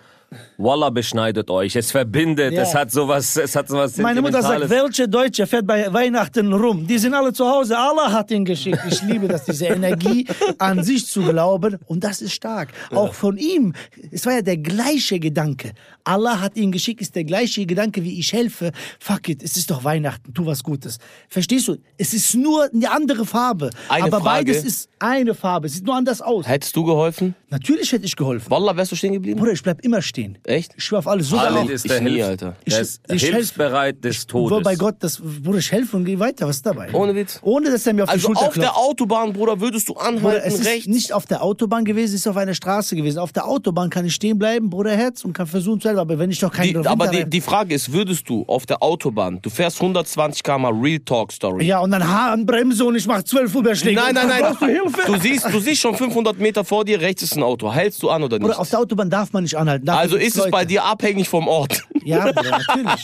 Wallah 0.58 0.90
beschneidet 0.90 1.50
euch. 1.50 1.76
Es 1.76 1.92
verbindet. 1.92 2.54
Ja. 2.54 2.62
Es 2.62 2.76
hat 2.76 2.92
sowas, 2.92 3.38
es 3.38 3.56
hat 3.56 3.68
sowas 3.68 3.98
Meine 3.98 4.22
Mutter 4.22 4.42
sagt, 4.42 4.70
welche 4.70 5.08
Deutsche 5.08 5.48
fährt 5.48 5.68
bei 5.68 5.92
Weihnachten 5.92 6.52
rum? 6.54 6.86
Die 6.88 6.98
sind 6.98 7.14
alle 7.14 7.34
zu 7.34 7.46
Hause, 7.46 7.78
Allah 7.78 8.12
hat 8.12 8.32
ihn 8.32 8.46
geschickt. 8.46 8.80
Ich 8.88 9.02
liebe 9.04 9.28
das, 9.28 9.46
diese 9.46 9.66
Energie 9.66 10.28
an 10.58 10.84
sich 10.84 11.08
zu 11.08 11.22
glauben 11.22 11.78
und 11.86 12.04
das 12.04 12.22
ist 12.22 12.34
stark. 12.34 12.70
Auch 12.92 13.14
von 13.14 13.38
ihm, 13.38 13.74
es 14.12 14.26
war 14.26 14.34
ja 14.34 14.42
der 14.42 14.58
gleiche 14.58 15.20
Gedanke. 15.20 15.74
Allah 16.04 16.42
hat 16.42 16.58
ihn 16.58 16.72
geschickt, 16.72 17.02
ist 17.02 17.16
der 17.16 17.24
gleiche 17.24 17.66
Gedanke, 17.66 18.04
wie 18.04 18.20
ich 18.20 18.34
helfe. 18.34 18.72
Fuck 19.00 19.30
it, 19.30 19.44
es 19.44 19.58
ist 19.58 19.72
doch 19.72 19.84
Weihnachten, 19.84 20.34
tu 20.34 20.46
was 20.46 20.64
Gutes. 20.64 20.98
Verstehst 21.30 21.68
du? 21.68 21.78
Es 21.98 22.14
ist 22.14 22.36
nur 22.36 22.70
eine 22.74 22.92
andere 22.92 23.26
Farbe. 23.26 23.70
Eine 23.90 24.06
aber 24.06 24.22
Frage. 24.22 24.46
beides 24.46 24.64
ist 24.64 24.90
eine 25.00 25.34
Farbe, 25.34 25.68
es 25.68 25.74
sieht 25.74 25.86
nur 25.86 25.96
anders 25.96 26.22
aus. 26.22 26.48
Hättest 26.48 26.76
du 26.76 26.84
geholfen? 26.84 27.36
Natürlich 27.50 27.92
hätte 27.92 28.06
ich 28.06 28.16
geholfen. 28.16 28.50
Wallah, 28.50 28.76
wärst 28.76 28.92
du 28.92 28.96
stehen 28.96 29.14
geblieben? 29.14 29.40
Bruder, 29.40 29.54
ich 29.54 29.64
bleib 29.64 29.84
immer 29.84 30.02
stehen. 30.02 30.23
Echt? 30.44 30.74
Ich 30.78 30.84
schwör 30.84 31.00
auf 31.00 31.08
alles. 31.08 31.28
Sogar 31.30 31.48
Khalid 31.54 31.70
ist 31.70 31.86
Ich 31.86 31.92
der, 31.92 32.02
nie, 32.02 32.12
Hilf, 32.12 32.26
Alter. 32.28 32.56
der 32.68 32.82
ist 32.82 33.02
Ich- 33.08 33.16
ich 33.16 33.24
helf- 33.24 33.36
hilfsbereit 33.36 34.04
des 34.04 34.26
Todes. 34.28 34.64
bei 34.64 34.76
Gott, 34.76 34.96
das, 35.00 35.20
Bruder, 35.20 35.58
ich 35.60 35.72
helfe 35.72 35.98
und 35.98 36.06
geh 36.06 36.18
weiter. 36.20 36.48
Was 36.48 36.58
ist 36.58 36.66
dabei? 36.66 36.90
Ohne 36.94 37.16
Witz. 37.16 37.40
Ohne, 37.44 37.70
dass 37.72 37.86
er 37.88 37.94
mir 37.94 38.04
auf 38.04 38.10
die 38.10 38.14
Also 38.14 38.28
Schulter 38.28 38.42
auf 38.48 38.54
der 38.54 38.64
klopft. 38.64 38.78
Autobahn, 38.80 39.34
Bruder, 39.34 39.60
würdest 39.60 39.90
du 39.90 39.94
Bruder, 39.94 40.08
anhalten, 40.08 40.42
es 40.46 40.60
ist 40.60 40.66
rechts? 40.66 40.88
nicht 40.88 41.14
auf 41.14 41.26
der 41.26 41.44
Autobahn 41.44 41.86
gewesen, 41.86 42.16
es 42.16 42.22
ist 42.22 42.28
auf 42.28 42.38
einer 42.38 42.54
Straße 42.54 42.96
gewesen. 42.96 43.20
Auf 43.20 43.32
der 43.34 43.48
Autobahn 43.48 43.90
kann 43.90 44.06
ich 44.06 44.14
stehen 44.16 44.38
bleiben, 44.40 44.70
Bruder 44.70 44.92
Herz, 44.96 45.24
und 45.26 45.34
kann 45.34 45.48
versuchen 45.48 45.80
zu 45.82 45.88
helfen. 45.90 46.00
Aber 46.00 46.18
wenn 46.20 46.32
ich 46.32 46.40
doch 46.40 46.52
keinen 46.52 46.82
Die, 46.82 46.88
aber 46.88 47.08
die, 47.08 47.30
die 47.30 47.42
Frage 47.42 47.76
ist, 47.76 47.92
würdest 47.92 48.28
du 48.30 48.44
auf 48.48 48.66
der 48.66 48.82
Autobahn, 48.84 49.40
du 49.42 49.50
fährst 49.50 49.80
120 49.82 50.44
km 50.44 50.66
Real 50.82 51.00
Talk 51.00 51.32
Story. 51.32 51.66
Ja, 51.66 51.80
und 51.80 51.92
dann 51.92 52.08
Handbremse 52.08 52.84
und 52.86 52.96
ich 52.96 53.06
mach 53.08 53.24
zwölf 53.24 53.54
Überschläge. 53.56 54.00
Nein, 54.00 54.14
nein, 54.16 54.28
nein. 54.28 54.56
Du 54.60 54.66
Hilfe? 54.66 55.02
Du 55.06 55.18
siehst, 55.20 55.46
du 55.52 55.60
siehst 55.60 55.82
schon 55.82 55.96
500 55.96 56.40
Meter 56.40 56.64
vor 56.64 56.86
dir, 56.86 57.00
rechts 57.02 57.24
ist 57.24 57.36
ein 57.38 57.44
Auto. 57.44 57.72
Hältst 57.72 58.02
du 58.04 58.10
an 58.10 58.24
oder 58.24 58.38
nicht? 58.38 58.46
Bruder, 58.48 58.60
auf 58.60 58.70
der 58.70 58.80
Autobahn 58.80 59.10
darf 59.10 59.32
man 59.34 59.44
nicht 59.44 59.56
anhalten. 59.56 59.86
Dafür 59.86 60.00
also 60.02 60.13
gibt's 60.18 60.38
ist 60.38 60.46
es 60.46 60.52
bei 60.52 60.66
dir 60.66 60.84
abhängig 60.84 61.30
vom 61.30 61.48
Ort. 61.48 61.84
Ja, 62.06 62.32
Bruder, 62.32 62.50
natürlich. 62.52 63.04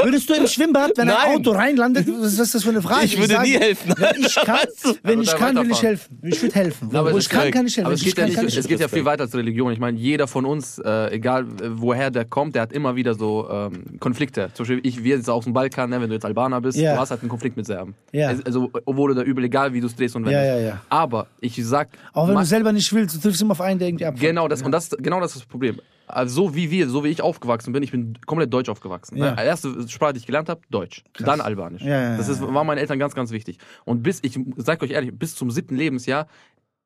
Würdest 0.00 0.30
du 0.30 0.34
im 0.34 0.46
Schwimmbad, 0.46 0.92
wenn 0.96 1.08
ein 1.08 1.14
Nein. 1.26 1.36
Auto 1.38 1.50
reinlandet, 1.50 2.06
was 2.20 2.38
ist 2.38 2.54
das 2.54 2.62
für 2.62 2.70
eine 2.70 2.80
Frage? 2.82 3.04
Ich 3.04 3.18
würde 3.18 3.34
sage, 3.34 3.48
nie 3.48 3.58
helfen. 3.58 3.94
Wenn 3.98 4.20
ich 4.22 4.34
kann, 4.36 4.58
wenn 5.02 5.20
ich 5.22 5.34
kann 5.36 5.56
will 5.56 5.70
ich 5.70 5.82
helfen. 5.82 6.18
Ich 6.22 6.40
würde 6.40 6.54
helfen. 6.54 6.94
Aber 6.94 7.12
Wo 7.12 7.18
ich 7.18 7.28
kann, 7.28 7.50
kann 7.50 7.66
ich 7.66 7.76
helfen. 7.76 7.86
Aber 7.86 7.94
es 7.94 8.00
ich 8.02 8.06
geht, 8.06 8.16
ja 8.18 8.22
kann, 8.22 8.28
nicht, 8.28 8.36
kann 8.36 8.46
ich 8.48 8.56
es 8.56 8.68
geht 8.68 8.80
ja 8.80 8.88
viel 8.88 9.04
weiter 9.04 9.22
als 9.24 9.34
Religion. 9.34 9.72
Ich 9.72 9.78
meine, 9.80 9.98
jeder 9.98 10.28
von 10.28 10.44
uns, 10.44 10.78
äh, 10.78 11.10
egal 11.12 11.42
äh, 11.44 11.46
woher 11.72 12.10
der 12.10 12.24
kommt, 12.24 12.54
der 12.54 12.62
hat 12.62 12.72
immer 12.72 12.94
wieder 12.96 13.14
so 13.14 13.48
ähm, 13.50 13.98
Konflikte. 13.98 14.50
Zum 14.54 14.64
Beispiel, 14.66 14.80
ich, 14.84 15.02
wir 15.02 15.16
jetzt 15.16 15.28
aus 15.28 15.44
dem 15.44 15.52
Balkan, 15.52 15.90
ne, 15.90 16.00
wenn 16.00 16.08
du 16.08 16.14
jetzt 16.14 16.24
Albaner 16.24 16.60
bist, 16.60 16.78
Ja. 16.78 16.94
du 16.94 17.00
hast 17.00 17.10
halt 17.10 17.22
einen 17.22 17.28
Konflikt 17.30 17.56
mit 17.56 17.66
Serben. 17.66 17.94
Ja. 18.12 18.28
Also, 18.44 18.70
obwohl 18.84 19.10
oder 19.10 19.24
übel, 19.24 19.44
egal 19.44 19.72
wie 19.72 19.80
du 19.80 19.86
es 19.88 19.96
drehst 19.96 20.14
und 20.16 20.24
wendest. 20.24 20.44
Ja, 20.46 20.56
ja, 20.56 20.60
ja. 20.68 20.80
Aber 20.88 21.26
ich 21.40 21.56
sag. 21.64 21.88
Auch 22.12 22.28
wenn 22.28 22.34
ma- 22.34 22.40
du 22.40 22.46
selber 22.46 22.72
nicht 22.72 22.92
willst, 22.92 23.16
du 23.16 23.20
triffst 23.20 23.42
immer 23.42 23.52
auf 23.52 23.60
einen, 23.60 23.78
der 23.78 23.88
irgendwie 23.88 24.06
ab. 24.06 24.14
Genau 24.18 24.46
das, 24.48 24.62
und 24.62 24.70
das, 24.72 24.90
genau 24.90 25.20
das 25.20 25.32
ist 25.32 25.40
das 25.42 25.46
Problem. 25.48 25.80
Also 26.08 26.34
so 26.46 26.54
wie 26.54 26.70
wir, 26.70 26.88
so 26.88 27.04
wie 27.04 27.08
ich 27.08 27.22
aufgewachsen 27.22 27.72
bin, 27.72 27.82
ich 27.82 27.90
bin 27.90 28.18
komplett 28.26 28.52
deutsch 28.52 28.68
aufgewachsen. 28.68 29.16
Ja. 29.16 29.32
Die 29.36 29.42
erste 29.42 29.88
Sprache, 29.88 30.14
die 30.14 30.20
ich 30.20 30.26
gelernt 30.26 30.48
habe, 30.48 30.60
Deutsch. 30.70 31.04
Dann 31.18 31.40
Albanisch. 31.40 31.82
Ja, 31.82 32.02
ja, 32.10 32.16
das 32.16 32.28
ist, 32.28 32.40
war 32.40 32.64
meinen 32.64 32.78
Eltern 32.78 32.98
ganz, 32.98 33.14
ganz 33.14 33.30
wichtig. 33.30 33.58
Und 33.84 34.02
bis, 34.02 34.20
ich 34.22 34.38
sag 34.56 34.82
euch 34.82 34.90
ehrlich, 34.90 35.12
bis 35.16 35.34
zum 35.34 35.50
siebten 35.50 35.76
Lebensjahr, 35.76 36.26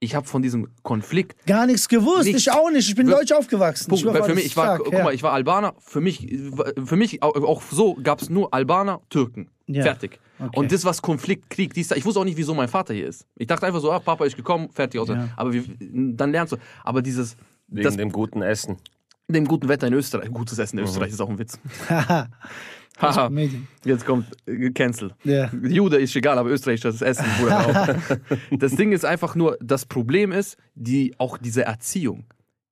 ich 0.01 0.17
habe 0.17 0.27
von 0.27 0.43
diesem 0.43 0.69
Konflikt 0.83 1.47
Gar 1.47 1.67
nichts 1.67 1.89
gewusst. 1.89 2.25
Nichts. 2.25 2.43
Ich 2.43 2.51
auch 2.51 2.71
nicht. 2.71 2.89
Ich 2.89 2.97
bin 2.97 3.07
Wir- 3.07 3.17
deutsch 3.19 3.31
aufgewachsen. 3.31 3.89
Punkt. 3.89 4.05
Ich 4.05 4.13
war 4.13 4.25
für 4.25 4.35
mich, 4.35 4.47
ich 4.47 4.57
war, 4.57 4.65
stark, 4.65 4.85
guck 4.85 4.93
ja. 4.93 5.05
mal, 5.05 5.15
ich 5.15 5.23
war 5.23 5.33
Albaner. 5.33 5.75
Für 5.79 6.01
mich, 6.01 6.27
für 6.85 6.97
mich 6.97 7.23
auch, 7.23 7.37
auch 7.37 7.63
so 7.63 7.95
gab 8.03 8.21
es 8.21 8.29
nur 8.29 8.53
Albaner, 8.53 9.01
Türken. 9.11 9.49
Ja. 9.69 9.85
Fertig. 9.85 10.19
Okay. 10.41 10.59
Und 10.59 10.73
das, 10.73 10.85
was 10.85 11.03
Konflikt, 11.03 11.51
Krieg, 11.51 11.73
dies, 11.73 11.93
ich 11.93 12.05
wusste 12.05 12.19
auch 12.19 12.25
nicht, 12.25 12.37
wieso 12.37 12.53
mein 12.53 12.67
Vater 12.67 12.93
hier 12.93 13.07
ist. 13.07 13.27
Ich 13.37 13.47
dachte 13.47 13.65
einfach 13.65 13.81
so, 13.81 13.93
ah, 13.93 14.01
Papa 14.01 14.25
ist 14.25 14.37
gekommen, 14.37 14.71
fertig 14.73 15.01
aus. 15.01 15.09
Ja. 15.09 15.29
Aber 15.37 15.53
wir, 15.53 15.63
dann 15.79 16.33
lernst 16.33 16.55
du. 16.55 16.57
Aber 16.83 17.01
dieses, 17.01 17.37
Wegen 17.69 17.85
das, 17.85 17.97
dem 17.97 18.11
guten 18.11 18.43
Essen. 18.43 18.79
Dem 19.33 19.47
guten 19.47 19.69
Wetter 19.69 19.87
in 19.87 19.95
Österreich, 19.95 20.31
gutes 20.31 20.59
Essen 20.59 20.79
in 20.79 20.85
Österreich 20.85 21.11
ist 21.11 21.21
auch 21.21 21.29
ein 21.31 21.39
Witz. 21.39 21.59
Haha. 21.89 22.29
Jetzt 23.85 24.05
kommt 24.07 24.27
äh, 24.47 24.71
Cancel. 24.71 25.13
Ja. 25.25 25.51
Jude 25.63 25.97
ist 25.97 26.15
egal, 26.15 26.39
aber 26.39 26.51
Österreich 26.51 26.81
das 26.81 27.01
Essen. 27.03 27.25
Das 28.59 28.77
Ding 28.77 28.93
ist 28.93 29.05
einfach 29.05 29.35
nur, 29.35 29.57
das 29.61 29.87
Problem 29.87 30.31
ist, 30.33 30.57
die, 30.75 31.15
auch 31.19 31.39
diese 31.39 31.65
Erziehung. 31.65 32.25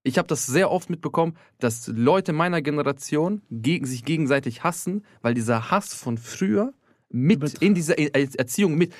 Ich 0.02 0.18
habe 0.18 0.28
das 0.28 0.46
sehr 0.46 0.70
oft 0.70 0.88
mitbekommen, 0.88 1.36
dass 1.58 1.86
Leute 1.88 2.32
meiner 2.32 2.62
Generation 2.62 3.42
gegen, 3.50 3.84
sich 3.86 4.04
gegenseitig 4.04 4.62
hassen, 4.64 5.04
weil 5.20 5.34
dieser 5.34 5.70
Hass 5.70 5.92
von 5.94 6.16
früher 6.16 6.72
mit 7.10 7.54
in 7.60 7.74
dieser 7.74 7.98
Er- 7.98 8.14
Erziehung 8.38 8.76
mit. 8.76 8.92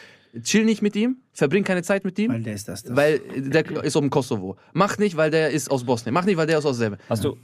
Chill 0.43 0.65
nicht 0.65 0.81
mit 0.81 0.95
ihm, 0.95 1.17
verbring 1.33 1.65
keine 1.65 1.83
Zeit 1.83 2.05
mit 2.05 2.17
ihm, 2.17 2.31
Weil 2.31 2.45
der 2.45 2.55
ist 2.55 2.69
das. 2.69 2.85
das. 2.85 2.95
weil 2.95 3.19
der 3.37 3.69
ist 3.83 3.97
aus 3.97 4.01
dem 4.01 4.11
Kosovo. 4.11 4.57
Mach 4.73 4.97
nicht, 4.97 5.17
weil 5.17 5.33
der 5.33 5.51
ist 5.51 5.69
aus 5.69 5.83
Bosnien. 5.83 6.15
Mach 6.15 6.25
nicht, 6.25 6.37
weil 6.37 6.47
der 6.47 6.59
ist 6.59 6.67
aus 6.67 6.77
Serbien. 6.77 7.01
Hast 7.09 7.25
du, 7.25 7.37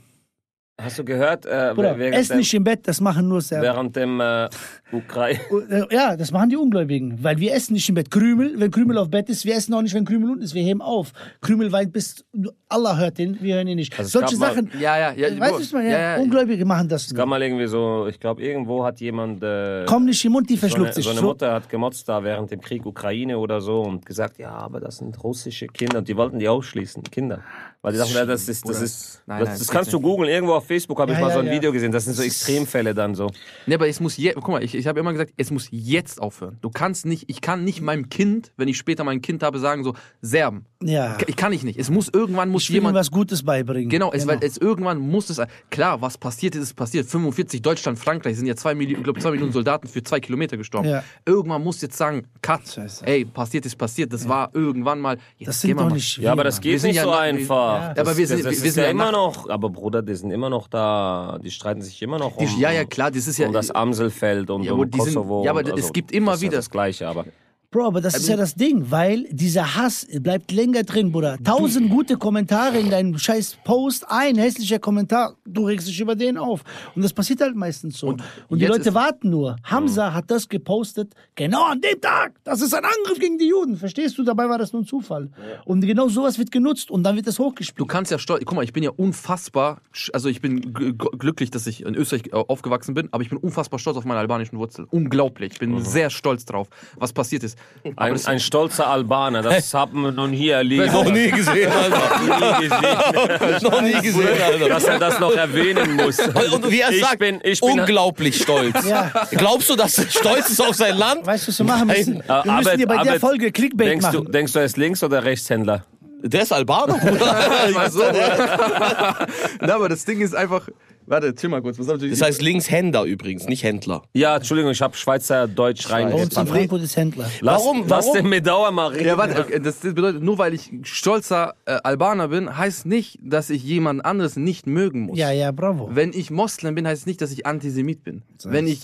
hast 0.79 0.99
du 0.99 1.03
gehört, 1.03 1.45
äh, 1.45 1.71
Bruder, 1.73 1.97
ess 1.99 2.33
nicht 2.33 2.53
im 2.53 2.63
Bett, 2.63 2.87
das 2.87 3.01
machen 3.01 3.27
nur 3.27 3.41
Serben. 3.41 3.63
während 3.63 3.95
dem 3.95 4.19
äh, 4.19 4.47
Ukraine... 4.91 5.39
Äh, 5.69 5.83
Ja, 5.93 6.15
das 6.15 6.31
machen 6.31 6.49
die 6.49 6.55
Ungläubigen, 6.57 7.17
weil 7.23 7.37
wir 7.39 7.53
essen 7.53 7.73
nicht 7.73 7.89
im 7.89 7.95
Bett. 7.95 8.11
Krümel, 8.11 8.53
wenn 8.59 8.69
Krümel 8.71 8.97
auf 8.97 9.09
Bett 9.09 9.27
ist, 9.29 9.43
wir 9.45 9.55
essen 9.55 9.73
auch 9.73 9.81
nicht, 9.81 9.93
wenn 9.95 10.05
Krümel 10.05 10.29
unten 10.31 10.43
ist. 10.43 10.53
Wir 10.53 10.63
heben 10.63 10.81
auf. 10.81 11.13
Krümel 11.41 11.71
weit 11.71 11.91
bis 11.91 12.23
Allah 12.69 12.97
hört 12.97 13.17
den, 13.17 13.41
wir 13.41 13.55
hören 13.55 13.67
ihn 13.67 13.77
nicht. 13.77 13.97
Also 13.97 14.19
Solche 14.19 14.37
gab 14.37 14.39
mal- 14.39 14.55
Sachen. 14.55 14.71
Ja, 14.79 14.97
ja, 14.99 15.13
ja. 15.13 15.39
Weißt 15.39 15.71
du, 15.73 15.77
meine? 15.77 15.89
Ja, 15.89 15.99
ja, 15.99 16.17
ja. 16.17 16.21
Ungläubige 16.21 16.63
machen 16.65 16.87
das. 16.89 17.07
Es 17.07 17.15
gab 17.15 17.27
mal 17.27 17.41
irgendwie 17.41 17.67
so, 17.67 18.05
ich 18.07 18.19
glaube, 18.19 18.41
irgendwo 18.43 18.83
hat 18.85 18.99
jemand... 18.99 19.41
Äh, 19.43 19.85
Komm 19.87 20.05
nicht 20.05 20.23
im 20.25 20.33
Mund, 20.33 20.49
die 20.49 20.55
so 20.57 20.65
eine, 20.65 20.69
verschluckt 20.69 20.93
sich. 20.93 21.05
so 21.05 21.11
eine 21.11 21.21
Mutter 21.21 21.53
hat 21.53 21.69
gemotzt 21.69 22.07
da 22.07 22.23
während 22.23 22.51
dem 22.51 22.61
Krieg 22.61 22.85
Ukraine 22.85 23.37
oder 23.39 23.61
so 23.61 23.81
und 23.81 24.05
gesagt, 24.05 24.37
ja, 24.37 24.51
aber 24.51 24.79
das 24.79 24.97
sind 24.97 25.21
russische 25.23 25.67
Kinder 25.67 25.97
und 25.99 26.07
die 26.07 26.15
wollten 26.15 26.39
die 26.39 26.47
ausschließen, 26.47 27.03
Kinder. 27.03 27.41
Weil 27.81 27.93
die 27.93 27.99
dachten, 27.99 28.13
ja, 28.15 28.25
das 28.25 28.47
ist, 28.49 28.67
das 28.67 28.81
ist, 28.81 29.23
Nein, 29.25 29.39
das, 29.39 29.47
nein, 29.47 29.57
das 29.57 29.59
das 29.59 29.67
kannst 29.69 29.93
du 29.93 29.99
googeln. 29.99 30.29
Irgendwo 30.29 30.53
auf 30.55 30.66
Facebook 30.67 30.99
habe 30.99 31.11
ich 31.13 31.17
Ja, 31.17 31.23
mal 31.23 31.29
ja, 31.29 31.33
so 31.35 31.39
ein 31.39 31.47
ja. 31.47 31.53
Video 31.53 31.71
gesehen. 31.71 31.91
Das 31.91 32.05
sind 32.05 32.13
so 32.15 32.21
Extremfälle 32.23 32.93
dann 32.93 33.15
so. 33.15 33.31
Ne, 33.65 33.75
aber 33.75 33.87
es 33.87 33.99
muss 33.99 34.17
jetzt, 34.17 34.35
guck 34.35 34.49
mal, 34.49 34.63
ich, 34.63 34.75
ich 34.75 34.85
habe 34.87 34.99
immer 34.99 35.11
gesagt, 35.11 35.33
es 35.37 35.49
muss 35.51 35.67
jetzt 35.71 36.21
aufhören. 36.21 36.57
Du 36.61 36.69
kannst 36.69 37.05
nicht, 37.05 37.29
ich 37.29 37.41
kann 37.41 37.63
nicht 37.63 37.81
meinem 37.81 38.09
Kind, 38.09 38.51
wenn 38.57 38.67
ich 38.67 38.77
später 38.77 39.03
mein 39.03 39.21
Kind 39.21 39.41
habe, 39.43 39.59
sagen 39.59 39.83
so, 39.83 39.93
Serben. 40.21 40.65
ja. 40.83 41.17
Ich 41.27 41.35
kann 41.35 41.53
ich 41.53 41.63
nicht. 41.63 41.79
Es 41.79 41.89
muss 41.89 42.09
irgendwann 42.09 42.49
muss 42.49 42.63
Ich 42.63 42.69
will 42.69 42.75
ihm 42.77 42.81
jemand. 42.81 42.95
was 42.97 43.09
Gutes 43.11 43.43
beibringen. 43.43 43.89
Genau, 43.89 44.11
es, 44.11 44.27
weil 44.27 44.39
es 44.41 44.57
irgendwann 44.57 44.99
muss 44.99 45.29
es. 45.29 45.41
Klar, 45.69 46.01
was 46.01 46.17
passiert 46.17 46.55
ist, 46.55 46.61
ist 46.63 46.73
passiert. 46.75 47.07
45, 47.07 47.61
Deutschland, 47.61 47.97
Frankreich 47.97 48.35
sind 48.35 48.45
ja 48.47 48.55
zwei 48.55 48.75
Millionen, 48.75 48.99
ich 48.99 49.03
glaube, 49.03 49.19
zwei 49.19 49.31
Millionen 49.31 49.51
Soldaten 49.53 49.87
für 49.87 50.03
zwei 50.03 50.19
Kilometer 50.19 50.57
gestorben. 50.57 50.89
Ja. 50.89 51.03
Irgendwann 51.25 51.63
muss 51.63 51.81
jetzt 51.81 51.97
sagen, 51.97 52.23
Cut. 52.41 52.67
Scheiße. 52.67 53.05
Ey, 53.05 53.25
passiert 53.25 53.65
ist 53.65 53.75
passiert. 53.77 54.11
Das 54.11 54.27
war 54.27 54.49
irgendwann 54.53 54.99
mal. 54.99 55.17
Jetzt 55.37 55.47
Das 55.49 55.61
sind 55.61 55.77
doch 55.77 55.85
mal- 55.85 55.93
nicht 55.93 56.17
Ja, 56.17 56.31
aber 56.31 56.43
das 56.43 56.59
geht 56.59 56.81
nicht 56.83 56.95
ja 56.95 57.03
so 57.03 57.11
einfach. 57.11 57.81
Ja, 57.81 57.93
Das, 57.93 58.07
aber 58.07 58.17
wir 58.17 58.27
sind- 58.27 58.43
das, 58.45 58.55
das 58.55 58.63
wir 58.63 58.71
sind 58.71 58.81
ja 58.81 58.87
ja 58.87 58.91
immer 58.91 59.11
noch, 59.11 59.49
aber 59.49 59.69
Bruder, 59.69 60.01
die 60.01 60.15
sind 60.15 60.31
immer 60.31 60.49
noch 60.49 60.56
da, 60.65 61.37
die 61.43 61.51
streiten 61.51 61.83
sich 61.83 62.01
immer 62.01 62.17
noch 62.17 62.35
um, 62.37 62.47
Die- 62.47 62.59
ja, 62.59 62.71
ja, 62.71 62.83
klar, 62.85 63.11
das 63.11 63.27
ist 63.27 63.37
ja- 63.37 63.45
um 63.45 63.53
das 63.53 63.69
Amselfeld 63.69 64.49
und 64.49 64.63
Ja, 64.63 64.71
um 64.73 64.89
Kosovo. 64.89 65.43
ja, 65.45 65.51
aber 65.51 65.59
und, 65.59 65.77
es 65.77 65.93
gibt 65.93 66.11
immer 66.11 66.31
das 66.31 66.41
wieder- 66.41 66.57
das 66.57 66.71
Gleiche, 66.71 67.07
aber 67.07 67.25
Bro, 67.69 67.87
aber 67.87 67.99
das 67.99 68.15
ist 68.15 68.29
ja 68.29 68.37
das 68.37 68.55
Ding, 68.55 68.91
weil 68.91 69.25
dieser 69.29 69.75
Hass 69.75 70.07
bleibt 70.21 70.53
länger 70.53 70.83
drin, 70.83 71.11
Bruder. 71.11 71.37
Tausend 71.43 71.89
gute 71.89 72.15
Kommentare 72.15 72.79
in 72.79 72.89
deinem 72.89 73.17
scheiß 73.17 73.57
Post, 73.65 74.05
ein 74.07 74.37
hässlicher 74.37 74.79
Kommentar, 74.79 75.35
du 75.45 75.65
regst 75.65 75.85
dich 75.89 75.99
über 75.99 76.15
den 76.15 76.37
auf. 76.37 76.63
Und 76.95 77.01
das 77.03 77.11
passiert 77.11 77.41
halt 77.41 77.57
meistens 77.57 77.97
so. 77.97 78.07
Und, 78.07 78.23
die 78.51 78.55
jetzt 78.59 78.69
Leute 78.69 78.93
warten 78.93 79.29
nur. 79.29 79.57
Hamza 79.65 80.13
hat 80.13 80.31
das 80.31 80.47
gepostet, 80.47 81.13
genau 81.35 81.65
an 81.65 81.81
dem 81.81 81.99
Tag. 81.99 82.35
Das 82.45 82.61
ist 82.61 82.73
ein 82.73 82.85
Angriff 82.85 83.19
gegen 83.19 83.37
die 83.37 83.49
Juden. 83.49 83.75
Verstehst 83.75 84.17
du? 84.17 84.23
Dabei 84.23 84.47
war 84.47 84.57
das 84.57 84.71
nur 84.71 84.83
ein 84.83 84.85
Zufall. 84.85 85.29
Und 85.65 85.81
genau 85.81 86.07
sowas 86.07 86.39
wird 86.39 86.51
genutzt 86.53 86.89
und 86.89 87.03
dann 87.03 87.17
wird 87.17 87.27
das 87.27 87.35
Du 87.35 87.43
hochgespielt. 87.43 87.89
kannst 87.89 88.11
ja 88.13 88.17
stolz. 88.17 88.43
Guck 88.45 88.55
mal, 88.55 88.63
ich 88.63 88.71
bin 88.71 88.83
ja 88.83 88.91
unfassbar. 88.91 89.81
Also 90.13 90.29
ich 90.29 90.39
bin 90.39 90.73
glücklich, 90.73 91.51
dass 91.51 91.67
ich 91.67 91.85
in 91.85 91.95
Österreich 91.95 92.27
äh, 92.27 92.35
aufgewachsen 92.35 92.93
bin, 92.93 93.09
aber 93.11 93.23
ich 93.23 93.29
bin 93.29 93.37
unfassbar 93.37 93.77
stolz 93.77 93.97
auf 93.97 94.05
meine 94.05 94.21
albanischen 94.21 94.57
Wurzeln. 94.57 94.87
Unglaublich. 94.89 95.51
Ich 95.51 95.59
bin 95.59 95.83
sehr 95.83 96.09
stolz 96.09 96.45
drauf, 96.45 96.69
was 96.95 97.11
passiert 97.11 97.43
ist. 97.43 97.56
Ein, 97.95 98.19
ein 98.25 98.39
stolzer 98.39 98.87
Albaner, 98.87 99.41
das 99.41 99.73
haben 99.73 100.01
wir 100.01 100.11
noch 100.11 100.27
nie 100.27 100.49
erlebt. 100.49 100.91
Noch 100.91 101.05
nie 101.05 101.31
gesehen, 101.31 101.71
Alter. 101.71 102.59
nie 102.59 102.67
gesehen. 102.67 103.63
Noch 103.63 103.81
nie 103.81 103.93
gesehen, 104.01 104.41
Alter. 104.43 104.67
dass 104.69 104.83
er 104.83 104.99
das 104.99 105.19
noch 105.19 105.33
erwähnen 105.33 105.95
muss. 105.95 106.19
Und 106.19 106.69
wie 106.69 106.81
er 106.81 106.89
ich 106.91 106.99
sagt, 107.01 107.19
bin, 107.19 107.39
ich 107.43 107.61
bin, 107.61 107.79
unglaublich 107.79 108.41
stolz. 108.41 108.85
Ja. 108.85 109.09
Glaubst 109.31 109.69
du, 109.69 109.75
dass 109.77 109.97
er 109.99 110.09
stolz 110.09 110.49
ist 110.49 110.61
auf 110.61 110.75
sein 110.75 110.97
Land? 110.97 111.25
Weißt 111.25 111.47
du, 111.47 111.51
was 111.51 111.59
wir 111.59 111.65
machen 111.65 111.87
müssen? 111.87 112.15
Wir 112.15 112.15
müssen 112.15 112.29
Arbeit- 112.29 112.79
dir 112.79 112.87
bei 112.87 112.93
der 112.95 113.01
Arbeit- 113.03 113.21
Folge 113.21 113.51
Clickbait 113.53 113.87
denkst 113.87 114.07
du, 114.11 114.17
machen. 114.19 114.31
denkst 114.33 114.51
du, 114.53 114.59
er 114.59 114.65
ist 114.65 114.75
Links- 114.77 115.03
oder 115.03 115.23
Rechtshändler? 115.23 115.85
Der 116.23 116.41
ist 116.41 116.51
Albaner, 116.51 116.95
Bruder. 116.97 117.89
So. 117.89 118.03
Na, 119.61 119.75
aber 119.75 119.87
das 119.87 120.03
Ding 120.03 120.19
ist 120.19 120.35
einfach. 120.35 120.67
Warte, 121.09 121.33
chill 121.33 121.49
mal 121.49 121.61
kurz. 121.61 121.77
Das 121.77 122.21
heißt 122.21 122.41
Linkshänder 122.41 123.03
übrigens, 123.05 123.47
nicht 123.47 123.63
Händler. 123.63 124.03
Ja, 124.13 124.35
Entschgepflanzt. 124.35 124.75
ich 124.75 124.81
habe 124.81 124.97
Schweizerdeutsch 124.97 125.85
uns 125.85 125.89
in 125.89 125.91
reingepackt. 125.93 126.49
Frankfurt 126.49 126.81
ist 126.81 126.97
Händler. 126.97 127.29
Lass, 127.39 127.63
Warum- 127.63 127.87
Lass 127.87 128.05
warum? 128.07 128.17
den 128.17 128.29
Medauer 128.29 128.71
mal 128.71 128.87
reden. 128.87 129.05
Ja, 129.07 129.17
warte, 129.17 129.39
okay, 129.39 129.59
das 129.59 129.77
bedeutet, 129.77 130.21
nur 130.21 130.37
weil 130.37 130.53
ich 130.53 130.69
stolzer 130.83 131.55
äh, 131.65 131.77
Albaner 131.83 132.27
bin, 132.27 132.57
heißt 132.57 132.85
nicht, 132.85 133.19
dass 133.21 133.49
ich 133.49 133.63
jemand 133.63 134.03
anderes 134.05 134.35
nicht 134.35 134.67
mögen 134.67 135.01
muss. 135.01 135.17
Ja, 135.17 135.31
ja, 135.31 135.51
bravo. 135.51 135.89
Wenn 135.93 136.11
ich 136.11 136.29
Moslem 136.29 136.75
bin, 136.75 136.85
heißt 136.85 137.01
es 137.01 137.05
nicht, 137.05 137.21
dass 137.21 137.31
ich 137.31 137.45
Antisemit 137.45 138.03
bin. 138.03 138.23
Wenn 138.43 138.67
ich. 138.67 138.81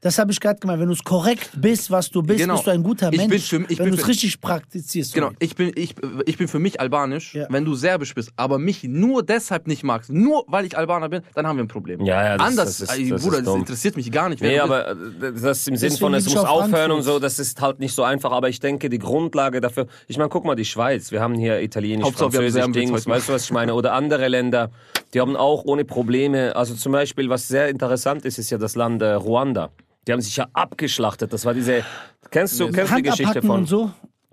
Das 0.00 0.18
habe 0.18 0.32
ich 0.32 0.40
gerade 0.40 0.58
gemeint. 0.60 0.80
Wenn 0.80 0.88
du 0.88 0.94
es 0.94 1.02
korrekt 1.04 1.50
bist, 1.56 1.90
was 1.90 2.10
du 2.10 2.22
bist, 2.22 2.40
Genau. 2.40 2.54
bist 2.54 2.66
du 2.66 2.70
ein 2.70 2.82
guter 2.82 3.10
Ich 3.12 3.18
bin 3.18 3.28
Mensch. 3.30 3.48
für- 3.48 3.56
ich 3.68 3.78
wenn 3.78 3.84
bin 3.86 3.88
du 3.90 3.94
es 3.96 4.02
für- 4.02 4.08
richtig 4.08 4.40
praktizierst. 4.40 5.14
Genau, 5.14 5.30
ich 5.38 5.54
bin, 5.56 5.72
ich, 5.74 5.94
ich 6.26 6.36
bin 6.38 6.48
für 6.48 6.58
mich 6.58 6.80
albanisch. 6.80 7.34
Ja. 7.34 7.46
Wenn 7.50 7.64
du 7.64 7.74
serbisch 7.74 8.14
bist, 8.14 8.30
aber 8.36 8.58
mich 8.58 8.84
nur 8.84 9.22
deshalb 9.22 9.66
nicht 9.66 9.82
magst, 9.84 10.10
nur 10.10 10.44
weil 10.48 10.64
ich 10.66 10.76
Albaner 10.76 11.08
bin, 11.08 11.22
dann 11.34 11.46
haben 11.46 11.56
wir 11.56 11.64
ein 11.64 11.68
Problem. 11.68 12.00
Ja, 12.04 12.22
ja, 12.24 12.36
das- 12.36 12.46
Anders, 12.46 12.78
das 12.78 12.96
ist- 12.98 13.10
das 13.10 13.22
Bruder, 13.22 13.38
ist 13.38 13.46
das 13.46 13.54
interessiert 13.56 13.96
mich 13.96 14.10
gar 14.12 14.28
nicht. 14.28 14.42
Nee, 14.42 14.58
aber 14.58 14.90
äh, 14.90 14.94
das 15.40 15.66
im 15.66 15.76
Sinn 15.76 15.92
von, 15.96 16.14
es 16.14 16.24
bin 16.24 16.34
muss 16.34 16.44
auf 16.44 16.64
aufhören 16.64 16.90
und 16.92 17.02
so, 17.02 17.18
das 17.18 17.38
ist 17.38 17.60
halt 17.60 17.78
nicht 17.80 17.94
so 17.94 18.02
einfach. 18.02 18.32
Aber 18.32 18.48
ich 18.48 18.60
denke, 18.60 18.88
die 18.88 18.98
Grundlage 18.98 19.60
dafür, 19.60 19.86
ich 20.08 20.16
meine, 20.18 20.28
guck 20.28 20.44
mal, 20.44 20.54
die 20.54 20.64
Schweiz, 20.64 21.10
wir 21.12 21.20
haben 21.20 21.34
hier 21.34 21.60
Italienisch, 21.60 22.04
Hauptsache, 22.06 22.30
Französisch, 22.32 22.72
Dings, 22.72 23.06
weißt 23.06 23.28
du, 23.28 23.32
was 23.32 23.44
ich 23.44 23.50
meine? 23.52 23.74
Oder 23.74 23.92
andere 23.92 24.28
Länder, 24.28 24.70
die 25.12 25.20
haben 25.20 25.36
auch 25.36 25.64
ohne 25.64 25.84
Probleme, 25.84 26.54
also 26.56 26.74
zum 26.74 26.92
Beispiel, 26.92 27.28
was 27.28 27.46
sehr 27.48 27.68
interessant 27.68 28.24
ist, 28.24 28.38
ist 28.38 28.50
ja 28.50 28.58
das 28.58 28.74
Land 28.74 29.02
äh, 29.02 29.12
Ruanda. 29.12 29.70
Die 30.06 30.12
haben 30.12 30.20
sich 30.20 30.36
ja 30.36 30.48
abgeschlachtet. 30.52 31.32
Das 31.32 31.44
war 31.44 31.54
diese, 31.54 31.84
kennst 32.30 32.60
du, 32.60 32.70
kennst 32.70 32.92
du 32.92 32.96
die 32.96 33.02
Geschichte 33.02 33.42
von? 33.42 33.60
und 33.60 33.66
so. 33.66 33.90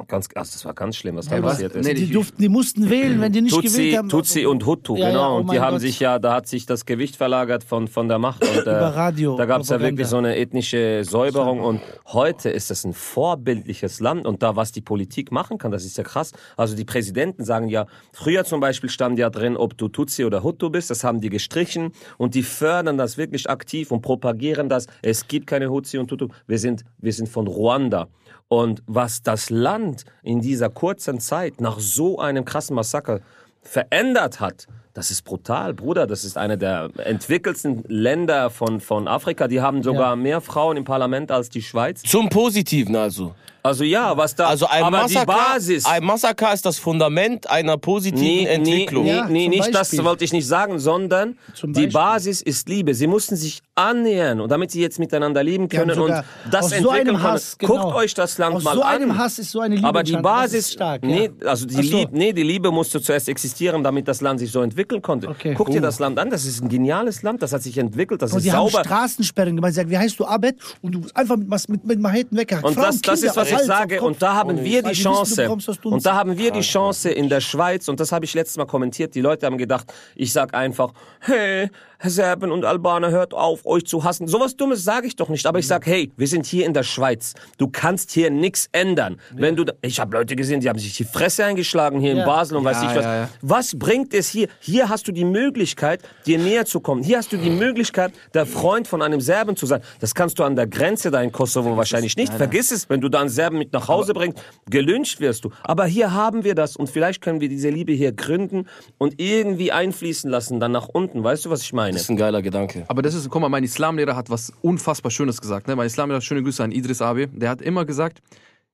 Ganz, 0.08 0.28
also 0.36 0.52
das 0.54 0.66
war 0.66 0.74
ganz 0.74 0.96
schlimm, 0.98 1.16
was 1.16 1.28
da 1.28 1.36
Ja, 1.38 1.44
was- 1.44 1.54
passiert 1.54 1.76
ist. 1.76 1.86
Nee, 1.86 1.94
Die, 1.94 2.10
durften, 2.12 2.42
die 2.42 2.50
mussten 2.50 2.90
wählen, 2.90 3.20
wenn 3.22 3.32
die 3.32 3.42
nicht 3.42 3.54
Tutsi, 3.54 3.68
gewählt 3.78 3.98
haben. 3.98 4.10
Tutsi 4.10 4.46
und 4.46 4.66
Hutu, 4.66 4.96
Ja, 4.96 5.04
ja, 5.06 5.10
genau. 5.12 5.36
oh 5.36 5.40
und 5.42 5.52
die 5.52 5.60
haben 5.60 5.74
Gott. 5.76 5.82
sich 5.82 6.00
ja, 6.00 6.20
da 6.20 6.34
hat 6.34 6.48
sich 6.48 6.66
das 6.66 6.86
Gewicht 6.86 7.16
verlagert 7.16 7.64
von, 7.64 7.88
von 7.88 8.08
der 8.08 8.20
Macht. 8.20 8.44
Und, 8.44 8.50
äh, 8.58 8.62
Über 8.62 8.96
Radio, 8.96 9.36
Da 9.38 9.46
gab 9.46 9.62
es 9.62 9.70
ja 9.70 9.80
wirklich 9.80 10.08
so 10.08 10.18
eine 10.18 10.36
ethnische 10.38 11.04
Säuberung. 11.04 11.60
Und 11.62 11.82
heute 12.08 12.50
ist 12.50 12.70
das 12.70 12.84
ein 12.86 12.94
vorbildliches 12.94 14.00
Land. 14.00 14.26
Und 14.26 14.42
da, 14.44 14.56
was 14.56 14.72
die 14.72 14.82
Politik 14.82 15.32
machen 15.32 15.58
kann, 15.58 15.72
das 15.72 15.86
ist 15.86 15.98
ja 15.98 16.04
krass. 16.04 16.32
Also 16.58 16.76
die 16.76 16.86
Präsidenten 16.86 17.44
sagen 17.46 17.68
ja, 17.70 17.86
früher 18.14 18.44
zum 18.46 18.60
Beispiel 18.60 18.90
stand 18.90 19.20
ja 19.20 19.30
drin, 19.30 19.56
ob 19.58 19.78
du 19.78 19.88
Tutsi 19.88 20.26
oder 20.26 20.44
Hutu 20.44 20.70
bist. 20.70 20.90
Das 20.90 21.04
haben 21.04 21.22
die 21.22 21.30
gestrichen. 21.30 21.92
Und 22.18 22.36
die 22.36 22.44
fördern 22.44 22.98
das 22.98 23.18
wirklich 23.18 23.50
aktiv 23.50 23.92
und 23.92 24.02
propagieren 24.02 24.70
das. 24.70 24.88
Es 25.02 25.28
gibt 25.28 25.48
keine 25.48 25.70
Hutsi 25.70 25.98
und 25.98 26.12
Hutu. 26.12 26.28
Wir 26.48 26.60
sind, 26.60 26.84
wir 26.98 27.14
sind 27.14 27.30
von 27.30 27.48
Ruanda. 27.48 28.08
Und 28.52 28.84
was 28.86 29.24
das 29.24 29.50
Land 29.50 30.04
in 30.24 30.42
dieser 30.42 30.70
kurzen 30.70 31.22
Zeit 31.22 31.62
nach 31.62 31.80
so 31.80 32.20
einem 32.20 32.44
krassen 32.44 32.76
Massaker 32.76 33.22
verändert 33.62 34.42
hat, 34.42 34.68
Das 34.94 35.10
ist 35.10 35.24
brutal, 35.24 35.74
Bruder. 35.74 36.06
Das 36.06 36.24
ist 36.26 36.38
eine 36.38 36.58
der 36.58 36.90
entwickelsten 36.98 37.84
Länder 37.88 38.50
von, 38.50 38.82
von 38.82 39.08
Afrika. 39.08 39.48
Die 39.48 39.62
haben 39.62 39.84
sogar 39.84 40.10
Ja. 40.12 40.16
mehr 40.18 40.42
Frauen 40.42 40.76
im 40.78 40.84
Parlament 40.84 41.32
als 41.32 41.50
die 41.50 41.62
Schweiz. 41.62 42.02
Zum 42.04 42.28
Positiven 42.30 42.96
also. 42.96 43.34
Also 43.64 43.84
ja, 43.84 44.18
was 44.18 44.34
da. 44.34 44.48
Also 44.48 44.66
ein 44.66 44.84
aber 44.84 45.06
die 45.08 45.14
Massaker, 45.14 45.26
Basis. 45.54 45.86
ein 45.86 46.04
Massaker 46.04 46.52
ist 46.52 46.66
das 46.66 46.80
Fundament 46.80 47.48
einer 47.48 47.78
positiven 47.78 48.20
Nee, 48.26 48.46
Entwicklung. 48.48 49.04
nee, 49.04 49.12
Ja, 49.12 49.26
nee 49.28 49.48
nicht 49.50 49.68
das 49.68 49.90
Beispiel. 49.92 50.04
wollte 50.04 50.24
ich 50.26 50.34
nicht 50.34 50.48
sagen, 50.48 50.80
sondern 50.80 51.38
Zum 51.54 51.72
die. 51.72 51.86
Basis 51.86 52.42
ist 52.42 52.68
Liebe. 52.68 52.96
Sie 52.96 53.06
mussten 53.06 53.36
sich 53.36 53.62
annähern 53.76 54.42
und 54.42 54.50
damit 54.52 54.72
sie 54.72 54.82
jetzt 54.82 54.98
miteinander 54.98 55.44
leben 55.44 55.70
Die 55.70 55.78
können 55.78 56.00
und 56.00 56.10
das 56.10 56.26
aus 56.66 56.70
so 56.72 56.76
entwickeln 56.76 57.00
einem 57.02 57.16
können. 57.18 57.24
Hass, 57.24 57.56
genau. 57.60 57.74
Guckt 57.84 57.96
euch 57.98 58.16
das 58.16 58.40
Land 58.40 58.56
Aus 58.56 58.64
mal 58.64 58.74
so 58.74 58.82
an. 58.82 58.96
einem 58.96 59.16
Hass 59.20 59.38
ist 59.38 59.52
so 59.52 59.60
eine 59.60 59.76
Liebe 59.76 59.88
Aber 59.88 60.02
die. 60.02 60.14
Das 60.14 60.22
Basis, 60.24 60.72
stark, 60.74 61.04
nee, 61.04 61.30
also 61.46 61.68
die, 61.68 61.76
so. 61.76 61.82
Liebe, 62.00 62.18
nee, 62.18 62.34
die 62.34 62.42
Liebe 62.44 62.72
musste 62.72 63.00
zuerst 63.00 63.30
existieren, 63.30 63.84
damit 63.84 64.08
das 64.08 64.22
Land 64.22 64.40
sich 64.40 64.52
so 64.52 64.62
entwickeln 64.82 65.02
konnte. 65.02 65.28
Okay. 65.30 65.54
Guck 65.56 65.70
dir 65.70 65.80
Oh. 65.80 65.82
das 65.82 66.00
Land 66.00 66.18
an, 66.20 66.30
das 66.30 66.46
ist 66.46 66.62
ein 66.62 66.70
geniales 66.70 67.24
Land, 67.24 67.42
das 67.42 67.54
hat 67.54 67.62
sich 67.64 67.78
entwickelt, 67.78 68.22
das 68.22 68.32
Und 68.32 68.40
ist 68.40 68.46
die 68.46 68.52
haben 68.52 68.68
sauber. 68.70 68.84
Straßensperren 68.84 69.56
gemacht. 69.56 69.74
Sagen, 69.74 69.90
wie 69.90 69.98
heißt 69.98 70.20
du 70.20 70.26
Abed? 70.26 70.56
Und 70.82 70.92
du 70.96 71.02
einfach 71.14 71.38
mit, 71.38 71.70
mit, 71.70 71.86
mit 71.86 72.00
Maheten 72.00 72.38
weggehackt. 72.38 72.66
Und 72.66 72.74
Frauen, 72.74 72.86
das, 72.88 73.02
das 73.02 73.20
Kinder, 73.20 73.32
ist, 73.32 73.38
was 73.38 73.48
ich 73.50 73.56
Hals, 73.56 73.68
sage. 73.68 74.02
Und 74.02 74.22
da 74.22 74.34
haben 74.36 74.58
wir 74.64 74.84
Weil 74.84 74.94
die 74.94 75.00
wissen, 75.00 75.04
Chance. 75.04 75.50
was 75.68 75.80
du 75.80 75.90
Und 75.90 76.06
da 76.06 76.16
haben 76.16 76.38
wir 76.38 76.52
die 76.52 76.62
Chance 76.62 77.10
in 77.12 77.30
der 77.30 77.42
Schweiz. 77.42 77.88
Und 77.88 78.00
das 78.00 78.12
habe 78.12 78.26
ich 78.26 78.34
letztes 78.34 78.58
Mal 78.58 78.66
kommentiert. 78.66 79.16
Die 79.16 79.22
Leute 79.22 79.46
haben 79.46 79.58
gedacht, 79.58 79.94
ich 80.16 80.32
sag 80.34 80.54
einfach, 80.54 80.94
hey, 81.20 81.70
Serben 82.04 82.52
und 82.52 82.66
Albaner, 82.66 83.12
hört 83.12 83.34
auf, 83.34 83.66
euch 83.66 83.86
zu 83.86 84.04
hassen. 84.04 84.28
Sowas 84.28 84.56
Dummes 84.56 84.84
sage 84.84 85.08
ich 85.08 85.16
doch 85.16 85.30
nicht. 85.30 85.46
Aber 85.46 85.60
ich 85.60 85.68
sag, 85.68 85.86
hey, 85.86 86.12
wir 86.18 86.28
sind 86.28 86.46
hier 86.46 86.66
in 86.66 86.74
der 86.74 86.84
Schweiz. 86.84 87.34
Du 87.58 87.68
kannst 87.68 88.12
hier 88.12 88.30
nichts 88.32 88.70
ändern. 88.72 89.20
Wenn 89.34 89.56
du, 89.56 89.64
da- 89.66 89.74
ich 89.82 90.00
habe 90.00 90.16
Leute 90.18 90.36
gesehen, 90.36 90.62
die 90.62 90.70
haben 90.70 90.80
sich 90.80 90.96
die 90.98 91.04
Fresse 91.04 91.46
eingeschlagen 91.46 92.00
hier 92.00 92.14
Ja. 92.14 92.20
in 92.22 92.26
Basel 92.26 92.58
und 92.58 92.64
weiß 92.64 92.78
Ja, 92.84 92.90
ich 92.92 92.98
was. 92.98 93.04
ja, 93.06 93.16
ja. 93.22 93.30
Was 93.42 93.78
bringt 93.78 94.14
es 94.14 94.30
hier? 94.30 94.48
Hier 94.60 94.90
hast 94.90 95.08
du 95.08 95.12
die 95.12 95.26
Möglichkeit, 95.26 96.02
dir 96.26 96.38
näher 96.40 96.66
zu 96.66 96.80
kommen. 96.80 97.04
Hier 97.04 97.18
hast 97.18 97.32
du 97.32 97.38
die 97.38 97.50
Möglichkeit, 97.50 98.14
der 98.34 98.46
Freund 98.46 98.88
von 98.88 99.02
einem 99.02 99.22
Serben 99.22 99.56
zu 99.56 99.66
sein. 99.66 99.82
Das 100.00 100.16
kannst 100.16 100.40
du 100.40 100.44
an 100.44 100.56
der 100.56 100.68
Grenze 100.68 101.12
da 101.12 101.22
in 101.22 101.32
Kosovo 101.32 101.78
wahrscheinlich 101.78 102.16
nicht. 102.18 102.34
Vergiss 102.34 102.72
es, 102.72 102.90
wenn 102.90 103.02
du 103.02 103.10
da 103.10 103.20
einen 103.22 103.30
Serben 103.30 103.58
mit 103.58 103.74
nach 103.74 103.88
Hause 103.88 104.14
bringst, 104.14 104.40
gelünscht 104.70 105.20
wirst 105.20 105.46
du. 105.46 105.52
Aber 105.64 105.86
hier 105.86 106.14
haben 106.14 106.44
wir 106.44 106.56
das 106.56 106.76
und 106.76 106.90
vielleicht 106.90 107.22
können 107.22 107.42
wir 107.42 107.50
diese 107.50 107.70
Liebe 107.70 107.92
hier 107.94 108.12
gründen 108.12 108.68
und 108.98 109.20
irgendwie 109.22 109.72
einfließen 109.72 110.30
lassen, 110.30 110.60
dann 110.60 110.72
nach 110.72 110.88
unten. 110.88 111.24
Weißt 111.24 111.46
du, 111.46 111.50
was 111.50 111.62
ich 111.62 111.74
meine? 111.74 111.91
Das 111.94 112.04
ist 112.04 112.10
ein 112.10 112.18
geiler 112.18 112.42
Gedanke. 112.42 112.86
Aber 112.88 113.02
das 113.02 113.14
ist, 113.14 113.30
guck 113.30 113.42
mal, 113.42 113.50
mein 113.50 113.64
Islamlehrer 113.64 114.16
hat 114.16 114.30
was 114.30 114.52
unfassbar 114.62 115.12
Schönes 115.12 115.42
gesagt. 115.42 115.68
Ne? 115.68 115.76
Mein 115.76 115.88
Islamlehrer, 115.88 116.22
schöne 116.22 116.44
Grüße 116.44 116.64
an 116.64 116.72
Idris 116.72 117.02
Abi, 117.02 117.28
der 117.28 117.50
hat 117.50 117.62
immer 117.62 117.86
gesagt, 117.86 118.22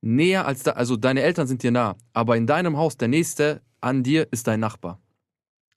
näher 0.02 0.46
als 0.46 0.64
da, 0.64 0.72
also 0.72 0.96
deine 0.98 1.22
Eltern 1.22 1.48
sind 1.48 1.64
dir 1.64 1.72
nah, 1.72 1.96
aber 2.14 2.38
in 2.38 2.48
deinem 2.48 2.78
Haus, 2.78 2.98
der 2.98 3.08
nächste 3.08 3.62
an 3.82 4.04
dir 4.04 4.28
ist 4.32 4.48
dein 4.48 4.60
Nachbar. 4.60 5.00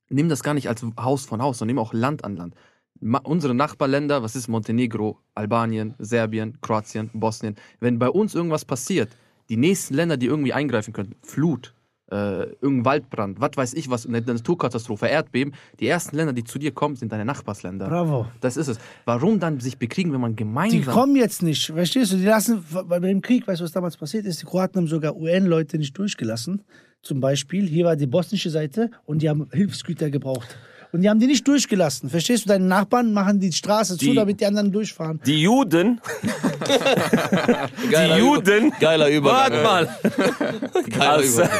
Nimm 0.08 0.28
das 0.28 0.42
gar 0.42 0.54
nicht 0.54 0.68
als 0.68 0.84
Haus 0.98 1.24
von 1.24 1.40
Haus, 1.40 1.58
sondern 1.58 1.76
nimm 1.76 1.82
auch 1.82 1.92
Land 1.92 2.24
an 2.24 2.36
Land. 2.36 2.54
Ma 3.00 3.18
unsere 3.18 3.54
Nachbarländer, 3.54 4.22
was 4.22 4.36
ist 4.36 4.48
Montenegro, 4.48 5.18
Albanien, 5.34 5.94
Serbien, 5.98 6.60
Kroatien, 6.60 7.10
Bosnien, 7.14 7.56
wenn 7.78 7.98
bei 7.98 8.10
uns 8.10 8.34
irgendwas 8.34 8.64
passiert, 8.64 9.10
die 9.48 9.56
nächsten 9.56 9.94
Länder, 9.94 10.16
die 10.16 10.26
irgendwie 10.26 10.52
eingreifen 10.52 10.92
können, 10.92 11.14
Flut, 11.22 11.74
äh, 12.10 12.44
irgendein 12.60 12.84
Waldbrand, 12.84 13.40
was 13.40 13.50
weiß 13.56 13.74
ich 13.74 13.88
was, 13.90 14.06
eine 14.06 14.20
Naturkatastrophe, 14.20 15.06
Erdbeben, 15.06 15.54
die 15.78 15.86
ersten 15.86 16.16
Länder, 16.16 16.32
die 16.32 16.44
zu 16.44 16.58
dir 16.58 16.72
kommen, 16.72 16.96
sind 16.96 17.12
deine 17.12 17.24
Nachbarsländer. 17.24 17.88
Bravo. 17.88 18.26
Das 18.40 18.56
ist 18.56 18.68
es. 18.68 18.78
Warum 19.04 19.38
dann 19.40 19.60
sich 19.60 19.78
bekriegen, 19.78 20.12
wenn 20.12 20.20
man 20.20 20.32
Die 20.32 20.36
gemeinsam. 20.44 20.92
kommen 20.94 21.16
jetzt 21.16 21.42
nicht, 21.42 21.66
verstehst 21.66 22.12
du? 22.12 22.16
Die 22.16 22.24
lassen, 22.24 22.64
bei 22.88 22.98
dem 22.98 23.20
Krieg, 23.22 23.46
weißt 23.46 23.60
du, 23.60 23.64
was 23.64 23.72
damals 23.72 23.96
passiert 23.96 24.26
ist? 24.26 24.42
Die 24.42 24.46
Kroaten 24.46 24.78
haben 24.78 24.86
sogar 24.88 25.16
UN-Leute 25.16 25.78
nicht 25.78 25.96
durchgelassen. 25.96 26.62
Zum 27.02 27.20
Beispiel, 27.20 27.66
hier 27.66 27.86
war 27.86 27.96
die 27.96 28.06
bosnische 28.06 28.50
Seite 28.50 28.90
und 29.06 29.22
die 29.22 29.28
haben 29.28 29.48
Hilfsgüter 29.52 30.10
gebraucht. 30.10 30.58
Und 30.92 31.02
die 31.02 31.08
haben 31.08 31.20
die 31.20 31.26
nicht 31.28 31.46
durchgelassen. 31.46 32.10
Verstehst 32.10 32.44
du? 32.44 32.48
Deine 32.48 32.64
Nachbarn 32.64 33.12
machen 33.12 33.38
die 33.38 33.52
Straße 33.52 33.96
zu, 33.96 34.06
Die- 34.06 34.14
damit 34.14 34.40
die 34.40 34.46
anderen 34.46 34.72
durchfahren. 34.72 35.20
Die 35.24 35.40
Juden, 35.42 36.00
Geiler 37.90 38.16
die 38.16 38.20
Juden, 38.20 38.66
Über- 38.68 38.76
Geiler 38.80 39.08
Übergang. 39.08 39.62
warte 39.62 39.62
mal. 39.62 40.80
Geiler 40.90 41.10
Als- 41.12 41.34
Übergang. 41.34 41.58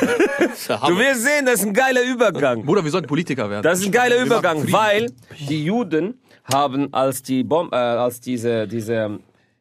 Du 0.89 0.99
wirst 0.99 1.23
sehen, 1.23 1.47
das 1.47 1.61
ist 1.61 1.67
ein 1.67 1.75
geiler 1.75 2.03
Übergang. 2.03 2.65
Bruder, 2.65 2.83
wir 2.85 2.91
sollten 2.91 3.07
Politiker 3.07 3.49
werden. 3.49 3.63
Das 3.63 3.79
ist 3.81 3.87
ein 3.87 3.93
geiler 3.93 4.17
Wir 4.17 4.27
Übergang, 4.27 4.71
weil 4.73 5.13
die 5.49 5.65
Juden 5.65 6.15
haben 6.53 6.93
als 6.93 7.23
die 7.23 7.45
Bom 7.45 7.69
äh, 7.73 7.77
als 7.77 8.21
diese 8.21 8.67
diese 8.67 9.21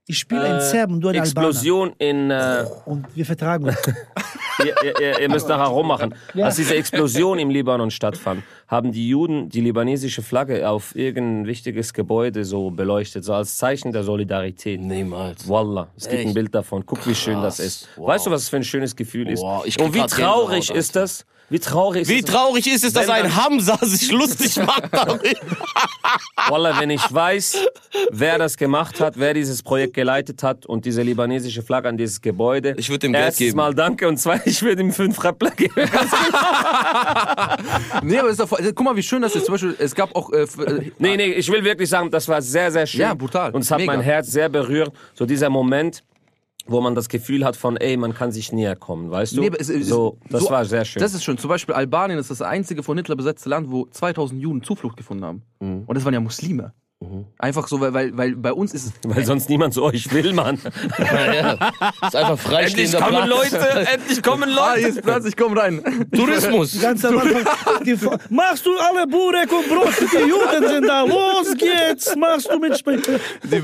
Ich 0.10 0.18
spiele 0.18 0.42
einen 0.42 0.60
Serben 0.62 0.96
und 0.96 1.02
du 1.02 1.10
Albaner. 1.10 1.24
Explosion 1.24 1.94
in 2.00 2.32
äh, 2.32 2.66
Und 2.86 3.06
wir 3.16 3.26
vertragen 3.28 3.66
uns. 3.66 3.78
ihr, 4.66 4.74
ihr- 5.00 5.20
ihr, 5.20 5.30
müsst 5.30 5.48
nachher 5.48 5.68
rummachen. 5.68 6.16
Als 6.36 6.56
diese 6.56 6.76
Explosion 6.76 7.38
im 7.38 7.52
Libanon 7.52 7.92
stattfand, 7.92 8.42
haben 8.68 8.92
die 8.92 9.08
Juden 9.08 9.50
die 9.50 9.62
libanesische 9.62 10.24
Flagge 10.24 10.68
auf 10.68 10.96
irgendein 10.96 11.46
wichtiges 11.46 11.94
Gebäude 11.94 12.44
so 12.44 12.72
beleuchtet, 12.72 13.24
so 13.24 13.34
als 13.36 13.58
Zeichen 13.58 13.92
der 13.92 14.04
Solidarität. 14.04 14.82
Niemals. 14.82 15.48
Wallah, 15.48 15.90
es 15.96 16.10
gibt 16.10 16.22
ein 16.22 16.26
Echt? 16.30 16.34
Bild 16.34 16.56
davon. 16.56 16.84
Guck, 16.88 17.06
wie 17.08 17.14
schön 17.14 17.40
das 17.44 17.60
ist. 17.60 17.88
Wow. 17.96 18.08
Weißt 18.08 18.26
du, 18.26 18.32
was 18.32 18.42
es 18.42 18.50
für 18.50 18.56
ein 18.58 18.64
schönes 18.64 18.96
Gefühl 18.96 19.30
ist? 19.30 19.42
Wow, 19.44 19.64
Und 19.64 19.94
wie 19.94 20.00
traurig 20.08 20.70
Gänsehaut, 20.70 20.76
ist 20.78 20.96
das? 20.96 21.26
Wie 21.50 21.60
traurig 21.60 22.04
ist 22.04 22.10
Wie 22.10 22.20
es? 22.20 22.26
traurig 22.26 22.68
ist 22.68 22.84
es, 22.84 22.94
dass 22.94 23.10
ein 23.10 23.36
Hamza 23.36 23.78
sich 23.82 24.12
lustig 24.12 24.58
macht 24.58 24.84
darüber. 24.92 25.24
Wallah, 26.50 26.80
wenn 26.80 26.90
ich 26.92 27.02
weiß, 27.12 27.58
wer 28.12 28.38
das 28.38 28.58
gemacht 28.58 29.00
hat, 29.02 29.16
wer 29.18 29.34
dieses 29.34 29.64
Projekt 29.64 29.94
geleitet 29.96 30.44
hat 30.44 30.66
und 30.66 30.86
diese 30.86 31.02
libanesische 31.02 31.62
Flagge 31.64 31.90
an 31.90 31.98
dieses 31.98 32.22
Gebäude. 32.22 32.76
Ich 32.78 32.90
würd 32.90 33.04
ihm 33.04 33.14
Geld 33.14 33.26
Erstens 33.26 33.46
geben. 33.48 33.58
mal 33.58 33.74
danke 33.74 34.08
und 34.08 34.18
zweitens, 34.18 34.54
ich 34.54 34.62
würde 34.62 34.82
ihm 34.84 34.94
fünf 34.94 35.22
Rappler 35.24 35.52
geben. 35.52 35.74
nee, 38.04 38.20
aber 38.20 38.30
ist 38.30 38.40
doch, 38.40 38.48
voll- 38.48 38.62
guck 38.74 38.84
mal, 38.86 38.96
wie 38.96 39.04
schön 39.04 39.22
das 39.22 39.36
ist. 39.36 39.46
Zum 39.46 39.54
Beispiel, 39.54 39.76
es 39.80 39.96
gab 39.96 40.16
auch. 40.16 40.32
Äh, 40.32 40.44
äh, 40.44 40.92
Nee, 40.98 41.18
nee, 41.18 41.32
ich 41.34 41.52
will 41.52 41.64
wirklich 41.64 41.90
sagen, 41.90 42.10
das 42.12 42.28
war 42.28 42.42
sehr, 42.42 42.72
sehr 42.72 42.86
schön. 42.86 43.02
Ja, 43.02 43.14
brutal. 43.14 43.52
Und 43.52 43.62
es 43.62 43.72
hat 43.72 43.80
Mega. 43.80 43.94
mein 43.94 44.02
Herz 44.02 44.28
sehr 44.32 44.50
berührt. 44.50 44.92
So 45.14 45.26
dieser 45.26 45.50
Moment, 45.50 46.04
wo 46.70 46.82
man 46.82 46.96
das 46.96 47.10
Gefühl 47.10 47.44
hat 47.46 47.56
von, 47.56 47.78
ey, 47.78 47.98
man 47.98 48.14
kann 48.14 48.32
sich 48.32 48.52
näher 48.52 48.76
kommen, 48.76 49.10
weißt 49.12 49.36
du? 49.38 49.42
Nee, 49.42 49.52
es 49.58 49.70
ist- 49.70 49.88
so, 49.88 50.18
das 50.30 50.44
so- 50.44 50.50
war 50.50 50.66
sehr 50.66 50.86
schön. 50.86 51.02
Das 51.02 51.14
ist 51.14 51.24
schön. 51.24 51.38
Zum 51.38 51.50
Beispiel 51.50 51.74
Albanien 51.76 52.20
ist 52.20 52.30
das 52.32 52.42
einzige 52.42 52.84
von 52.84 52.98
Hitler 52.98 53.16
besetzte 53.16 53.50
Land, 53.50 53.72
wo 53.72 53.86
2000 53.88 54.42
Juden 54.42 54.62
Zuflucht 54.64 54.98
gefunden 54.98 55.26
haben. 55.26 55.42
Mhm. 55.60 55.84
Und 55.86 55.96
das 55.96 56.06
waren 56.06 56.14
ja 56.14 56.20
Muslime. 56.20 56.74
Einfach 57.38 57.70
so, 57.70 57.80
weil, 57.80 57.94
weil, 57.94 58.18
weil 58.18 58.36
bei 58.36 58.52
uns 58.52 58.74
ist 58.74 58.86
es. 58.88 58.92
weil 59.08 59.24
sonst 59.26 59.48
niemand 59.50 59.74
zu 59.74 59.84
euch 59.84 60.12
will, 60.12 60.34
Mann. 60.34 60.60
Ja, 61.00 61.54
ist 62.06 62.14
einfach 62.16 62.52
endlich 62.60 62.92
freistehender 62.92 63.00
kommen 63.00 63.26
Platz. 63.30 63.52
Leute, 63.52 63.88
endlich 63.94 64.22
kommen 64.24 64.44
Ah, 64.58 64.74
hier 64.76 64.82
Leute. 64.88 64.88
ist 65.00 65.02
Platz, 65.04 65.26
ich 65.26 65.38
komm 65.38 65.58
rein. 65.58 66.06
Tourismus. 66.14 66.82
Ganz 66.82 67.06
am 67.06 67.18
Anfang. 67.20 68.20
Machst 68.30 68.66
du 68.66 68.72
alle 68.78 69.08
Burek 69.08 69.50
und 69.50 69.70
Brot? 69.70 69.94
Die 70.12 70.28
Juden 70.30 70.68
sind 70.68 70.88
da. 70.88 71.04
Los 71.04 71.56
geht's. 71.58 72.14
Machst 72.18 72.50
du 72.52 72.60
mit 72.60 72.74
Sp 72.76 73.00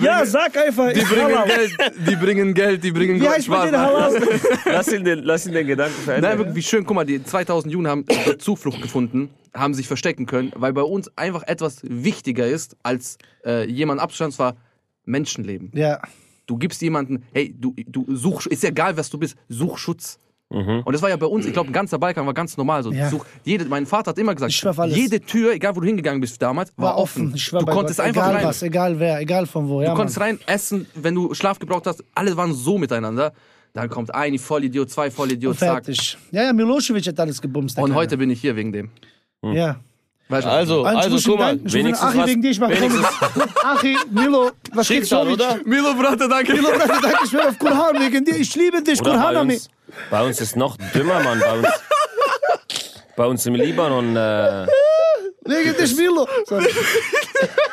Ja, 0.01 0.25
sag 0.25 0.55
einfach. 0.57 0.93
Die 0.93 1.01
bringen 1.01 1.37
Halal. 1.37 1.45
Geld, 1.47 1.71
die 2.07 2.15
bringen 2.15 2.53
Geld, 2.53 2.83
die 2.85 2.91
bringen 2.93 3.19
Wie 3.21 3.27
heißt 3.27 3.47
Spaß. 3.47 3.65
den 3.69 3.77
Halal? 3.77 4.21
Lass 4.65 4.87
ihn 4.93 5.03
den, 5.03 5.23
lass 5.25 5.45
ihn 5.45 5.51
den 5.51 5.67
Gedanken 5.67 5.93
Nein, 5.97 6.05
verändern. 6.05 6.37
wirklich, 6.37 6.55
wie 6.55 6.63
schön, 6.63 6.85
guck 6.85 6.95
mal, 6.95 7.05
die 7.05 7.21
2000 7.21 7.73
Juden 7.73 7.87
haben 7.89 8.05
dort 8.25 8.41
Zuflucht 8.41 8.81
gefunden, 8.81 9.29
haben 9.55 9.73
sich 9.73 9.87
verstecken 9.87 10.25
können, 10.25 10.51
weil 10.55 10.73
bei 10.73 10.81
uns 10.83 11.09
einfach 11.17 11.43
etwas 11.43 11.79
wichtiger 11.83 12.45
ist, 12.47 12.75
als 12.83 13.17
äh, 13.45 13.69
jemand 13.69 14.01
Abstand 14.01 14.33
zwar 14.33 14.55
Menschenleben. 15.05 15.71
Ja. 15.73 16.01
Du 16.45 16.57
gibst 16.57 16.81
jemanden, 16.81 17.23
hey, 17.33 17.55
du, 17.57 17.73
du 17.87 18.05
such, 18.15 18.45
ist 18.47 18.63
ja 18.63 18.69
egal, 18.69 18.97
was 18.97 19.09
du 19.09 19.17
bist, 19.17 19.35
such 19.49 19.77
Schutz. 19.77 20.19
Mhm. 20.51 20.83
Und 20.85 20.93
das 20.93 21.01
war 21.01 21.09
ja 21.09 21.15
bei 21.17 21.25
uns, 21.25 21.45
ich 21.45 21.53
glaube, 21.53 21.71
ganz 21.71 21.89
Balkan 21.91 22.25
war 22.25 22.33
ganz 22.33 22.55
normal 22.55 22.83
so. 22.83 22.91
Ja. 22.91 23.09
Such, 23.09 23.25
jede, 23.43 23.65
mein 23.65 23.87
Vater 23.87 24.11
hat 24.11 24.19
immer 24.19 24.35
gesagt, 24.35 24.53
jede 24.89 25.19
Tür, 25.21 25.53
egal 25.53 25.75
wo 25.75 25.79
du 25.79 25.87
hingegangen 25.87 26.21
bist 26.21 26.39
damals, 26.39 26.71
war, 26.77 26.89
War 26.91 26.97
offen. 26.99 27.33
Du 27.33 27.65
bei 27.65 27.73
konntest 27.73 27.97
Gott. 27.97 28.07
einfach 28.07 28.21
egal 28.27 28.35
rein. 28.35 28.45
was, 28.45 28.61
egal 28.61 28.99
wer, 28.99 29.19
egal 29.19 29.47
von 29.47 29.67
wo. 29.67 29.81
Ja, 29.81 29.89
Du 29.89 29.95
konntest 29.95 30.19
Mann. 30.19 30.27
rein 30.29 30.39
essen, 30.45 30.85
wenn 30.93 31.15
du 31.15 31.33
Schlaf 31.33 31.57
gebraucht 31.57 31.87
hast, 31.87 32.03
alle 32.13 32.37
waren 32.37 32.53
so 32.53 32.77
miteinander. 32.77 33.33
Dann 33.73 33.89
kommt 33.89 34.13
ein 34.13 34.37
Vollidiot, 34.37 34.89
zwei 34.89 35.09
Vollidiot, 35.11 35.57
zack. 35.57 35.83
Fertig. 35.85 36.17
Ja, 36.31 36.43
ja, 36.43 36.53
Milosevic 36.53 37.07
hat 37.07 37.19
alles 37.19 37.41
gebumst. 37.41 37.77
Und 37.77 37.93
heute 37.93 38.15
bin 38.17 38.29
ich 38.29 38.39
hier 38.39 38.55
wegen 38.55 38.71
dem. 38.71 38.91
Ja. 39.43 39.77
Weißt 40.27 40.47
du? 40.47 40.49
Also, 40.51 40.83
also 40.83 41.09
Schluss 41.09 41.25
guck 41.25 41.37
mal. 41.39 41.59
Wenigstens 41.63 42.09
Achi, 42.09 42.17
was- 42.17 42.27
wegen 42.27 42.41
dir, 42.41 42.49
ich 42.51 42.59
mach 42.59 42.69
wenigstens- 42.69 43.05
Achi, 43.63 43.95
Milo, 44.09 44.51
was 44.73 44.87
geht's 44.87 45.09
Schicksal, 45.09 45.25
Jovic? 45.27 45.33
oder? 45.35 45.59
Milo, 45.65 45.93
Bruder, 45.93 46.27
danke. 46.27 46.53
Milo, 46.53 46.69
Bruder, 46.71 46.87
danke, 47.01 47.17
ich 47.25 47.31
bin 47.31 47.39
auf 47.41 47.59
Kurhan 47.59 47.99
wegen 47.99 48.25
dir. 48.25 48.35
Ich 48.37 48.55
liebe 48.55 48.81
dich, 48.81 48.99
Oder 49.01 49.11
bei 49.11 49.17
Kurhan 49.17 49.49
uns, 49.51 49.69
bei 50.09 50.25
uns 50.25 50.41
ist 50.41 50.55
noch 50.55 50.77
dümmer, 50.95 51.19
Mann. 51.21 51.39
Bei 51.39 51.53
uns, 51.57 51.67
bei 53.15 53.25
uns 53.27 53.45
im 53.45 53.55
Libanon, 53.55 54.15
äh, 54.15 54.65
Wegen 55.47 55.77
dich, 55.77 55.95
Milo. 55.95 56.27
Sorry. 56.47 56.65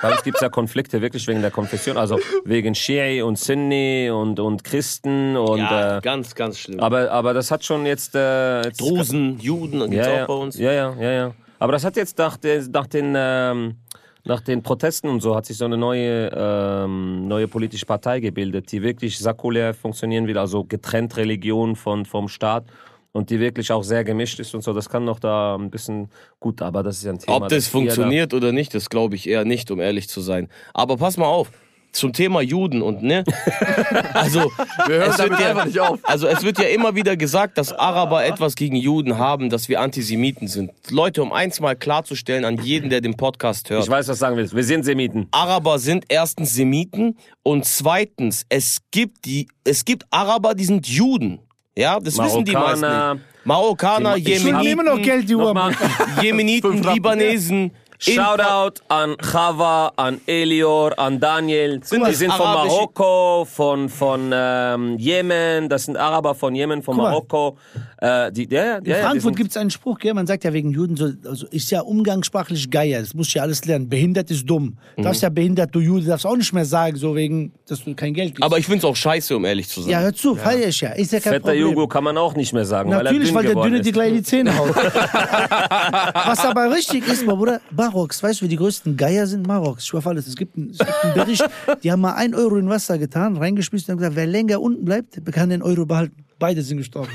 bei 0.03 0.13
uns 0.13 0.23
gibt 0.23 0.37
es 0.37 0.43
ja 0.43 0.51
Konflikte 0.51 1.01
wirklich 1.01 1.27
wegen 1.27 1.41
der 1.41 1.51
Konfession. 1.51 1.97
Also 1.97 2.19
wegen 2.45 2.75
Shi'i 2.75 3.23
und 3.23 3.39
Sunni 3.39 4.11
und, 4.11 4.39
und 4.41 4.63
Christen 4.63 5.39
und. 5.39 5.59
Ja, 5.59 5.97
äh, 5.97 6.01
ganz, 6.03 6.35
ganz 6.35 6.59
schlimm. 6.59 6.81
aber, 6.81 7.11
aber 7.11 7.33
das 7.33 7.51
hat 7.51 7.65
schon 7.65 7.87
jetzt. 7.87 8.15
Äh, 8.15 8.65
jetzt 8.65 8.79
Drusen, 8.79 9.39
Juden, 9.41 9.89
gibt's 9.91 10.07
ja, 10.07 10.13
auch 10.13 10.17
ja, 10.19 10.27
bei 10.27 10.35
uns. 10.35 10.59
Ja, 10.59 10.73
ja, 10.73 10.95
ja, 11.01 11.11
ja. 11.13 11.35
Aber 11.63 11.73
das 11.73 11.85
hat 11.85 11.97
jetzt 11.97 12.19
nach, 12.19 12.37
der, 12.37 12.67
nach 12.69 12.87
den. 12.87 13.15
Ähm, 13.17 13.77
nach 14.25 14.41
den 14.41 14.63
Protesten 14.63 15.09
und 15.09 15.21
so 15.21 15.35
hat 15.35 15.47
sich 15.47 15.57
so 15.57 15.65
eine 15.65 15.77
neue, 15.77 16.31
ähm, 16.33 17.27
neue 17.27 17.49
politische 17.49 17.87
Partei 17.87 18.21
gebildet, 18.21 18.71
die 18.71 18.81
wirklich 18.81 19.19
säkulär 19.19 19.75
funktionieren 19.75 20.29
will, 20.29 20.39
also 20.39 20.63
getrennt 20.63 21.17
Religion 21.17 21.75
von, 21.75 22.05
vom 22.05 22.29
Staat. 22.29 22.65
und 23.11 23.31
die 23.31 23.41
wirklich 23.41 23.73
auch 23.73 23.83
sehr 23.83 24.05
gemischt 24.05 24.39
ist 24.39 24.55
und 24.55 24.63
so, 24.63 24.73
das 24.73 24.89
kann 24.89 25.05
noch 25.05 25.19
da 25.19 25.57
ein 25.57 25.71
bisschen 25.71 26.09
gut, 26.39 26.63
aber 26.63 26.85
das 26.85 26.99
ist 26.99 27.05
ja 27.05 27.13
ein 27.13 27.19
Thema. 27.19 27.39
Ob 27.39 27.49
das 27.49 27.67
ihr 27.67 27.71
funktioniert 27.73 28.33
oder 28.33 28.53
nicht, 28.53 28.75
das 28.75 28.89
glaube 28.89 29.17
ich 29.17 29.29
eher 29.29 29.45
nicht, 29.45 29.71
um 29.73 29.81
ehrlich 29.81 30.09
zu 30.09 30.21
sein. 30.21 30.49
Aber 30.73 30.97
pass 30.97 31.17
mal 31.17 31.27
auf. 31.27 31.51
Zum 31.93 32.13
Thema 32.15 32.41
Juden 32.41 32.81
und 32.83 33.03
ne? 33.03 33.23
Also, 34.15 34.51
Wir 34.87 34.97
hören 34.97 35.11
es 35.11 35.17
damit 35.19 35.33
wird 35.33 35.41
ja, 35.41 35.51
einfach 35.51 35.65
nicht 35.67 35.79
auf. 35.81 35.99
also 36.03 36.27
es 36.27 36.43
wird 36.43 36.59
ja 36.59 36.65
immer 36.69 36.95
wieder 36.95 37.17
gesagt, 37.17 37.59
dass 37.59 37.73
Araber 37.73 38.25
etwas 38.25 38.55
gegen 38.55 38.77
Juden 38.77 39.19
haben, 39.19 39.51
dass 39.51 39.69
wir 39.69 39.81
Antisemiten 39.81 40.49
sind. 40.49 40.71
Leute, 40.91 41.23
um 41.23 41.33
eins 41.33 41.61
mal 41.61 41.77
klarzustellen 41.77 42.45
an 42.47 42.57
jeden, 42.63 42.89
der 42.91 43.01
den 43.03 43.15
Podcast 43.17 43.69
hört. 43.71 43.85
ich 43.85 43.91
weiß, 43.91 44.09
was 44.09 44.17
du 44.17 44.21
sagen 44.21 44.37
willst. 44.37 44.55
Wir 44.57 44.65
sind 44.65 44.85
Semiten. 44.85 45.29
Araber 45.33 45.79
sind 45.79 46.05
erstens 46.09 46.55
Semiten 46.55 47.17
und 47.43 47.65
zweitens, 47.67 48.47
es 48.49 48.79
gibt 48.91 49.25
die, 49.27 49.49
es 49.65 49.85
gibt 49.85 50.05
Araber, 50.11 50.55
die 50.55 50.65
sind 50.65 50.87
Juden. 50.89 51.41
Ja, 51.77 51.99
das 52.01 52.19
wissen 52.19 52.45
die 52.45 52.53
meisten 52.53 52.81
Marokkaner. 52.83 53.15
nicht. 53.15 53.25
Marokkaner, 53.45 54.15
Die- 54.17 54.33
Ich 54.33 54.45
immer 54.47 54.53
noch 54.83 54.99
Jemeniten, 54.99 55.03
Geld, 55.03 55.29
die. 55.29 56.23
Jemeniten. 56.23 56.83
Libanesen. 56.83 57.73
Shoutout 58.03 58.81
an 58.89 59.17
Chava, 59.17 59.93
an 59.97 60.21
Elior, 60.27 60.93
an 60.99 61.21
Daniel. 61.21 61.81
Sind 61.85 62.05
die 62.07 62.15
sind 62.15 62.33
von 62.33 62.47
Marokko, 62.47 63.45
von, 63.45 63.89
von 63.89 64.31
ähm, 64.35 64.99
Jemen. 64.99 65.69
Das 65.69 65.85
sind 65.85 65.97
Araber 65.97 66.35
von 66.35 66.55
Jemen, 66.55 66.83
von. 66.83 66.97
Marokko. 66.97 67.57
Äh, 68.03 68.33
die, 68.33 68.49
ja, 68.51 68.65
ja, 68.65 68.77
In 68.79 68.85
ja, 68.85 68.97
ja, 68.97 68.97
die 68.97 69.05
Frankfurt 69.05 69.37
gibt 69.37 69.51
es 69.51 69.57
einen 69.57 69.71
Spruch, 69.71 69.97
gell? 69.97 70.13
man 70.13 70.27
sagt 70.27 70.43
ja 70.43 70.53
wegen 70.53 70.73
Juden, 70.73 70.97
so, 70.97 71.13
also 71.25 71.47
ist 71.53 71.71
ja 71.71 71.83
umgangssprachlich 71.83 72.69
Geier, 72.69 73.01
das 73.01 73.15
musst 73.15 73.33
du 73.33 73.39
ja 73.39 73.45
alles 73.45 73.65
lernen. 73.65 73.89
Behindert 73.89 74.29
ist 74.33 74.45
dumm. 74.45 74.77
Du 74.97 75.05
darfst 75.05 75.23
ja 75.23 75.29
behindert, 75.29 75.73
du 75.73 75.79
Jude, 75.79 76.07
darfst 76.07 76.27
auch 76.27 76.37
nicht 76.37 76.53
mehr 76.53 76.65
sagen, 76.65 76.97
so 76.97 77.15
wegen, 77.15 77.53
dass 77.69 77.85
du 77.85 77.95
kein 77.95 78.13
Geld 78.13 78.31
gibst. 78.31 78.43
Aber 78.43 78.59
ich 78.59 78.67
find's 78.67 78.85
auch 78.85 78.97
scheiße, 78.97 79.37
um 79.37 79.45
ehrlich 79.45 79.69
zu 79.69 79.83
sein. 79.83 79.91
ja, 79.93 80.01
hör 80.01 80.13
zu, 80.13 80.35
feier 80.35 80.67
ich 80.67 80.81
ja. 80.81 80.91
Ist 80.91 81.13
ja 81.13 81.21
kein 81.21 81.35
Fetter 81.35 81.51
Problem. 81.51 81.61
Jugo 81.69 81.87
kann 81.87 82.03
man 82.03 82.19
auch 82.19 82.35
nicht 82.35 82.53
mehr 82.53 82.65
sagen, 82.65 82.91
Natürlich, 82.91 83.33
weil 83.33 83.45
weil 83.45 83.51
er 83.51 83.55
der 83.55 83.63
dünn 83.63 83.73
Dünne 83.75 83.87
ist. 83.87 83.93
gleich 83.93 84.09
in 84.09 84.15
die 84.17 84.23
Zähne 84.25 84.59
haut. 84.59 84.75
Was 84.75 86.41
aber 86.45 86.75
richtig 86.75 87.07
ist, 87.07 87.25
mein 87.25 87.37
Bruder, 87.37 87.61
Maroks, 87.71 88.21
weißt 88.21 88.41
du, 88.41 88.47
wie 88.47 88.49
die 88.49 88.57
größten 88.57 88.97
Geier 88.97 89.29
sind? 89.29 89.47
Maroks. 89.47 89.85
Ich 89.85 89.95
auf 89.95 90.07
alles. 90.09 90.27
Es 90.27 90.35
gibt, 90.35 90.57
einen, 90.57 90.71
es 90.71 90.79
gibt 90.79 91.05
einen 91.05 91.15
Bericht, 91.15 91.49
die 91.85 91.93
haben 91.93 92.01
mal 92.01 92.15
ein 92.15 92.35
Euro 92.35 92.57
in 92.57 92.69
Wasser 92.69 92.99
getan, 92.99 93.37
reingeschmissen 93.37 93.93
und 93.93 93.99
gesagt, 93.99 94.17
wer 94.17 94.27
länger 94.27 94.61
unten 94.61 94.85
bleibt, 94.85 95.25
der 95.25 95.33
kann 95.33 95.51
den 95.51 95.63
Euro 95.63 95.87
behalten. 95.87 96.17
Beide 96.43 96.61
sind 96.61 96.79
gestorben. 96.79 97.09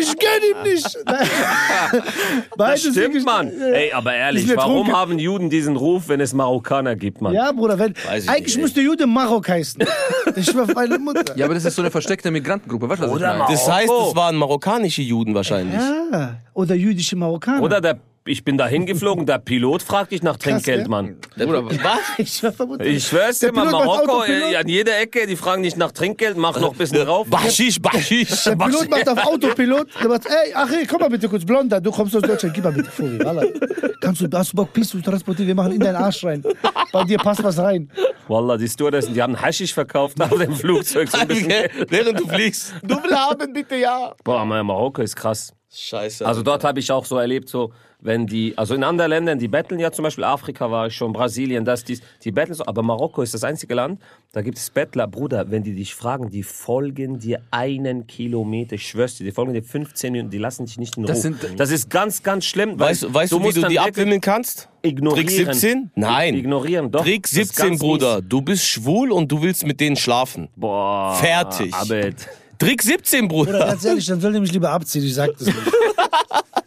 ich 0.00 0.16
gönn 0.18 0.42
ihm 0.50 0.62
nicht. 0.72 0.98
Beide 2.56 2.72
Das 2.72 2.80
stimmt. 2.80 3.22
Mann. 3.26 3.52
Ey, 3.60 3.92
aber 3.92 4.14
ehrlich, 4.14 4.48
warum 4.56 4.84
betrunken. 4.86 4.96
haben 4.96 5.18
Juden 5.18 5.50
diesen 5.50 5.76
Ruf, 5.76 6.08
wenn 6.08 6.22
es 6.22 6.32
Marokkaner 6.32 6.96
gibt, 6.96 7.20
Mann? 7.20 7.34
Ja, 7.34 7.52
Bruder, 7.52 7.78
wenn, 7.78 7.92
eigentlich 8.08 8.56
nicht, 8.56 8.58
müsste 8.58 8.80
Jude 8.80 9.06
Marok 9.06 9.50
heißen. 9.50 9.84
Ich 10.34 10.58
auf 10.58 10.72
meine 10.74 10.98
Mutter. 10.98 11.36
Ja, 11.36 11.44
aber 11.44 11.52
das 11.52 11.66
ist 11.66 11.74
so 11.74 11.82
eine 11.82 11.90
versteckte 11.90 12.30
Migrantengruppe. 12.30 12.88
Weißt 12.88 13.02
du, 13.02 13.10
was 13.10 13.16
ich 13.16 13.20
meine? 13.20 13.44
Das 13.50 13.70
heißt, 13.70 13.92
es 14.08 14.16
waren 14.16 14.36
marokkanische 14.36 15.02
Juden 15.02 15.34
wahrscheinlich. 15.34 15.78
Ja. 15.78 16.38
Oder 16.54 16.74
jüdische 16.74 17.16
Marokkaner. 17.16 17.60
Oder 17.62 17.82
der, 17.82 17.98
ich 18.26 18.42
bin 18.44 18.56
da 18.56 18.66
hingeflogen, 18.66 19.26
der 19.26 19.38
Pilot 19.38 19.82
fragt 19.82 20.12
dich 20.12 20.22
nach 20.22 20.36
Trinkgeld? 20.38 20.88
Mann. 20.88 21.16
Bruder, 21.36 21.64
Was? 21.66 21.98
Ich. 22.18 22.42
Ich 22.80 23.06
schwör's 23.06 23.38
dir 23.40 23.52
Der 23.52 23.64
macht 23.64 23.72
Marokko, 23.72 24.24
äh, 24.24 24.56
an 24.56 24.66
jeder 24.68 24.98
Ecke, 24.98 25.26
die 25.26 25.36
fragen 25.36 25.60
nicht 25.62 25.76
nach 25.76 25.92
Trinkgeld, 25.92 26.36
mach 26.36 26.58
noch 26.58 26.72
ein 26.72 26.78
bisschen 26.78 27.04
drauf. 27.04 27.26
Baschisch, 27.28 27.80
Baschisch. 27.80 28.44
Der 28.44 28.56
Pilot 28.56 28.88
macht 28.90 29.08
auf 29.08 29.26
Autopilot, 29.26 29.88
der 30.00 30.08
macht, 30.08 30.26
ey, 30.26 30.52
ach, 30.54 30.70
ey, 30.70 30.86
komm 30.86 31.00
mal 31.00 31.10
bitte 31.10 31.28
kurz, 31.28 31.44
Blonder, 31.44 31.80
du 31.80 31.90
kommst 31.90 32.16
aus 32.16 32.22
Deutschland, 32.22 32.54
gib 32.54 32.64
mal 32.64 32.72
bitte 32.72 32.90
vor. 32.90 33.06
Kannst 34.00 34.20
du, 34.22 34.28
hast 34.32 34.52
du 34.52 34.56
Bock, 34.56 34.72
Piss 34.72 34.88
zu 34.90 35.00
transportieren, 35.00 35.48
wir 35.48 35.54
machen 35.54 35.72
in 35.72 35.80
deinen 35.80 35.96
Arsch 35.96 36.24
rein. 36.24 36.42
Bei 36.92 37.04
dir 37.04 37.18
passt 37.18 37.42
was 37.44 37.58
rein. 37.58 37.90
Wallah, 38.28 38.56
die 38.56 38.68
Stewardessen, 38.68 39.12
die 39.12 39.20
haben 39.22 39.38
Haschisch 39.40 39.74
verkauft 39.74 40.20
auf 40.22 40.38
dem 40.38 40.54
Flugzeug. 40.54 41.08
So 41.10 41.18
ein 41.18 41.28
bisschen. 41.28 41.50
Während 41.88 42.18
du 42.20 42.26
fliegst. 42.26 42.72
Du 42.82 42.94
will 43.02 43.14
haben, 43.14 43.52
bitte, 43.52 43.76
ja. 43.76 44.14
Boah, 44.24 44.44
Mar- 44.44 44.62
Marokko 44.64 45.02
ist 45.02 45.16
krass. 45.16 45.52
Scheiße. 45.70 46.24
Also 46.24 46.42
dort 46.42 46.62
habe 46.64 46.78
ich 46.78 46.90
auch 46.92 47.04
so 47.04 47.18
erlebt, 47.18 47.48
so 47.48 47.72
wenn 48.04 48.26
die, 48.26 48.56
also 48.56 48.74
in 48.74 48.84
anderen 48.84 49.08
Ländern, 49.10 49.38
die 49.38 49.48
betteln 49.48 49.80
ja 49.80 49.90
zum 49.90 50.02
Beispiel, 50.02 50.22
Afrika 50.24 50.70
war 50.70 50.86
ich 50.86 50.94
schon, 50.94 51.12
Brasilien, 51.12 51.64
das, 51.64 51.82
dies, 51.84 52.00
die 52.22 52.30
betteln 52.30 52.54
so, 52.54 52.66
aber 52.66 52.82
Marokko 52.82 53.22
ist 53.22 53.32
das 53.34 53.42
einzige 53.44 53.74
Land, 53.74 54.00
da 54.32 54.42
gibt 54.42 54.58
es 54.58 54.68
Bettler, 54.70 55.06
Bruder, 55.08 55.50
wenn 55.50 55.62
die 55.62 55.74
dich 55.74 55.94
fragen, 55.94 56.28
die 56.30 56.42
folgen 56.42 57.18
dir 57.18 57.40
einen 57.50 58.06
Kilometer, 58.06 58.74
ich 58.74 58.86
schwör's 58.86 59.16
dir, 59.16 59.24
die 59.24 59.32
folgen 59.32 59.54
dir 59.54 59.62
15 59.62 60.12
Minuten, 60.12 60.30
die 60.30 60.38
lassen 60.38 60.66
dich 60.66 60.76
nicht 60.78 60.96
in 60.96 61.04
Ruhe. 61.04 61.08
Das 61.12 61.22
sind- 61.22 61.38
das 61.56 61.70
ist 61.70 61.88
ganz, 61.90 62.22
ganz 62.22 62.44
schlimm. 62.44 62.78
weil 62.78 62.90
weißt, 62.90 63.12
weißt 63.14 63.32
du, 63.32 63.38
wie 63.38 63.42
musst 63.42 63.56
du 63.56 63.66
die 63.68 63.80
abwimmeln 63.80 64.20
kannst? 64.20 64.68
Ignorieren. 64.82 65.26
Trick 65.26 65.30
17? 65.54 65.90
Nein. 65.94 66.34
Ignorieren, 66.34 66.90
doch. 66.90 67.02
Trick 67.02 67.22
Das 67.22 67.32
ist 67.32 67.54
17, 67.56 67.68
ganz 67.70 67.80
Bruder. 67.80 68.16
mies. 68.16 68.24
Du 68.28 68.42
bist 68.42 68.66
schwul 68.66 69.12
und 69.12 69.32
du 69.32 69.40
willst 69.40 69.66
mit 69.66 69.80
denen 69.80 69.96
schlafen. 69.96 70.48
Boah. 70.56 71.14
Fertig. 71.18 71.72
Abed. 71.72 72.16
Trick 72.58 72.82
17, 72.82 73.24
Oder 73.24 73.28
Bruder. 73.52 73.58
ganz 73.66 73.84
ehrlich, 73.84 74.04
dann 74.06 74.20
soll 74.20 74.32
der 74.32 74.40
mich 74.42 74.52
lieber 74.52 74.70
abziehen, 74.70 75.02
ich 75.04 75.14
sag 75.14 75.30
das 75.38 75.46
nicht. 75.46 75.56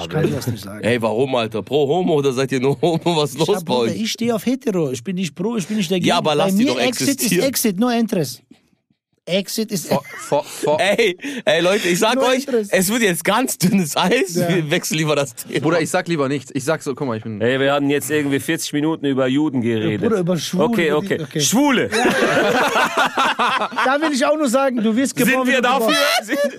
Ich 0.00 0.08
kann 0.08 0.26
dir 0.26 0.34
das 0.34 0.46
nicht 0.46 0.62
sagen. 0.64 0.82
Ey, 0.84 1.00
warum, 1.00 1.34
Alter? 1.34 1.62
Pro 1.62 1.86
Homo 1.88 2.14
oder 2.14 2.32
seid 2.32 2.52
ihr 2.52 2.60
nur 2.60 2.80
Homo? 2.80 3.00
Was 3.16 3.30
ist 3.30 3.38
los 3.46 3.64
bei 3.64 3.74
euch? 3.74 4.00
ich 4.00 4.12
stehe 4.12 4.34
auf 4.34 4.44
Hetero. 4.46 4.90
Ich 4.90 5.02
bin 5.04 5.16
nicht 5.16 5.34
pro, 5.34 5.56
ich 5.56 5.66
bin 5.66 5.76
nicht 5.76 5.90
dagegen. 5.90 6.06
Ja, 6.06 6.18
aber 6.18 6.34
lass 6.34 6.52
Bei 6.52 6.58
die 6.58 6.64
mir 6.64 6.72
doch 6.74 6.80
Exit 6.80 7.08
existieren. 7.08 7.42
ist 7.42 7.48
Exit, 7.48 7.78
no 7.80 7.88
Interest. 7.90 8.42
Exit 9.30 9.72
ist 9.72 9.88
vor, 9.88 10.04
vor, 10.18 10.44
vor, 10.44 10.80
Ey, 10.80 11.16
ey, 11.44 11.60
Leute, 11.60 11.88
ich 11.88 11.98
sag 11.98 12.18
euch, 12.18 12.46
es 12.70 12.90
wird 12.90 13.02
jetzt 13.02 13.24
ganz 13.24 13.58
dünnes 13.58 13.96
Eis. 13.96 14.34
Ja. 14.36 14.48
Wir 14.48 14.70
wechseln 14.70 14.98
lieber 14.98 15.16
das 15.16 15.34
Thema. 15.34 15.60
Bruder, 15.60 15.80
ich 15.80 15.90
sag 15.90 16.08
lieber 16.08 16.28
nichts. 16.28 16.50
Ich 16.54 16.64
sag 16.64 16.82
so, 16.82 16.94
guck 16.94 17.06
mal, 17.06 17.16
ich 17.16 17.22
bin. 17.22 17.40
Ey, 17.40 17.58
wir 17.60 17.72
hatten 17.72 17.90
jetzt 17.90 18.10
irgendwie 18.10 18.40
40 18.40 18.72
Minuten 18.72 19.06
über 19.06 19.26
Juden 19.26 19.60
geredet. 19.60 20.02
Bruder, 20.02 20.20
über 20.20 20.36
Schwule, 20.38 20.64
Okay, 20.64 20.92
okay. 20.92 21.20
okay. 21.22 21.40
Schwule. 21.40 21.90
Da 23.84 24.00
will 24.00 24.12
ich 24.12 24.24
auch 24.24 24.36
nur 24.36 24.48
sagen, 24.48 24.76
du 24.82 24.94
wirst 24.96 25.16
geboren. 25.16 25.44
Sind 25.46 25.54
wir 25.54 25.62
dafür? 25.62 25.94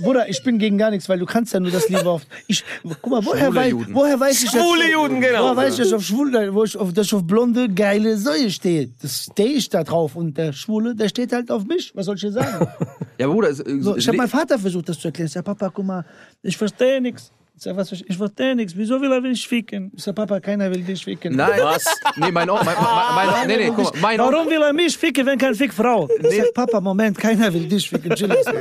Bruder, 0.02 0.28
ich 0.30 0.44
bin 0.44 0.58
gegen 0.58 0.78
gar 0.78 0.90
nichts, 0.92 1.08
weil 1.10 1.20
du 1.20 1.26
kannst 1.26 1.54
ja 1.54 1.60
nur 1.60 1.72
das 1.72 1.88
lieber 1.90 2.10
auf. 2.12 2.22
Ich, 2.48 2.64
guck 3.02 3.12
mal, 3.12 3.24
woher, 3.26 3.68
Juden. 3.68 3.94
woher 3.94 4.20
weiß 4.20 4.44
ich 4.44 4.50
Schwule 4.50 4.84
dass, 4.84 4.92
Juden, 4.92 5.22
genau. 5.22 5.44
Woher 5.44 5.58
weiß 5.58 5.74
ich, 5.74 5.80
dass 5.80 5.88
ich 5.88 5.94
auf 5.94 6.04
schwule, 6.04 6.54
wo 6.54 6.64
ich 6.64 6.78
auf, 6.78 6.94
dass 6.94 7.08
ich 7.08 7.14
auf 7.14 7.24
blonde, 7.24 7.70
geile 7.70 8.18
Säue 8.18 8.50
stehe? 8.50 8.90
Das 9.02 9.28
stehe 9.32 9.50
ich 9.50 9.70
da 9.70 9.84
drauf. 9.84 10.16
Und 10.16 10.38
der 10.38 10.54
Schwule, 10.54 10.96
der 10.96 11.10
steht 11.10 11.32
halt 11.34 11.52
auf 11.52 11.66
mich. 11.66 11.92
Was 11.96 12.06
soll 12.06 12.16
ich 12.16 12.22
dir 12.22 12.32
sagen? 12.32 12.61
Ja, 13.18 13.28
Bruder, 13.28 13.50
es, 13.50 13.60
äh, 13.60 13.80
So, 13.82 13.98
ich 13.98 14.08
habe 14.08 14.18
meinem 14.18 14.30
Vater 14.30 14.58
versucht, 14.58 14.90
das 14.90 15.00
zu 15.00 15.08
erklären. 15.10 15.28
Ich 15.28 15.34
sag, 15.34 15.46
Papa, 15.46 15.70
guck 15.74 15.86
mal, 15.86 16.06
ich 16.42 16.58
verstehe 16.58 17.00
nichts. 17.00 17.32
Ich 17.56 17.64
sag, 17.64 17.76
was, 17.78 17.92
ich 17.92 18.18
verstehe 18.18 18.56
nichts. 18.56 18.76
Wieso 18.76 19.00
will 19.00 19.12
er 19.12 19.22
mich 19.22 19.48
ficken? 19.48 19.92
Ich 19.96 20.04
sag, 20.04 20.16
Papa, 20.16 20.40
keiner 20.40 20.72
will 20.72 20.82
dich 20.82 21.04
ficken. 21.04 21.36
Nein, 21.36 21.60
Was? 21.62 21.86
Nee, 22.16 22.32
mein 22.32 22.50
Onkel. 22.50 22.66
Mein, 22.66 22.76
mein, 22.76 23.28
mein, 23.28 23.48
nee, 23.48 23.58
nee, 23.58 23.72
guck 23.76 23.94
mal, 23.94 24.02
mein. 24.02 24.20
Warum 24.20 24.50
will 24.50 24.62
er 24.62 24.74
mich 24.74 24.98
ficken, 24.98 25.26
wenn 25.28 25.38
kein 25.38 25.54
Fick 25.54 25.72
Frau? 25.74 26.10
Ich 26.20 26.38
sag, 26.38 26.54
Papa, 26.56 26.82
Moment, 26.82 27.18
keiner 27.18 27.54
will 27.54 27.68
dich 27.68 27.90
ficken. 27.90 28.12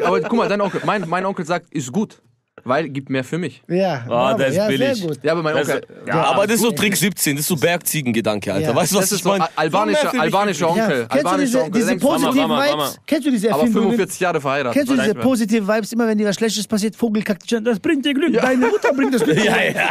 Aber 0.05 0.21
guck 0.21 0.35
mal, 0.35 0.49
dein 0.49 0.61
Onkel, 0.61 0.83
mein, 0.85 1.09
mein 1.09 1.25
Onkel 1.25 1.47
sagt, 1.47 1.73
ist 1.73 1.91
gut. 1.91 2.21
Weil 2.65 2.89
gibt 2.89 3.11
mehr 3.11 3.25
für 3.25 3.39
mich. 3.39 3.63
Ja, 3.69 4.03
Ah, 4.05 4.09
bravo. 4.09 4.39
der 4.39 4.47
ist 4.49 4.57
ja, 4.57 4.67
billig. 4.69 4.99
sehr 4.99 5.07
gut. 5.09 5.19
Ja, 5.23 5.33
aber 5.33 5.43
mein 5.43 5.55
Das- 5.57 5.69
Onkel. 5.69 5.87
ja, 6.07 6.23
aber 6.25 6.47
das 6.47 6.57
ist 6.57 6.63
so 6.63 6.71
Trick 6.71 6.97
17, 6.97 7.37
das 7.37 7.43
ist 7.43 7.49
so 7.49 7.57
Bergziegengedanke, 7.57 8.53
Alter. 8.53 8.69
Ja. 8.71 8.75
Weißt 8.77 8.93
du, 8.93 8.97
was 8.97 9.03
Das 9.05 9.13
ist 9.13 9.19
ich 9.19 9.23
so 9.23 9.29
meine? 9.31 9.45
al- 9.45 9.51
albanischer, 9.57 10.21
albanischer 10.21 10.67
Ja, 10.67 10.71
Onkel. 10.85 10.87
kennst 10.87 11.13
du 11.13 11.17
Albanischer 11.17 11.45
diese, 11.47 11.59
Onkel. 11.59 11.73
diese 11.73 11.87
denkst, 11.89 12.05
positiven 12.05 12.37
Mama, 12.37 12.47
Mama, 12.57 12.71
Mama. 12.71 12.85
Vibes? 12.85 13.01
Kennst 13.07 13.27
du 13.27 13.31
diese 13.31 13.49
aber 13.49 13.59
Erfindungen? 13.61 13.89
45 13.91 14.21
Jahre 14.21 14.41
verheiratet. 14.41 14.73
Kennst 14.75 14.93
du 14.93 14.97
diese 15.01 15.15
du, 15.15 15.21
positiven 15.21 15.69
Vibes? 15.69 15.93
Immer 15.93 16.07
wenn 16.09 16.19
dir 16.19 16.27
was 16.29 16.37
Schlechtes 16.37 16.67
passiert, 16.67 16.97
Vogel 16.97 17.23
kackt 17.23 17.43
dich 17.45 17.57
an. 17.57 17.65
Das 17.65 17.79
bringt 17.81 18.05
dir 18.05 18.15
Glück. 18.15 18.33
Deine 18.35 18.67
Mutter 18.67 18.93
bringt 18.95 19.15
das 19.15 19.23
Glück. 19.25 19.39
Ja, 19.45 19.57
ja. 19.63 19.89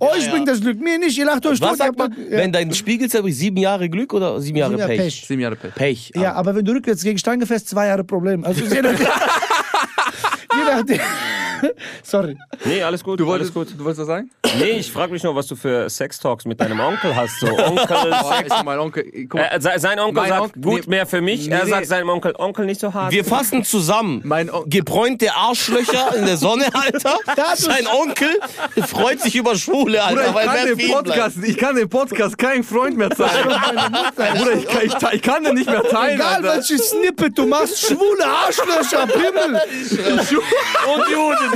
Euch 0.00 0.30
bringt 0.30 0.48
das 0.48 0.60
Glück. 0.60 0.78
Mir 0.80 0.98
nicht. 0.98 1.16
Ihr 1.18 1.24
lacht 1.26 1.44
euch 1.46 1.58
tot. 1.60 1.78
ja. 1.78 1.90
wenn 2.30 2.52
dein 2.52 2.72
Spiegel 2.74 3.08
zerbricht, 3.08 3.38
sieben 3.38 3.56
Jahre 3.56 3.88
Glück 3.88 4.12
oder 4.12 4.40
sieben 4.40 4.58
Jahre 4.58 4.76
Pech? 4.76 4.98
Pech. 4.98 5.24
Sieben 5.26 5.40
Jahre 5.40 5.56
Pech. 5.56 5.74
Pech. 5.74 6.12
Ja, 6.14 6.34
aber 6.34 6.54
wenn 6.54 6.64
du 6.64 6.72
rückwärts 6.72 7.02
gegen 7.02 7.18
Stange 7.18 7.46
fährst, 7.46 7.68
zwei 7.68 7.86
Jahre 7.86 8.04
Problem. 8.04 8.44
Also 8.44 8.62
je 8.64 8.82
nachdem. 8.82 9.06
Sorry. 12.02 12.36
Nee, 12.64 12.82
alles 12.82 13.02
gut. 13.02 13.18
Du 13.20 13.30
alles 13.32 13.54
wolltest, 13.54 13.72
gut. 13.74 13.80
du 13.80 13.84
wolltest 13.84 14.00
was 14.00 14.06
sagen? 14.06 14.30
Nee, 14.58 14.70
ich 14.78 14.90
frage 14.92 15.12
mich 15.12 15.22
nur, 15.22 15.34
was 15.34 15.46
du 15.46 15.56
für 15.56 15.88
Sextalks 15.88 16.44
mit 16.44 16.60
deinem 16.60 16.78
Onkel 16.80 17.14
hast. 17.14 17.40
So, 17.40 17.46
Onkel, 17.46 17.96
ist 18.46 18.64
mein 18.64 18.78
Onkel. 18.78 19.04
Guck 19.28 19.34
mal, 19.40 19.44
Äh, 19.50 19.60
se- 19.60 19.72
sein 19.78 19.98
Onkel 19.98 20.14
Mein 20.22 20.28
sagt, 20.28 20.42
Onkel- 20.42 20.62
gut, 20.62 20.80
nee. 20.86 20.90
mehr 20.96 21.06
für 21.06 21.20
mich. 21.20 21.48
er 21.50 21.64
Nee, 21.64 21.70
sagt 21.70 21.80
nee. 21.82 21.86
seinem 21.86 22.08
Onkel, 22.10 22.34
Onkel 22.36 22.66
nicht 22.66 22.80
so 22.80 22.92
hart. 22.92 23.12
Wir 23.12 23.24
fassen 23.24 23.64
zusammen. 23.64 24.20
Mein 24.24 24.50
On- 24.50 24.68
Gebräunte 24.68 25.34
Arschlöcher 25.34 26.14
in 26.16 26.26
der 26.26 26.36
Sonne, 26.36 26.66
Alter. 26.74 27.16
Sein 27.56 27.86
Onkel 27.86 28.28
freut 28.86 29.20
sich 29.20 29.34
über 29.36 29.56
Schwule, 29.56 30.02
Alter. 30.02 30.22
Bruder, 30.22 30.28
ich 30.28 30.34
weil 30.34 30.46
kann, 30.46 30.78
den 30.78 30.90
Podcast, 30.92 31.36
ich 31.44 31.56
kann 31.56 31.76
den 31.76 31.88
Podcast 31.88 32.38
keinen 32.38 32.64
Freund 32.64 32.96
mehr 32.96 33.10
teilen. 33.10 33.48
Bruder, 34.36 34.52
ich 34.54 34.66
kann, 34.66 34.82
ich, 34.84 34.94
ich 35.14 35.22
kann 35.22 35.44
den 35.44 35.54
nicht 35.54 35.70
mehr 35.70 35.82
teilen. 35.82 36.14
Egal 36.16 36.34
Alter. 36.36 36.54
welches 36.56 36.90
Snippet 36.90 37.36
du 37.38 37.46
machst, 37.46 37.78
schwule 37.80 38.24
Arschlöcher, 38.26 39.06
Pimmel. 39.06 39.60
Und 40.94 41.10
Juden. 41.10 41.51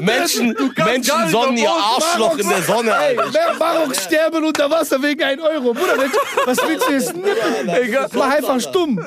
Menschen, 0.00 0.54
Menschen 0.84 1.28
sonnen 1.30 1.56
ihr 1.56 1.70
Arschloch 1.70 2.38
in 2.38 2.48
der 2.48 2.62
Sonne. 2.62 2.92
Ey, 3.08 3.16
Marok 3.58 3.94
sterben 3.96 4.44
unter 4.44 4.70
Wasser 4.70 5.02
wegen 5.02 5.22
1 5.22 5.40
Euro. 5.42 5.72
Bruder, 5.74 5.96
was 6.46 6.58
willst 6.66 6.88
du 6.88 6.92
jetzt 6.92 7.14
nippen? 7.16 8.08
Mach 8.14 8.30
einfach 8.34 8.60
stumm. 8.60 8.98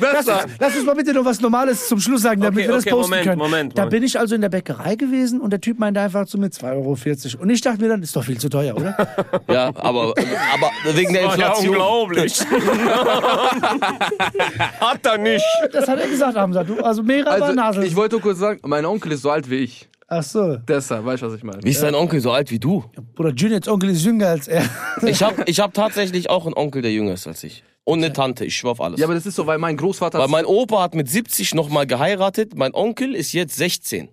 Lass, 0.00 0.26
uns- 0.26 0.38
lass 0.58 0.76
uns 0.76 0.84
mal 0.86 0.94
bitte 0.94 1.12
noch 1.12 1.24
was 1.24 1.40
Normales 1.40 1.88
zum 1.88 2.00
Schluss 2.00 2.22
sagen, 2.22 2.40
damit 2.40 2.58
Okay, 2.60 2.68
wir 2.68 2.74
das 2.74 2.84
okay, 2.84 2.90
posten 2.90 3.10
Moment, 3.10 3.26
können. 3.26 3.38
Moment, 3.38 3.78
Da 3.78 3.86
bin 3.86 4.02
ich 4.02 4.18
also 4.18 4.34
in 4.34 4.40
der 4.40 4.48
Bäckerei 4.48 4.94
gewesen 4.96 5.40
und 5.40 5.50
der 5.50 5.60
Typ 5.60 5.78
meinte 5.78 6.00
einfach 6.00 6.26
zu 6.26 6.38
mir 6.38 6.48
2,40 6.48 6.66
Euro. 7.34 7.42
Und 7.42 7.50
ich 7.50 7.60
dachte 7.60 7.80
mir 7.80 7.88
dann, 7.88 8.02
ist 8.02 8.14
doch 8.16 8.24
viel 8.24 8.38
zu 8.38 8.48
teuer, 8.48 8.74
oder? 8.76 8.96
Ja, 9.48 9.68
aber, 9.76 10.14
aber 10.54 10.70
wegen 10.94 11.12
der 11.12 11.22
Oh, 11.22 11.26
ja, 11.28 11.32
Inflation. 11.34 11.68
unglaublich. 11.70 12.40
Hat 14.80 15.06
er 15.06 15.18
nicht. 15.18 15.44
Das 15.72 15.88
hat 15.88 15.98
er 15.98 16.06
gesagt, 16.08 16.36
Hamza. 16.36 16.64
Du, 16.64 16.78
also 16.80 17.06
war 17.06 17.26
Also, 17.26 17.52
Nasel. 17.52 17.84
ich 17.84 17.94
wollte 17.96 18.16
nur 18.16 18.22
kurz 18.22 18.38
sagen, 18.38 18.60
mein 18.70 18.86
Onkel 18.86 19.12
ist 19.12 19.22
so 19.22 19.30
alt 19.30 19.50
wie 19.50 19.56
ich. 19.56 19.88
Ach 20.08 20.22
so. 20.22 20.56
Deshalb, 20.56 21.04
weißt 21.04 21.22
du, 21.22 21.26
was 21.26 21.34
ich 21.34 21.44
meine? 21.44 21.62
Wie 21.62 21.70
ist 21.70 21.82
dein 21.82 21.94
Onkel 21.94 22.20
so 22.20 22.32
alt 22.32 22.50
wie 22.50 22.58
du? 22.58 22.84
Bruder, 23.14 23.30
Juniors 23.30 23.68
Onkel 23.68 23.90
ist 23.90 24.04
jünger 24.04 24.28
als 24.28 24.48
er. 24.48 24.64
Ich 25.02 25.22
habe 25.22 25.42
ich 25.46 25.60
hab 25.60 25.74
tatsächlich 25.74 26.30
auch 26.30 26.46
einen 26.46 26.54
Onkel, 26.54 26.82
der 26.82 26.92
jünger 26.92 27.12
ist 27.12 27.26
als 27.26 27.44
ich. 27.44 27.62
Und 27.84 27.98
eine 27.98 28.12
Tante, 28.12 28.44
ich 28.44 28.56
schwör 28.56 28.72
auf 28.72 28.80
alles. 28.80 29.00
Ja, 29.00 29.06
aber 29.06 29.14
das 29.14 29.26
ist 29.26 29.34
so, 29.36 29.46
weil 29.46 29.58
mein 29.58 29.76
Großvater. 29.76 30.18
Weil 30.18 30.28
mein 30.28 30.46
Opa 30.46 30.82
hat 30.82 30.94
mit 30.94 31.08
70 31.08 31.54
nochmal 31.54 31.86
geheiratet, 31.86 32.56
mein 32.56 32.72
Onkel 32.74 33.14
ist 33.14 33.32
jetzt 33.32 33.56
16. 33.56 34.08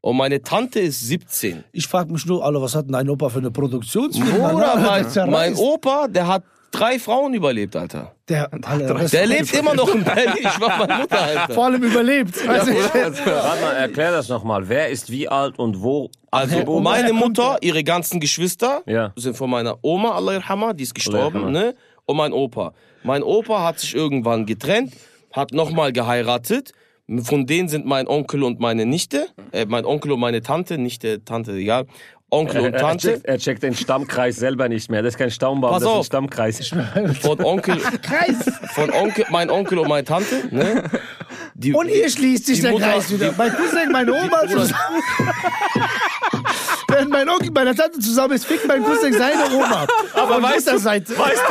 Und 0.00 0.16
meine 0.16 0.42
Tante 0.42 0.80
ist 0.80 1.00
17. 1.00 1.64
Ich 1.72 1.86
frage 1.86 2.12
mich 2.12 2.26
nur, 2.26 2.44
Alter, 2.44 2.62
was 2.62 2.74
hat 2.74 2.86
denn 2.86 2.92
dein 2.92 3.08
Opa 3.08 3.28
für 3.28 3.38
eine 3.38 3.50
Produktionsfirma? 3.50 4.52
Bruder, 4.52 4.76
mein, 5.14 5.30
mein 5.30 5.54
Opa, 5.56 6.08
der 6.08 6.26
hat 6.26 6.42
drei 6.70 6.98
Frauen 6.98 7.34
überlebt, 7.34 7.76
Alter. 7.76 8.14
Der, 8.30 8.48
Alter, 8.64 8.94
Der 9.08 9.26
lebt 9.26 9.52
immer 9.54 9.74
noch 9.74 9.92
in 9.94 10.02
Berlin. 10.04 10.34
Ich 10.38 10.60
war 10.60 10.78
meine 10.78 11.02
Mutter, 11.02 11.20
Alter. 11.20 11.52
vor 11.54 11.64
allem 11.66 11.82
überlebt. 11.82 12.46
Weißt 12.48 12.68
du? 12.68 12.74
Warte 12.74 13.60
mal, 13.60 13.72
erklär 13.76 14.12
das 14.12 14.28
nochmal. 14.28 14.68
Wer 14.68 14.88
ist 14.88 15.10
wie 15.10 15.28
alt 15.28 15.58
und 15.58 15.82
wo? 15.82 16.10
Also 16.30 16.54
abgeboren? 16.54 16.84
meine 16.84 17.12
Mutter, 17.12 17.58
ihre 17.60 17.82
ganzen 17.84 18.20
Geschwister 18.20 18.82
Ja. 18.86 19.12
sind 19.16 19.36
von 19.36 19.50
meiner 19.50 19.76
Oma, 19.82 20.12
Allah 20.12 20.34
Irhama, 20.34 20.72
die 20.72 20.84
ist 20.84 20.94
gestorben, 20.94 21.50
ne? 21.50 21.74
Und 22.06 22.16
mein 22.16 22.32
Opa. 22.32 22.72
Mein 23.02 23.22
Opa 23.22 23.64
hat 23.64 23.80
sich 23.80 23.94
irgendwann 23.94 24.46
getrennt, 24.46 24.94
hat 25.32 25.52
nochmal 25.52 25.92
geheiratet. 25.92 26.72
Von 27.24 27.44
denen 27.46 27.68
sind 27.68 27.86
mein 27.86 28.06
Onkel 28.06 28.44
und 28.44 28.60
meine 28.60 28.86
Nichte, 28.86 29.26
äh, 29.50 29.66
mein 29.66 29.84
Onkel 29.84 30.12
und 30.12 30.20
meine 30.20 30.42
Tante, 30.42 30.78
Nichte, 30.78 31.24
Tante, 31.24 31.52
egal. 31.54 31.86
Onkel 32.30 32.60
und 32.60 32.74
Er 32.74 32.80
Tante. 32.80 33.08
checkt, 33.14 33.26
er 33.26 33.38
checkt 33.38 33.62
den 33.62 33.74
Stammkreis 33.74 34.36
selber 34.36 34.68
nicht 34.68 34.90
mehr. 34.90 35.02
Das 35.02 35.14
ist 35.14 35.18
kein 35.18 35.30
Stammbaum, 35.30 35.72
Pass 35.72 35.82
das 35.82 35.90
ist 35.92 35.98
ein. 35.98 36.04
Stammkreis. 36.04 36.68
Von 37.20 37.42
Onkel, 37.44 37.78
von 38.74 38.90
Onkel, 38.92 39.24
mein 39.30 39.50
Onkel 39.50 39.78
und 39.78 39.88
meine 39.88 40.04
Tante, 40.04 40.42
ne? 40.50 40.84
Die, 41.54 41.72
Und 41.74 41.88
hier 41.88 42.08
schließt 42.08 42.46
sich 42.46 42.56
die 42.56 42.62
der 42.62 42.70
Mutter- 42.72 42.84
Kreis 42.92 43.10
wieder. 43.12 43.34
Mein 43.36 43.52
Cousin, 43.54 43.90
meine 43.92 44.12
Oma 44.12 44.40
zusammen. 44.48 45.02
Während 46.88 47.10
mein 47.10 47.28
Onkel 47.28 47.50
bei 47.52 47.64
der 47.64 47.74
Tante 47.74 47.98
zusammen 48.00 48.34
ist, 48.34 48.46
fickt 48.46 48.66
mein 48.66 48.82
Cousin 48.82 49.12
seine 49.12 49.44
Oma. 49.54 49.86
Aber 50.14 50.42
weißt 50.42 50.68
du, 50.68 50.84
weißt 50.84 51.08
du, 51.10 51.18
weißt 51.18 51.42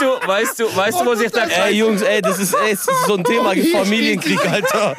du, 0.00 0.28
weißt 0.28 0.60
du, 0.60 0.76
weißt 0.76 1.00
du, 1.00 1.06
was 1.06 1.20
ich 1.20 1.30
da 1.30 1.44
Ey, 1.46 1.76
Jungs, 1.76 2.02
ey, 2.02 2.20
das 2.20 2.38
ist, 2.38 2.54
ey, 2.54 2.72
das 2.72 2.80
ist 2.80 3.06
so 3.06 3.14
ein 3.16 3.24
Thema, 3.24 3.52
Familienkrieg, 3.72 4.40
Alter. 4.50 4.94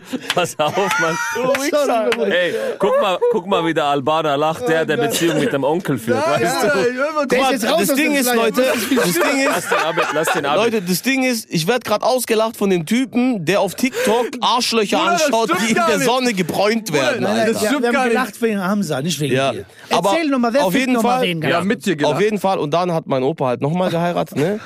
Pass 0.34 0.58
auf, 0.58 0.74
Mann. 1.00 1.18
Sorry, 1.34 1.70
Bruder. 1.70 2.28
Ey, 2.28 2.54
guck 2.78 3.00
mal, 3.00 3.18
guck 3.30 3.46
mal, 3.46 3.64
wie 3.66 3.74
der 3.74 3.84
Albaner 3.84 4.36
lacht, 4.36 4.68
der 4.68 4.84
der 4.84 4.96
Beziehung 4.96 5.38
mit 5.38 5.52
dem 5.52 5.64
Onkel 5.64 5.98
führt, 5.98 6.26
weißt 6.26 6.56
du? 6.62 7.26
Der 7.26 7.40
ist 7.42 7.50
jetzt 7.62 7.70
raus 7.70 7.86
Das 7.86 7.96
Ding 7.96 8.12
ist. 8.14 8.34
Leute, 8.34 8.62
das 8.64 9.12
Ding 9.14 9.40
ist, 9.40 9.48
Lass 9.54 9.68
den 9.68 9.78
Abend, 9.78 10.06
lass 10.14 10.28
den 10.32 10.46
Abend. 10.46 10.64
Leute, 10.64 10.82
das 10.82 11.02
Ding 11.02 11.22
ist, 11.24 11.46
ich 11.50 11.66
werde 11.66 11.80
gerade 11.80 12.04
ausgelacht 12.04 12.56
von 12.56 12.70
dem 12.70 12.86
Typen, 12.86 13.44
der 13.44 13.60
auf 13.60 13.74
TikTok 13.74 14.26
Arschlöcher 14.40 14.98
Bruder, 14.98 15.12
das 15.12 15.22
anschaut, 15.24 15.50
die 15.60 15.68
in 15.70 15.74
der 15.74 15.96
nicht. 15.98 16.04
Sonne 16.06 16.32
gebräunt 16.34 16.92
werden. 16.92 17.22
Nein, 17.22 17.32
nein, 17.36 17.46
Alter. 17.48 17.60
wir, 17.60 17.68
stimmt 17.68 17.82
wir 17.82 17.92
gar 17.92 18.02
haben 18.02 18.08
gelacht 18.10 18.42
wegen 18.42 18.62
Hamza, 18.62 19.02
nicht 19.02 19.20
wegen 19.20 19.34
Ja, 19.34 19.52
dir. 19.52 19.64
aber 19.90 20.10
Erzähl 20.12 20.28
nochmal, 20.28 20.52
wer 20.54 20.64
auf 20.64 20.74
jeden 20.74 20.92
noch 20.94 21.02
mal 21.02 21.18
Fall-? 21.18 21.50
Ja, 21.50 21.60
mit 21.62 21.84
dir 21.86 21.96
gelacht. 21.96 22.14
Auf 22.14 22.20
jeden 22.20 22.38
Fall. 22.38 22.58
Und 22.58 22.72
dann 22.72 22.92
hat 22.92 23.06
mein 23.06 23.22
Opa 23.22 23.46
halt 23.46 23.60
nochmal 23.60 23.90
geheiratet, 23.90 24.36
ne? 24.38 24.60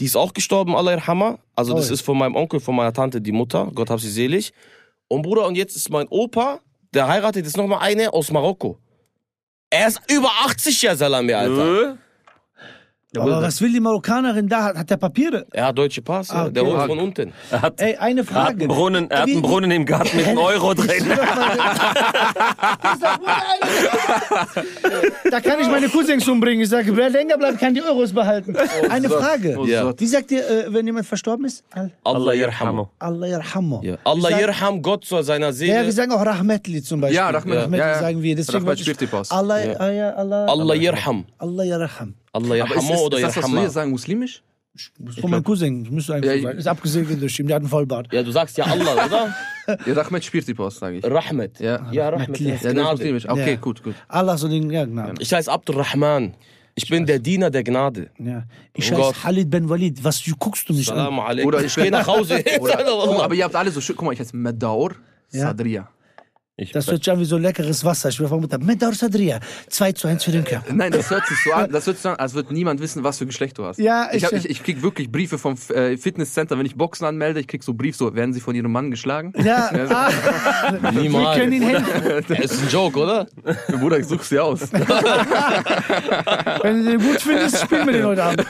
Die 0.00 0.06
ist 0.06 0.16
auch 0.16 0.32
gestorben, 0.32 0.74
Allah 0.74 0.92
Irhama. 0.92 1.38
Also 1.54 1.74
das 1.74 1.90
ist 1.90 2.00
von 2.02 2.16
meinem 2.16 2.34
Onkel, 2.34 2.60
von 2.60 2.74
meiner 2.74 2.92
Tante, 2.92 3.20
die 3.20 3.32
Mutter. 3.32 3.70
Gott 3.74 3.90
hab 3.90 4.00
sie 4.00 4.10
selig. 4.10 4.52
Und 5.08 5.22
Bruder, 5.22 5.46
und 5.46 5.54
jetzt 5.54 5.76
ist 5.76 5.90
mein 5.90 6.08
Opa, 6.08 6.60
der 6.94 7.06
heiratet 7.06 7.44
jetzt 7.44 7.56
nochmal 7.56 7.80
eine 7.80 8.12
aus 8.12 8.30
Marokko. 8.30 8.78
Er 9.70 9.88
ist 9.88 10.00
über 10.10 10.30
80 10.44 10.82
Jahre 10.82 10.96
Salami, 10.96 11.32
Alter. 11.32 11.98
Aber 13.14 13.42
was 13.42 13.60
will 13.60 13.70
die 13.72 13.80
Marokkanerin 13.80 14.48
da? 14.48 14.62
Hat, 14.64 14.76
hat 14.76 14.88
der 14.90 14.96
Papiere? 14.96 15.44
Er 15.52 15.66
hat 15.66 15.76
deutsche 15.76 16.00
Pass. 16.00 16.30
Ah, 16.30 16.48
der 16.48 16.62
okay. 16.62 16.72
wohnt 16.72 16.86
von 16.86 16.98
unten. 16.98 17.32
Er 17.50 17.60
hat, 17.62 17.78
Ey, 17.80 17.96
eine 17.96 18.20
er 18.20 18.26
hat 18.26 18.32
Frage. 18.32 18.58
einen 18.60 18.68
Brunnen, 18.68 19.10
er 19.10 19.20
hat 19.22 19.28
einen 19.28 19.42
Brunnen 19.42 19.70
im 19.70 19.84
Garten 19.84 20.16
mit 20.16 20.26
einem 20.26 20.38
Euro 20.38 20.72
drin. 20.72 21.04
Da 25.30 25.40
kann 25.40 25.60
ich 25.60 25.68
meine 25.68 25.88
Cousins 25.88 26.26
umbringen. 26.28 26.62
Ich 26.62 26.70
sage, 26.70 26.96
wer 26.96 27.10
länger 27.10 27.36
bleibt, 27.36 27.58
kann 27.58 27.74
die 27.74 27.82
Euros 27.82 28.12
behalten. 28.12 28.56
Eine 28.88 29.08
Frage. 29.08 29.58
Ja. 29.66 29.92
Wie 29.98 30.06
sagt 30.06 30.30
ihr, 30.30 30.48
äh, 30.48 30.72
wenn 30.72 30.86
jemand 30.86 31.06
verstorben 31.06 31.44
ist? 31.46 31.64
Al- 31.70 31.90
Allah 32.04 32.32
Irhamu. 32.34 32.86
Allah 32.98 33.26
yarhamu. 33.26 33.80
Ja. 33.82 33.96
Allah 34.04 34.30
Irham, 34.40 34.80
Gott 34.82 35.04
soll 35.04 35.22
seiner 35.22 35.52
Seele. 35.52 35.74
Ja, 35.74 35.84
wir 35.84 35.92
sagen 35.92 36.12
auch 36.12 36.24
Rahmetli 36.24 36.82
zum 36.82 37.00
Beispiel. 37.00 37.16
Ja, 37.16 37.30
Rahmet- 37.30 37.56
Rahmetli 37.64 37.78
ja, 37.78 37.88
ja. 37.92 37.98
sagen 38.00 38.22
wir. 38.22 38.36
Deswegen 38.36 38.58
Rahmet 38.58 38.80
spielt 38.80 39.00
die 39.00 39.06
Post. 39.06 39.32
Allah, 39.32 39.58
ah, 39.78 39.90
ja, 39.90 40.10
Allah, 40.14 40.46
Allah 40.46 40.74
Yirham. 40.74 41.24
Allah 41.38 41.64
yarham. 41.64 42.14
Allah 42.32 42.64
Aber 42.64 42.74
ist, 42.76 42.82
Yirhamu 42.82 42.94
ist, 42.94 43.00
oder 43.00 43.16
ist 43.18 43.24
das, 43.24 43.36
was 43.44 43.52
wir 43.52 43.60
hier 43.60 43.70
sagen, 43.70 43.90
muslimisch? 43.90 44.42
Von 45.20 45.30
meinem 45.30 45.44
Cousin. 45.44 45.86
Müsste 45.90 46.14
einfach 46.14 46.30
Ja, 46.30 46.36
so 46.38 46.42
sein. 46.44 46.56
Ist 46.58 46.66
abgesegnet 46.66 47.20
durch 47.20 47.38
ihn. 47.38 47.46
Der 47.46 47.56
hat 47.56 47.62
einen 47.62 47.68
Vollbart. 47.68 48.10
Ja, 48.10 48.22
du 48.22 48.30
sagst 48.30 48.56
ja 48.56 48.64
Allah, 48.64 48.94
oder? 49.06 49.34
Ja, 49.86 49.92
Rahmet 49.94 50.24
spielt 50.24 50.48
die 50.48 50.54
Post, 50.54 50.78
sage 50.78 50.96
ich. 50.96 51.04
Rahmet. 51.04 51.60
Ja. 51.60 51.88
ja 51.92 52.08
Rahmet. 52.08 52.40
Ja, 52.40 52.52
das 52.54 52.64
ist 52.64 52.72
Gnade. 52.72 52.90
muslimisch. 52.96 53.28
Okay, 53.28 53.50
Ja. 53.52 53.56
gut, 53.56 53.82
gut. 53.82 53.94
Allah 54.08 54.36
so 54.38 54.48
den, 54.48 54.70
ja, 54.70 54.84
Gnade. 54.86 55.14
Ich 55.20 55.32
heiße 55.32 55.52
Abdurrahman. 55.52 56.34
Ich 56.74 56.88
bin 56.88 57.04
der 57.04 57.18
Diener 57.18 57.50
der 57.50 57.62
Gnade. 57.62 58.08
Ja. 58.18 58.44
Ich 58.74 58.90
Oh 58.90 58.96
heiße 58.96 59.02
Gott. 59.02 59.14
Khalid 59.22 59.50
Ben 59.50 59.68
Walid. 59.68 60.02
Was 60.02 60.22
du 60.22 60.34
guckst 60.36 60.66
du 60.68 60.72
mich 60.72 60.90
an? 60.90 60.96
Salam 60.96 61.20
alaikum. 61.20 61.48
Oder 61.48 61.62
ich 61.64 61.74
gehe 61.74 61.90
nach 61.90 62.06
Hause. 62.06 62.42
Oder, 62.60 62.78
aber 63.24 63.34
ihr 63.34 63.44
habt 63.44 63.54
alle 63.54 63.70
so 63.70 63.80
schön. 63.82 63.94
Guck 63.94 64.06
mal, 64.06 64.12
ich 64.14 64.20
heiße 64.20 64.34
Medaur 64.34 64.92
Ja. 65.30 65.42
Sadria. 65.48 65.88
Ich, 66.54 66.70
Das 66.70 66.86
hört 66.86 67.02
sich 67.02 67.10
an 67.10 67.18
wie 67.18 67.24
so 67.24 67.38
leckeres 67.38 67.82
Wasser. 67.82 68.10
Ich 68.10 68.20
will 68.20 68.28
von 68.28 68.42
Mutter. 68.42 68.58
Medar 68.58 68.92
Sadria. 68.92 69.40
2 69.70 69.92
zu 69.92 70.06
1 70.06 70.22
für 70.22 70.32
den 70.32 70.44
Körper. 70.44 70.70
Nein, 70.74 70.92
das 70.92 71.08
hört 71.10 71.26
sich 71.26 71.38
so 71.42 71.50
an, 71.52 71.72
das 71.72 71.86
hört 71.86 71.96
sich 71.96 72.02
so 72.02 72.10
an, 72.10 72.16
als 72.16 72.34
würde 72.34 72.52
niemand 72.52 72.78
wissen, 72.80 73.02
was 73.02 73.16
für 73.16 73.24
Geschlecht 73.24 73.56
du 73.56 73.64
hast. 73.64 73.78
Ja, 73.78 74.10
ich, 74.12 74.18
ich- 74.18 74.24
hab, 74.26 74.32
ich, 74.34 74.50
ich 74.50 74.62
krieg 74.62 74.82
wirklich 74.82 75.10
Briefe 75.10 75.38
vom 75.38 75.56
äh, 75.70 75.96
Fitnesscenter, 75.96 76.58
wenn 76.58 76.66
ich 76.66 76.76
Boxen 76.76 77.06
anmelde, 77.06 77.40
ich 77.40 77.48
krieg 77.48 77.62
so 77.64 77.72
Brief, 77.72 77.96
so, 77.96 78.14
werden 78.14 78.34
sie 78.34 78.40
von 78.40 78.54
ihrem 78.54 78.70
Mann 78.70 78.90
geschlagen? 78.90 79.32
Ja, 79.42 79.70
ah, 79.88 80.10
wir 80.82 80.92
Niemals. 80.92 81.38
können 81.38 81.52
ihn 81.54 81.62
helfen. 81.62 82.22
Das 82.28 82.38
ist 82.52 82.62
ein 82.62 82.68
Joke, 82.68 82.98
oder? 82.98 83.26
Bruder, 83.68 83.98
ich 83.98 84.06
such 84.06 84.22
sie 84.22 84.38
aus. 84.38 84.70
Wenn 86.62 86.84
du 86.84 86.90
den 86.90 87.00
gut 87.00 87.22
findest, 87.22 87.62
spielen 87.62 87.86
wir 87.86 87.92
den 87.94 88.04
heute 88.04 88.24
Abend. 88.24 88.46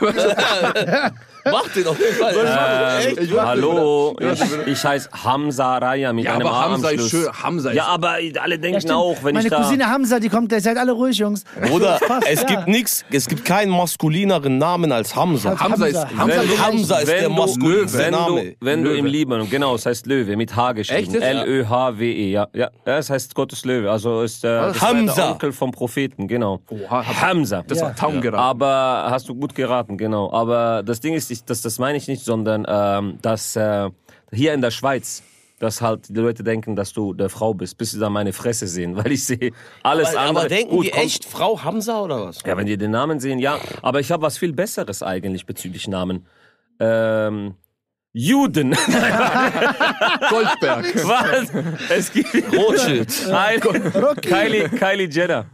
Mach 1.45 1.68
den 1.68 1.86
auf 1.86 1.99
jeden 1.99 2.14
Fall. 2.14 2.34
Ähm, 2.36 3.18
Ich 3.20 3.32
Hallo, 3.38 4.16
ich, 4.20 4.40
ich 4.72 4.84
heiße 4.84 5.09
Hamza 5.24 5.78
Raya 5.78 6.12
mit 6.12 6.24
Ja, 6.24 6.34
einem 6.34 6.47
aber 6.47 6.61
Hamza 6.70 6.90
ist 6.90 7.11
schön, 7.11 7.26
Hamza 7.32 7.70
ist- 7.70 7.76
Ja, 7.76 7.86
aber 7.86 8.16
alle 8.40 8.59
denken 8.59 8.80
stimmt. 8.80 8.95
auch, 8.95 9.16
wenn 9.22 9.34
Meine 9.34 9.47
ich 9.47 9.51
da... 9.51 9.59
Cousine 9.62 9.88
Hamza, 9.88 10.20
die 10.20 10.28
kommt, 10.28 10.53
ihr 10.53 10.61
seid 10.61 10.76
alle 10.76 10.93
ruhig, 10.93 11.16
Jungs. 11.18 11.45
Bruder, 11.68 11.99
Passt, 12.07 12.28
es 12.28 12.40
ja. 12.43 12.47
gibt 12.47 12.68
nichts, 12.68 13.05
es 13.11 13.26
gibt 13.28 13.45
keinen 13.45 13.70
maskulineren 13.70 14.59
Namen 14.59 14.93
als 14.93 15.14
Hamza. 15.16 15.59
Hamza 15.59 15.86
ist, 15.86 15.97
Hamza. 15.99 16.18
Hamza 16.18 16.36
Wenn- 16.36 16.45
ist 16.51 16.62
Hamza 16.66 16.99
ist 16.99 17.09
der 17.99 18.11
du, 18.11 18.16
Name. 18.16 18.55
wenn 18.61 18.84
du 18.84 18.90
im. 18.95 19.07
Libanon, 19.07 19.51
genau, 19.51 19.74
es 19.74 19.84
heißt 19.84 20.07
Löwe, 20.07 20.36
mit 20.36 20.55
H 20.57 20.72
geschrieben. 20.72 21.14
L-Ö-H-W-E, 21.20 22.30
ja. 22.30 22.49
ja. 22.55 22.70
Ja, 22.86 22.99
es 22.99 23.11
heißt 23.11 23.34
Gottes 23.34 23.64
Löwe, 23.64 23.90
also 23.90 24.22
ist 24.22 24.45
äh, 24.45 24.72
Hamza. 24.80 25.14
der 25.14 25.30
Onkel 25.32 25.53
vom 25.53 25.70
Propheten, 25.70 26.28
genau. 26.28 26.61
Hamza. 26.90 27.62
Das 27.66 27.80
war 27.80 27.95
Taum 27.95 28.20
geraten. 28.20 28.43
Aber 28.43 29.07
hast 29.11 29.28
du 29.28 29.34
gut 29.34 29.55
geraten, 29.55 29.99
genau. 29.99 30.32
Aber 30.32 30.82
das 30.82 31.01
Ding 31.01 31.14
ist, 31.14 31.30
ich, 31.32 31.44
das, 31.44 31.62
das 31.62 31.78
meine 31.78 31.98
ich 31.98 32.06
nicht, 32.08 32.24
sondern 32.24 32.64
ähm, 32.68 33.18
dass 33.22 33.56
äh, 33.56 33.90
hier 34.32 34.54
in 34.54 34.60
der 34.60 34.70
Schweiz, 34.70 35.22
dass 35.58 35.80
halt 35.80 36.08
die 36.08 36.20
Leute 36.20 36.42
denken, 36.44 36.74
dass 36.76 36.92
du 36.92 37.14
der 37.14 37.28
Frau 37.28 37.54
bist, 37.54 37.78
bis 37.78 37.92
sie 37.92 37.98
dann 38.00 38.12
meine 38.12 38.32
Fresse 38.32 38.66
sehen, 38.66 38.96
weil 39.02 39.12
ich 39.12 39.24
sehe 39.24 39.52
alles 39.82 40.08
Aber, 40.10 40.20
andere. 40.20 40.40
aber 40.46 40.48
denken 40.48 40.70
Gut, 40.76 40.86
die 40.86 40.90
kommt- 40.90 41.04
echt 41.04 41.24
Frau 41.24 41.62
Hamza 41.62 42.00
oder 42.00 42.26
was? 42.26 42.38
Ja, 42.44 42.56
wenn 42.56 42.66
die 42.66 42.76
den 42.76 42.90
Namen 42.90 43.20
sehen, 43.20 43.38
ja. 43.38 43.58
Aber 43.82 44.00
ich 44.00 44.10
habe 44.12 44.22
was 44.22 44.38
viel 44.38 44.52
Besseres 44.52 45.02
eigentlich 45.02 45.46
bezüglich 45.46 45.88
Namen. 45.88 46.26
Ähm, 46.80 47.54
Juden. 48.14 48.70
Goldberg. 50.28 50.84
Was? 51.06 51.50
Es 51.90 52.12
gibt 52.12 52.34
Rothschild. 52.56 53.26
Nein, 53.28 53.60
Kylie, 54.20 54.68
Kylie 54.68 55.08
Jenner 55.08 55.46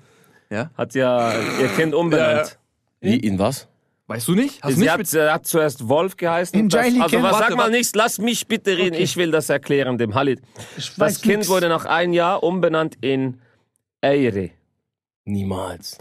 Ja? 0.50 0.70
hat 0.76 0.94
ja 0.94 1.32
ihr 1.60 1.68
Kind 1.76 1.94
umbenannt. 1.94 2.58
Wie, 3.00 3.16
in 3.16 3.38
was? 3.38 3.68
Weißt 4.08 4.26
du 4.26 4.34
nicht? 4.34 4.62
Hast 4.62 4.74
Sie 4.76 4.80
nicht 4.80 4.90
hat, 4.90 5.12
hat 5.32 5.46
zuerst 5.46 5.86
Wolf 5.86 6.16
geheißen. 6.16 6.58
In 6.58 6.68
Das, 6.70 6.86
also 6.86 6.96
Kind- 7.08 7.22
was, 7.22 7.32
Warte, 7.34 7.38
sag 7.38 7.50
mal 7.50 7.58
warte. 7.58 7.72
nichts, 7.72 7.94
lass 7.94 8.18
mich 8.18 8.46
bitte 8.48 8.76
reden. 8.76 8.94
Ich 8.94 9.16
will 9.18 9.30
das 9.30 9.50
erklären 9.50 9.98
dem 9.98 10.14
Halid. 10.14 10.40
Ich 10.78 10.94
Das 10.96 11.20
Kind 11.20 11.36
nix. 11.38 11.48
wurde 11.48 11.68
nach 11.68 11.84
einem 11.84 12.14
Jahr 12.14 12.42
umbenannt 12.42 12.96
in 13.02 13.38
Eire. 14.00 14.50
Niemals. 15.26 15.98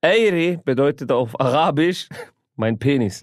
Eire 0.00 0.58
bedeutet 0.64 1.10
auf 1.10 1.38
Arabisch 1.40 2.08
Mein 2.54 2.78
Penis. 2.78 3.22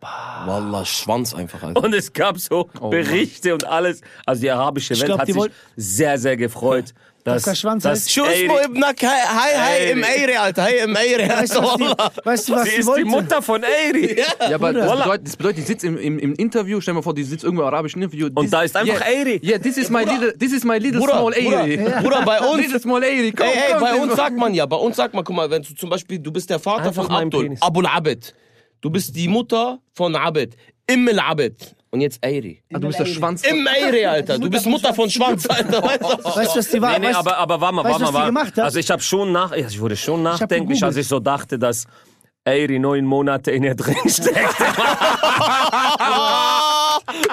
Wallah, 0.00 0.84
Schwanz 0.84 1.34
einfach, 1.34 1.62
Alter. 1.62 1.82
Und 1.84 1.94
es 1.94 2.12
gab 2.12 2.38
so 2.38 2.64
Berichte 2.90 3.52
und 3.54 3.64
alles. 3.66 4.00
Also 4.24 4.40
die 4.42 4.50
arabische 4.50 4.94
Welt 4.94 5.04
glaub, 5.06 5.18
hat 5.20 5.26
sich 5.26 5.36
wollt- 5.36 5.52
sehr, 5.76 6.18
sehr 6.18 6.36
gefreut, 6.36 6.94
dass, 7.34 7.42
der 7.42 7.54
Schwanz 7.54 7.82
dass 7.82 8.06
heißt- 8.06 8.12
Schuss, 8.12 8.28
wo 8.48 8.58
ibn 8.58 8.82
Hi, 8.84 8.94
hi, 9.02 9.90
im 9.90 10.04
Eire, 10.04 10.40
Alter, 10.40 10.62
hi, 10.64 10.76
im 10.84 10.96
Eire. 10.96 11.28
Weißt 11.28 11.56
du, 11.56 11.62
was 11.62 11.76
die, 11.76 12.24
weißt 12.24 12.48
du, 12.48 12.52
was 12.52 12.64
Sie 12.64 12.70
ist 12.76 12.86
wollte? 12.86 13.02
die 13.04 13.08
Mutter 13.10 13.42
von 13.42 13.62
Eri. 13.62 14.20
Ja, 14.48 14.54
aber 14.54 14.72
das 14.72 14.90
bedeutet, 14.98 15.26
das 15.26 15.36
bedeutet, 15.36 15.58
die 15.58 15.62
sitzt 15.62 15.84
im, 15.84 15.98
im, 15.98 16.18
im 16.18 16.34
Interview, 16.34 16.80
stell 16.80 16.92
dir 16.92 16.96
mal 16.96 17.02
vor, 17.02 17.14
die 17.14 17.24
sitzt 17.24 17.44
irgendwo 17.44 17.62
im 17.62 17.68
arabischen 17.68 18.02
Interview. 18.02 18.28
Und 18.34 18.52
da 18.52 18.62
ist 18.62 18.76
einfach 18.76 19.00
yeah, 19.00 19.10
Eri. 19.20 19.40
Yeah, 19.42 19.58
this 19.58 19.76
is 19.76 19.90
my 19.90 20.04
little, 20.04 20.32
this 20.38 20.52
is 20.52 20.64
my 20.64 20.78
little 20.78 21.00
Bruder, 21.00 21.18
small 21.18 21.32
Bruder, 21.32 21.60
Eri. 21.66 21.76
Bruder, 22.02 22.22
bei 22.24 22.40
uns, 22.48 22.62
Little 22.62 22.80
small 22.80 23.02
Eri, 23.02 23.32
komm, 23.32 23.46
Ey, 23.46 23.52
ey, 23.54 23.72
komm, 23.72 23.80
bei 23.80 23.94
uns 23.94 24.14
sagt 24.16 24.36
man 24.36 24.54
ja, 24.54 24.66
bei 24.66 24.76
uns 24.76 24.96
sagt 24.96 25.14
man, 25.14 25.24
guck 25.24 25.36
mal, 25.36 25.50
wenn 25.50 25.62
du 25.62 25.74
zum 25.74 25.90
Beispiel, 25.90 26.18
du 26.18 26.30
bist 26.32 26.48
der 26.50 26.58
Vater 26.58 26.86
Einfach 26.88 27.06
von 27.06 27.14
Abdul. 27.14 27.56
Abul 27.60 27.86
Abed. 27.86 28.34
Du 28.80 28.90
bist 28.90 29.16
die 29.16 29.28
Mutter 29.28 29.78
von 29.94 30.14
Abed. 30.14 30.56
Immel 30.86 31.18
Abed. 31.18 31.75
Und 31.90 32.00
jetzt 32.00 32.22
Eiri. 32.24 32.62
Ah, 32.72 32.78
du 32.78 32.88
bist 32.88 32.98
der 32.98 33.06
Schwanz. 33.06 33.42
Im 33.46 33.66
Eiri, 33.66 34.04
Alter. 34.04 34.38
Du 34.38 34.50
bist 34.50 34.66
Mutter 34.66 34.92
von 34.92 35.08
Schwanz, 35.08 35.46
Alter. 35.48 35.82
Weißt 35.82 36.02
du? 36.02 36.06
Weißt 36.06 36.54
du, 36.54 36.58
was 36.58 36.70
die 36.70 36.82
war? 36.82 36.98
Nee, 36.98 37.08
nee, 37.08 37.14
aber, 37.14 37.36
aber 37.36 37.60
warte 37.60 37.74
mal, 37.74 38.26
du, 38.26 38.32
mal. 38.32 38.52
Also 38.56 38.78
ich 38.78 38.90
habe 38.90 39.02
schon 39.02 39.32
nach, 39.32 39.52
ich 39.52 39.80
wurde 39.80 39.96
schon 39.96 40.22
nachdenklich, 40.22 40.82
als 40.82 40.96
ich 40.96 41.06
so 41.06 41.20
dachte, 41.20 41.58
dass 41.58 41.86
Eri 42.46 42.78
neun 42.78 43.04
Monate 43.04 43.50
in 43.50 43.64
ihr 43.64 43.74
drin 43.74 43.96
steckt. 44.06 44.34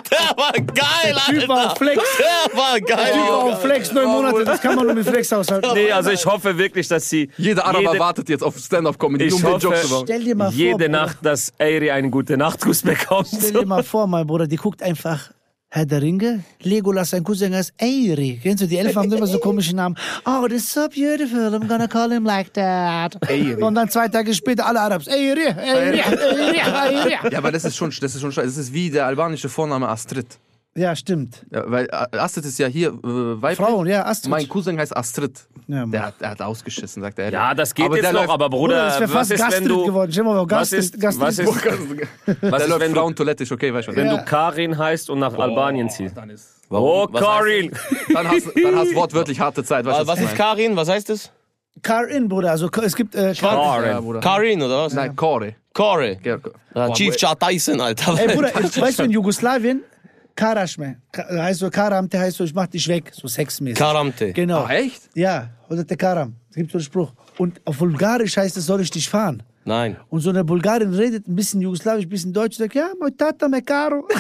Der 0.09 0.38
war 0.38 0.51
geil, 0.53 1.14
Alter. 1.16 1.32
Typ 1.39 1.47
war 1.47 1.76
Flex. 1.76 2.01
Der 2.18 2.57
war 2.57 2.80
geil. 2.80 3.11
Typ 3.14 3.22
war 3.30 3.57
Flex, 3.57 3.91
neun 3.91 4.07
Monate, 4.07 4.43
das 4.43 4.61
kann 4.61 4.76
man 4.76 4.86
nur 4.86 4.95
mit 4.95 5.07
Flex 5.07 5.32
aushalten. 5.34 5.70
nee, 5.74 5.91
also 5.91 6.09
ich 6.11 6.26
hoffe 6.26 6.57
wirklich, 6.57 6.88
dass 6.88 7.09
sie 7.09 7.30
Jeder 7.38 7.66
Araber 7.66 7.91
jede, 7.91 7.99
wartet 7.99 8.30
jetzt 8.30 8.43
auf 8.43 8.57
Stand-Up-Comedy, 8.57 9.26
Ich 9.26 9.34
um 9.34 9.41
den 9.41 9.51
hoffe- 9.51 9.64
Joke 9.68 9.82
zu 9.82 9.93
machen. 9.93 10.05
Stell 10.05 10.24
dir 10.24 10.36
mal 10.36 10.45
vor, 10.45 10.53
jede 10.53 10.76
Bruder, 10.78 10.89
Nacht, 10.89 11.18
dass 11.22 11.53
Eri 11.57 11.91
einen 11.91 12.11
guten 12.11 12.39
Nachtkuss 12.39 12.82
bekommt. 12.82 13.28
Stell 13.28 13.51
dir 13.53 13.66
mal 13.66 13.84
vor, 13.84 14.07
mein 14.07 14.26
Bruder, 14.28 14.47
die 14.47 14.57
guckt 14.57 14.82
einfach 14.84 15.32
Herr 15.76 15.88
der 15.88 16.04
Ringe, 16.04 16.44
Legolas, 16.62 17.10
sein 17.10 17.24
Cousin 17.24 17.56
heißt 17.56 17.74
Eyri. 17.80 18.40
Kennst 18.44 18.62
du, 18.62 18.68
die 18.68 18.78
Elfen 18.78 18.96
haben 18.96 19.12
immer 19.12 19.26
so 19.26 19.40
komische 19.40 19.76
Namen. 19.76 19.98
Oh, 20.24 20.48
that's 20.48 20.72
so 20.72 20.82
beautiful, 20.88 21.52
I'm 21.52 21.68
gonna 21.68 21.88
call 21.88 22.12
him 22.12 22.26
like 22.26 22.54
that. 22.54 23.18
Eyri. 23.28 23.56
Und 23.56 23.74
dann 23.74 23.90
zwei 23.90 24.08
Tage 24.08 24.36
später 24.36 24.68
alle 24.68 24.80
Arabs, 24.80 25.08
Eyri, 25.08 25.48
Eyri, 25.48 25.98
Eyri, 25.98 26.60
Eyri. 26.60 27.18
Ja, 27.32 27.40
aber 27.40 27.52
das 27.52 27.66
ist 27.66 27.76
schon, 27.76 27.90
das 27.90 28.14
ist 28.14 28.22
schon. 28.22 28.32
Das 28.36 28.56
ist 28.56 28.72
wie 28.72 28.92
der 28.92 29.08
albanische 29.08 29.50
Vorname 29.50 29.88
Astrid. 29.88 30.28
Ja, 30.76 30.96
stimmt. 30.96 31.46
Ja, 31.52 31.64
weil 31.70 31.86
äh, 31.86 32.18
Astrid 32.18 32.46
ist 32.46 32.58
ja 32.58 32.66
hier 32.68 32.90
äh, 32.90 32.94
weiblich. 33.04 33.58
Frauen, 33.58 33.86
ja, 33.88 34.06
Astrid. 34.06 34.32
Mein 34.32 34.50
Cousin 34.50 34.78
heißt 34.80 34.96
Astrid. 34.98 35.46
Ja, 35.68 35.86
der, 35.86 36.06
hat, 36.08 36.20
der 36.20 36.32
hat 36.32 36.42
ausgeschissen, 36.42 37.02
sagt 37.04 37.20
er. 37.20 37.32
Ja, 37.32 37.54
das 37.54 37.74
geht 37.76 37.86
aber 37.86 37.98
jetzt 37.98 38.06
noch, 38.12 38.14
läuft, 38.22 38.30
aber 38.32 38.50
Bruder, 38.50 38.76
Bruder, 38.76 38.86
das 38.86 39.00
wäre 39.00 39.14
was 39.14 39.30
fast 39.30 39.32
ist, 39.34 39.40
wenn 39.40 39.48
Gastrid 39.50 39.70
du, 39.70 39.86
geworden. 39.86 40.12
Stell 40.12 40.24
dir 40.24 40.30
mal 40.30 40.38
vor, 40.40 40.52
was 40.52 40.74
ist, 40.74 41.00
Gastrid 41.00 41.22
was 41.28 41.40
ist, 41.40 41.48
was 42.42 42.64
ist, 42.66 42.80
wenn 42.80 42.92
du, 42.94 43.00
Frauentoilette, 43.00 43.44
ist 43.44 43.52
okay, 43.52 43.74
weißt 43.74 43.88
du. 43.90 43.96
wenn 43.96 44.08
Ja. 44.08 44.18
du 44.18 44.26
Karin 44.26 44.78
heißt 44.78 45.10
und 45.12 45.20
nach 45.20 45.38
Albanien 45.38 45.90
ziehst? 45.90 46.18
Dann 46.18 46.30
ist, 46.32 46.50
Oh, 46.70 47.08
Was 47.12 47.22
Karin! 47.22 47.72
dann, 48.12 48.28
hast, 48.28 48.48
dann 48.56 48.76
hast 48.76 48.92
du 48.92 48.96
wortwörtlich 48.96 49.40
harte 49.40 49.64
Zeit, 49.64 49.86
weißt 49.86 50.08
Was 50.08 50.20
ich 50.20 50.26
ist? 50.26 50.36
Karin? 50.36 50.76
Was 50.76 50.90
heißt 50.90 51.08
das? 51.08 51.32
Karin, 51.84 52.28
Bruder. 52.28 52.52
Also 52.52 52.70
es 52.84 52.96
gibt 52.96 53.14
äh, 53.14 53.34
Karin. 53.40 54.04
Bruder. 54.04 54.20
Karin, 54.22 54.62
oder 54.62 54.86
was? 54.86 54.94
Nein, 54.94 55.16
Kore. 55.16 55.56
Ja, 56.24 56.38
Boah, 56.74 56.94
Chief 56.94 57.16
Char 57.16 57.38
Tyson, 57.38 57.80
Alter. 57.80 58.18
Ey, 58.18 58.36
Bruder, 58.36 58.52
ich, 58.60 58.82
weißt 58.82 59.00
du, 59.00 59.04
in 59.04 59.12
Jugoslawien, 59.12 59.84
Karaschme, 60.36 60.98
Ka- 61.12 61.28
heißt 61.30 61.60
so, 61.60 61.70
Karamte 61.70 62.20
heißt 62.20 62.38
so, 62.38 62.44
ich 62.44 62.54
mach 62.54 62.68
dich 62.68 62.88
weg, 62.88 63.12
so 63.14 63.28
sexmäßig. 63.28 63.78
Karamte. 63.78 64.34
Genau. 64.34 64.64
Ah, 64.64 64.72
echt? 64.74 65.04
Ja, 65.14 65.50
oder 65.70 65.84
der 65.84 65.98
Karam. 65.98 66.36
Es 66.50 66.56
gibt 66.56 66.72
so 66.72 66.78
einen 66.78 66.86
Spruch. 66.86 67.12
Und 67.38 67.62
auf 67.66 67.78
Bulgarisch 67.78 68.38
heißt 68.38 68.58
es, 68.58 68.66
soll 68.66 68.82
ich 68.82 68.92
dich 68.92 69.08
fahren? 69.10 69.44
Nein. 69.66 69.96
Und 70.10 70.20
so 70.22 70.30
eine 70.32 70.44
Bulgarin 70.44 70.94
redet 70.94 71.28
ein 71.28 71.36
bisschen 71.36 71.62
Jugoslawisch, 71.62 72.06
ein 72.06 72.10
bisschen 72.10 72.34
Deutsch, 72.34 72.58
sagt, 72.58 72.76
ja, 72.76 72.90
mein 73.00 73.16
Tata, 73.16 73.48
mein 73.48 73.64
Caro. 73.64 74.08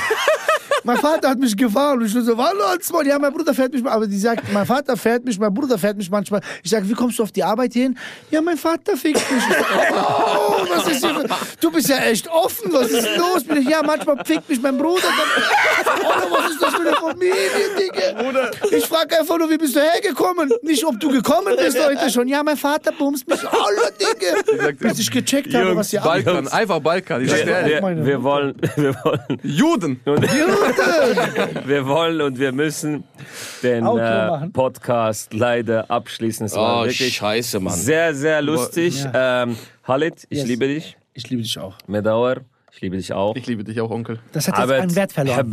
mein 0.83 0.97
Vater 0.97 1.29
hat 1.29 1.39
mich 1.39 1.55
gefahren. 1.55 1.99
Und 1.99 2.05
ich 2.05 2.13
so, 2.13 2.37
hallo, 2.37 2.63
als 2.65 2.91
Mann. 2.91 3.05
Ja, 3.05 3.19
mein 3.19 3.33
Bruder 3.33 3.53
fährt 3.53 3.73
mich, 3.73 3.85
aber 3.85 4.07
die 4.07 4.17
sagt, 4.17 4.51
mein 4.51 4.65
Vater 4.65 4.97
fährt 4.97 5.25
mich, 5.25 5.39
mein 5.39 5.53
Bruder 5.53 5.77
fährt 5.77 5.97
mich 5.97 6.09
manchmal. 6.09 6.41
Ich 6.63 6.71
sage, 6.71 6.87
wie 6.89 6.93
kommst 6.93 7.19
du 7.19 7.23
auf 7.23 7.31
die 7.31 7.43
Arbeit 7.43 7.73
hin? 7.73 7.97
Ja, 8.31 8.41
mein 8.41 8.57
Vater 8.57 8.97
fickt 8.97 9.19
mich. 9.31 9.43
Oh, 9.91 10.65
was 10.69 10.87
ist 10.87 11.05
hier? 11.05 11.25
Du 11.59 11.71
bist 11.71 11.89
ja 11.89 11.97
echt 11.97 12.27
offen, 12.29 12.71
was 12.73 12.89
ist 12.89 13.07
los? 13.17 13.43
Ja, 13.69 13.81
manchmal 13.83 14.23
fickt 14.25 14.49
mich 14.49 14.61
mein 14.61 14.77
Bruder. 14.77 15.03
Dann, 15.03 15.95
oh, 16.03 16.31
was 16.31 16.51
ist 16.51 16.61
das 16.61 16.73
für 16.73 16.81
eine 16.81 16.95
Familie, 16.95 17.33
Digga? 17.77 18.49
Ich 18.62 18.62
frag 19.03 19.19
einfach 19.19 19.37
nur, 19.37 19.49
wie 19.49 19.57
bist 19.57 19.75
du 19.75 19.79
hergekommen? 19.79 20.51
Nicht, 20.61 20.85
ob 20.85 20.99
du 20.99 21.09
gekommen 21.09 21.55
bist 21.57 21.77
heute 21.85 22.09
schon. 22.09 22.27
Ja, 22.27 22.43
mein 22.43 22.57
Vater 22.57 22.91
bumst 22.97 23.27
mich. 23.27 23.39
Alle 23.47 23.91
Dinge. 23.99 24.73
Bis 24.73 24.99
ich 24.99 25.11
gecheckt 25.11 25.53
habe, 25.53 25.75
was 25.75 25.89
hier 25.89 26.03
abgeht. 26.03 26.25
Balkan, 26.25 26.47
einfach 26.47 26.79
Balkan. 26.79 27.23
Ich 27.23 27.31
wir, 27.31 27.45
wir, 27.45 28.05
wir, 28.05 28.23
wollen, 28.23 28.55
wir 28.75 28.95
wollen... 29.03 29.39
Juden. 29.43 30.01
Juden. 30.05 30.23
wir 31.65 31.87
wollen 31.87 32.21
und 32.21 32.39
wir 32.39 32.51
müssen 32.51 33.03
den 33.61 33.85
äh, 33.85 34.49
Podcast 34.49 35.33
leider 35.33 35.89
abschließen. 35.89 36.45
Es 36.45 36.55
war 36.55 36.81
oh, 36.81 36.85
wirklich 36.85 37.15
scheiße, 37.15 37.59
Mann. 37.59 37.73
Sehr, 37.73 38.13
sehr 38.13 38.41
lustig. 38.41 39.03
Ja. 39.03 39.43
Ähm, 39.43 39.57
Halit, 39.83 40.25
ich 40.29 40.39
yes. 40.39 40.47
liebe 40.47 40.67
dich. 40.67 40.97
Ich 41.13 41.29
liebe 41.29 41.41
dich 41.41 41.59
auch. 41.59 41.75
Medauer. 41.87 42.37
Ich 42.71 42.81
liebe 42.81 42.97
dich 42.97 43.13
auch. 43.13 43.35
Ich 43.35 43.45
liebe 43.45 43.63
dich 43.63 43.79
auch, 43.81 43.91
Onkel. 43.91 44.19
Das 44.31 44.47
hat 44.47 44.57
jetzt 44.57 44.71
einen 44.71 44.95
Wert 44.95 45.11
verloren. 45.11 45.51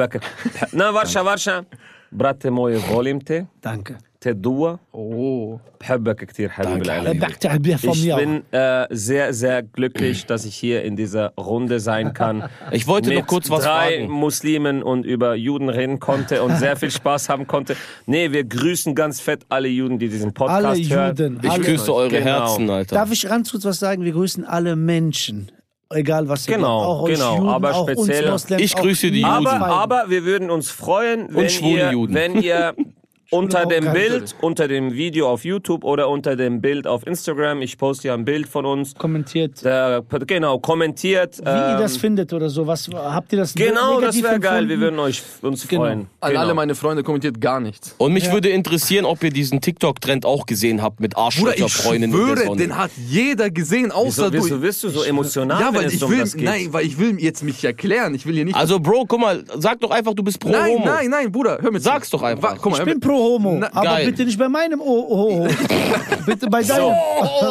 Na, 0.73 0.95
Warscha, 0.95 1.25
Warscha. 1.25 1.65
ورشة 2.12 2.16
brate 2.18 2.50
moje 2.50 2.78
volim 2.80 3.20
te 3.26 3.46
Danke. 3.64 3.96
te 4.20 4.34
dua 4.41 4.80
Oh. 4.93 5.60
بحبك 5.82 6.24
كتير 6.26 6.50
حبيب 6.50 6.82
العالمين 6.82 7.20
Danke, 7.20 7.60
Bier 7.60 7.78
von 7.78 7.89
ich 7.93 8.04
mir 8.06 8.16
auch. 8.16 8.20
bin 8.20 8.41
äh, 8.52 8.88
sehr, 8.89 9.34
sehr 9.34 9.62
glücklich, 9.64 10.26
dass 10.26 10.46
ich 10.46 10.56
hier 10.56 10.84
in 10.84 10.96
dieser 10.96 11.34
Runde 11.38 11.80
sein 11.80 12.14
kann. 12.14 12.43
Ich 12.72 12.88
wollte 12.88 13.10
mit 13.10 13.20
noch 13.20 13.28
kurz 13.28 13.50
was 13.50 13.64
drei 13.64 13.98
fragen. 14.00 14.10
Muslimen 14.12 14.82
und 14.84 15.06
über 15.06 15.36
Juden 15.36 15.70
reden 15.70 16.00
konnte 16.00 16.41
und 16.43 16.56
sehr 16.58 16.76
viel 16.78 16.89
Spaß 16.91 17.30
haben 17.30 17.46
konnte. 17.48 17.76
Nee, 18.08 18.32
wir 18.32 18.43
grüßen 18.46 18.96
ganz 18.96 19.20
fett 19.20 19.41
alle 19.50 19.68
Juden, 19.68 20.00
die 20.00 20.10
diesen 20.10 20.34
Podcast 20.34 20.66
Alle 20.66 20.89
hören. 20.89 21.16
Juden. 21.18 21.39
Ich 21.43 21.50
alle. 21.52 21.64
küsse 21.64 21.93
eure 21.93 22.10
Genau. 22.10 22.26
Herzen, 22.26 22.70
Alter. 22.70 22.96
Darf 22.96 23.12
ich 23.12 23.22
ganz 23.28 23.52
kurz 23.52 23.64
was 23.66 23.78
sagen? 23.80 24.04
Wir 24.04 24.14
grüßen 24.14 24.43
alle 24.46 24.76
Menschen. 24.76 25.52
Egal 25.93 26.28
was 26.28 26.47
ihr 26.47 26.55
Genau, 26.57 26.78
auch 26.82 27.03
euch 27.03 27.14
genau, 27.14 27.36
Juden, 27.36 27.49
aber 27.49 27.74
auch 27.74 27.88
speziell- 27.88 28.24
uns 28.30 28.45
Moslems, 28.45 28.62
Ich 28.62 28.76
grüße 28.76 29.11
die 29.11 29.22
Juden. 29.22 29.47
Aber, 29.47 29.66
aber 29.66 30.05
wir 30.09 30.24
würden 30.24 30.49
uns 30.51 30.70
freuen, 30.70 31.26
wenn 31.34 31.51
schwule 31.51 31.70
ihr, 31.86 31.93
Juden. 31.93 32.14
wenn 32.14 32.41
ihr 32.41 32.74
unter 33.31 33.66
dem. 33.66 33.93
Bild, 33.93 34.35
unter 34.41 34.68
dem 34.68 34.93
Video 34.93 35.28
auf 35.28 35.45
YouTube 35.45 35.85
oder 35.85 36.09
unter 36.09 36.37
dem 36.37 36.61
Bild 36.61 36.87
auf 36.87 37.07
Instagram, 37.07 37.62
ich 37.62 37.78
poste 37.78 38.09
ja 38.09 38.14
ein 38.14 38.24
Bild 38.24 38.47
von 38.49 38.64
uns, 38.66 38.95
kommentiert, 38.95 39.62
äh, 39.64 40.01
genau, 40.26 40.59
kommentiert. 40.59 41.39
wie 41.39 41.43
ihr 41.49 41.76
das 41.78 41.95
ähm, 41.95 42.01
findet 42.01 42.33
oder 42.33 42.49
so. 42.51 42.66
Was 42.66 42.89
habt 42.93 43.33
ihr 43.33 43.39
das 43.39 43.55
Genau, 43.55 44.01
das 44.01 44.22
wäre 44.22 44.39
geil. 44.41 44.68
Wir 44.68 44.78
würden 44.81 44.99
euch 44.99 45.22
uns 45.43 45.66
Genau. 45.66 45.83
freuen. 45.85 46.07
An 46.20 46.31
genau. 46.31 46.41
alle 46.43 46.55
meine 46.55 46.74
Freunde 46.74 47.03
kommentiert 47.03 47.41
gar 47.41 47.61
nichts. 47.61 47.95
Und 47.99 48.12
mich 48.12 48.31
würde 48.33 48.49
interessieren, 48.49 49.05
ob 49.05 49.22
ihr 49.22 49.31
diesen 49.31 49.61
TikTok-Trend 49.61 50.24
auch 50.26 50.47
gesehen 50.47 50.83
habt 50.83 51.01
mit 51.01 51.14
Bruder, 51.14 51.31
ich 51.31 51.62
Arschlöcher-Freundin 51.62 52.12
in 52.12 52.16
der 52.16 52.37
schwöre, 52.37 52.57
den 52.57 52.76
hat 52.76 52.91
jeder 52.97 53.51
gesehen, 53.51 53.91
außer 53.93 54.33
Wieso, 54.33 54.45
wieso 54.45 54.55
du. 54.57 54.61
bist 54.62 54.85
du 54.85 54.89
so 54.91 55.03
emotional, 55.03 55.61
Ja, 55.61 55.68
wenn 55.68 55.74
weil 55.81 55.85
es 55.87 55.95
ich 55.95 56.03
um 56.05 56.11
will, 56.11 56.18
das 56.20 56.35
geht? 56.35 56.45
nein, 56.45 56.68
weil 56.72 56.85
ich 56.87 56.99
will 56.99 57.20
jetzt 57.20 57.43
mich 57.43 57.64
erklären. 57.64 58.14
Ich 58.14 58.26
will 58.26 58.35
hier 58.35 58.45
nicht. 58.45 58.57
Also, 58.57 58.78
Bro, 58.81 59.07
guck 59.09 59.20
mal, 59.20 59.45
sag 59.59 59.81
doch 59.81 59.91
einfach, 59.91 60.14
du 60.14 60.22
bist 60.22 60.41
pro 60.41 60.51
nein, 60.51 60.72
Homo. 60.74 60.85
nein, 60.87 61.11
nein, 61.11 61.33
Bruder, 61.33 61.59
hör 61.61 61.70
mir 61.70 61.78
zu. 61.78 61.85
Sag's 61.85 62.11
doch 62.11 62.22
einfach. 62.22 62.53
Wa- 62.53 62.59
Guck 62.61 62.72
mal, 62.72 62.78
Ich 62.78 62.85
bin 62.85 63.01
pro 63.01 63.20
Homo, 63.21 63.57
Na, 63.61 63.68
aber 63.73 63.83
geil. 63.85 64.07
bitte 64.07 64.25
nicht 64.25 64.39
bei 64.39 64.49
meinem 64.49 64.81
Oho. 64.81 65.47
bitte 66.27 66.47
bei 66.49 66.62
deinem, 66.62 66.95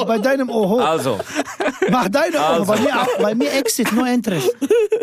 bei 0.07 0.17
deinem 0.19 0.49
Oho. 0.49 0.79
Also, 0.79 1.17
Mach 1.89 2.09
deine 2.09 2.37
Oho. 2.37 2.43
Also. 2.43 2.65
Bei, 2.73 2.79
mir, 2.79 2.93
bei 3.21 3.35
mir 3.35 3.53
Exit, 3.53 3.91
no 3.93 4.05
Interest. 4.05 4.49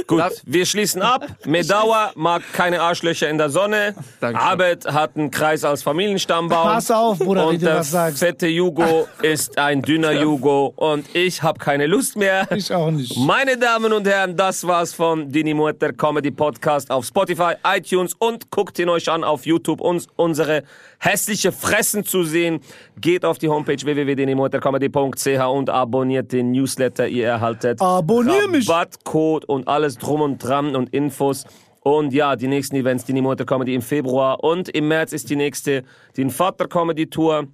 gut, 0.07 0.23
wir 0.45 0.67
schließen 0.67 1.03
ab. 1.03 1.27
Medauer 1.45 2.13
mag 2.15 2.43
keine 2.53 2.81
Arschlöcher 2.81 3.29
in 3.29 3.39
der 3.39 3.51
Sonne. 3.51 3.95
Dankeschön. 4.21 4.49
Abed 4.49 4.87
hat 4.87 5.17
einen 5.17 5.31
Kreis 5.31 5.65
als 5.65 5.83
Familienstammbaum. 5.83 6.69
Pass 6.69 6.91
auf, 6.91 7.19
Bruder, 7.19 7.45
wie 7.45 7.55
Und 7.55 7.63
du 7.63 7.67
der 7.67 7.77
was 7.79 7.91
sagst. 7.91 8.19
fette 8.19 8.47
Jugo 8.47 9.09
ist 9.23 9.59
ein 9.59 9.83
dünner 9.83 10.13
Jugo. 10.13 10.73
Und 10.77 11.07
ich 11.15 11.43
habe 11.43 11.59
keine 11.59 11.87
Lust 11.87 12.17
mehr. 12.17 12.47
Ich 12.55 12.73
auch 12.73 12.91
nicht. 12.91 13.17
Meine 13.17 13.57
Damen 13.57 13.93
und 13.93 14.07
Herren, 14.07 14.37
das 14.37 14.67
war's 14.67 14.93
vom 14.93 15.31
Dini 15.31 15.55
Mutter 15.55 15.93
Comedy 15.93 16.31
Podcast 16.31 16.91
auf 16.91 17.05
Spotify, 17.07 17.55
iTunes 17.65 18.15
und 18.19 18.51
guckt 18.51 18.79
ihn 18.79 18.89
euch 18.89 19.09
an 19.11 19.25
auf 19.25 19.45
YouTube, 19.47 19.81
uns 19.81 20.07
unsere 20.17 20.56
hässliche 20.99 21.53
Fressen 21.53 22.05
zu 22.05 22.23
sehen. 22.23 22.61
Geht 23.01 23.25
auf 23.25 23.39
die 23.39 23.49
Homepage 23.49 23.77
www.dinimuttercomedy.ch 23.83 25.47
und 25.49 25.71
abonniert 25.71 26.33
den 26.33 26.53
Newsletter. 26.53 27.09
Ihr 27.09 27.27
erhaltet 27.27 27.81
Abonnier 27.81 28.49
mich. 28.49 28.69
Rabattcode 28.69 29.45
und 29.45 29.69
alles 29.69 29.99
drum 29.99 30.21
und 30.21 30.39
dran 30.39 30.77
und 30.77 30.93
Infos. 30.93 31.45
Und 31.81 32.13
ja, 32.13 32.35
die 32.35 32.49
nächsten 32.49 32.75
Events, 32.75 33.05
Dini 33.05 33.23
Mutter 33.23 33.45
Comedy 33.45 33.73
im 33.73 33.83
Februar 33.83 34.43
und 34.43 34.69
im 34.71 34.89
März 34.89 35.13
ist 35.13 35.31
die 35.31 35.37
nächste, 35.37 35.85
die 36.17 36.29
Vater 36.31 36.67
Comedy 36.67 37.09
Tour. 37.09 37.47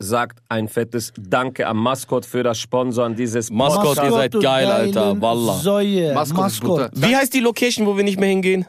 Sagt 0.00 0.40
ein 0.48 0.66
fettes 0.66 1.12
Danke 1.16 1.68
am 1.68 1.76
Maskott 1.80 2.26
für 2.26 2.42
das 2.42 2.58
Sponsoren 2.58 3.14
dieses 3.14 3.50
Maskott, 3.50 3.96
Podcasts. 3.96 4.10
ihr 4.10 4.10
seid 4.10 4.32
geil, 4.40 4.66
Alter. 4.66 5.20
Wallah. 5.20 5.58
Säue. 5.58 6.12
Maskott 6.12 6.38
Maskott. 6.38 6.90
Wie 6.94 7.14
heißt 7.14 7.32
die 7.32 7.38
Location, 7.38 7.86
wo 7.86 7.96
wir 7.96 8.02
nicht 8.02 8.18
mehr 8.18 8.28
hingehen? 8.28 8.66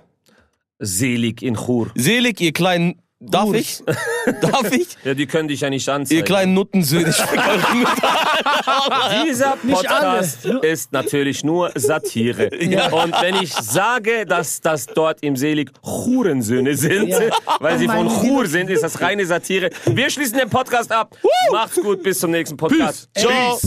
Selig 0.78 1.42
in 1.42 1.56
Chur. 1.56 1.92
Selig, 1.96 2.40
ihr 2.42 2.54
kleinen 2.54 3.02
Darf 3.24 3.46
Gut. 3.46 3.56
ich? 3.58 3.84
Darf 4.42 4.72
ich? 4.72 4.88
Ja, 5.04 5.14
die 5.14 5.28
können 5.28 5.48
dich 5.48 5.62
ja 5.62 5.70
nicht 5.70 5.88
anzeigen. 5.88 6.18
Ihr 6.20 6.26
kleinen 6.26 6.56
Nuttensöhne. 6.56 7.14
Dieser 9.28 9.58
Podcast 9.58 10.46
ist 10.64 10.92
natürlich 10.92 11.44
nur 11.44 11.72
Satire. 11.76 12.50
Und 12.92 13.14
wenn 13.22 13.36
ich 13.36 13.54
sage, 13.54 14.26
dass 14.26 14.60
das 14.62 14.88
dort 14.88 15.22
im 15.24 15.36
Selig 15.36 15.72
Hurensöhne 15.84 16.76
sind, 16.76 17.10
Ja. 17.10 17.20
weil 17.60 17.78
sie 17.78 17.88
von 17.88 18.10
Chur 18.10 18.48
sind, 18.48 18.72
ist 18.72 18.84
das 18.84 19.00
reine 19.02 19.26
Satire. 19.26 19.70
Wir 19.86 20.10
schließen 20.10 20.40
den 20.40 20.50
Podcast 20.50 20.92
ab. 20.92 21.16
Macht's 21.52 21.80
gut, 21.80 22.02
bis 22.02 22.20
zum 22.20 22.32
nächsten 22.32 22.58
Podcast. 22.58 23.08
Ciao. 23.16 23.60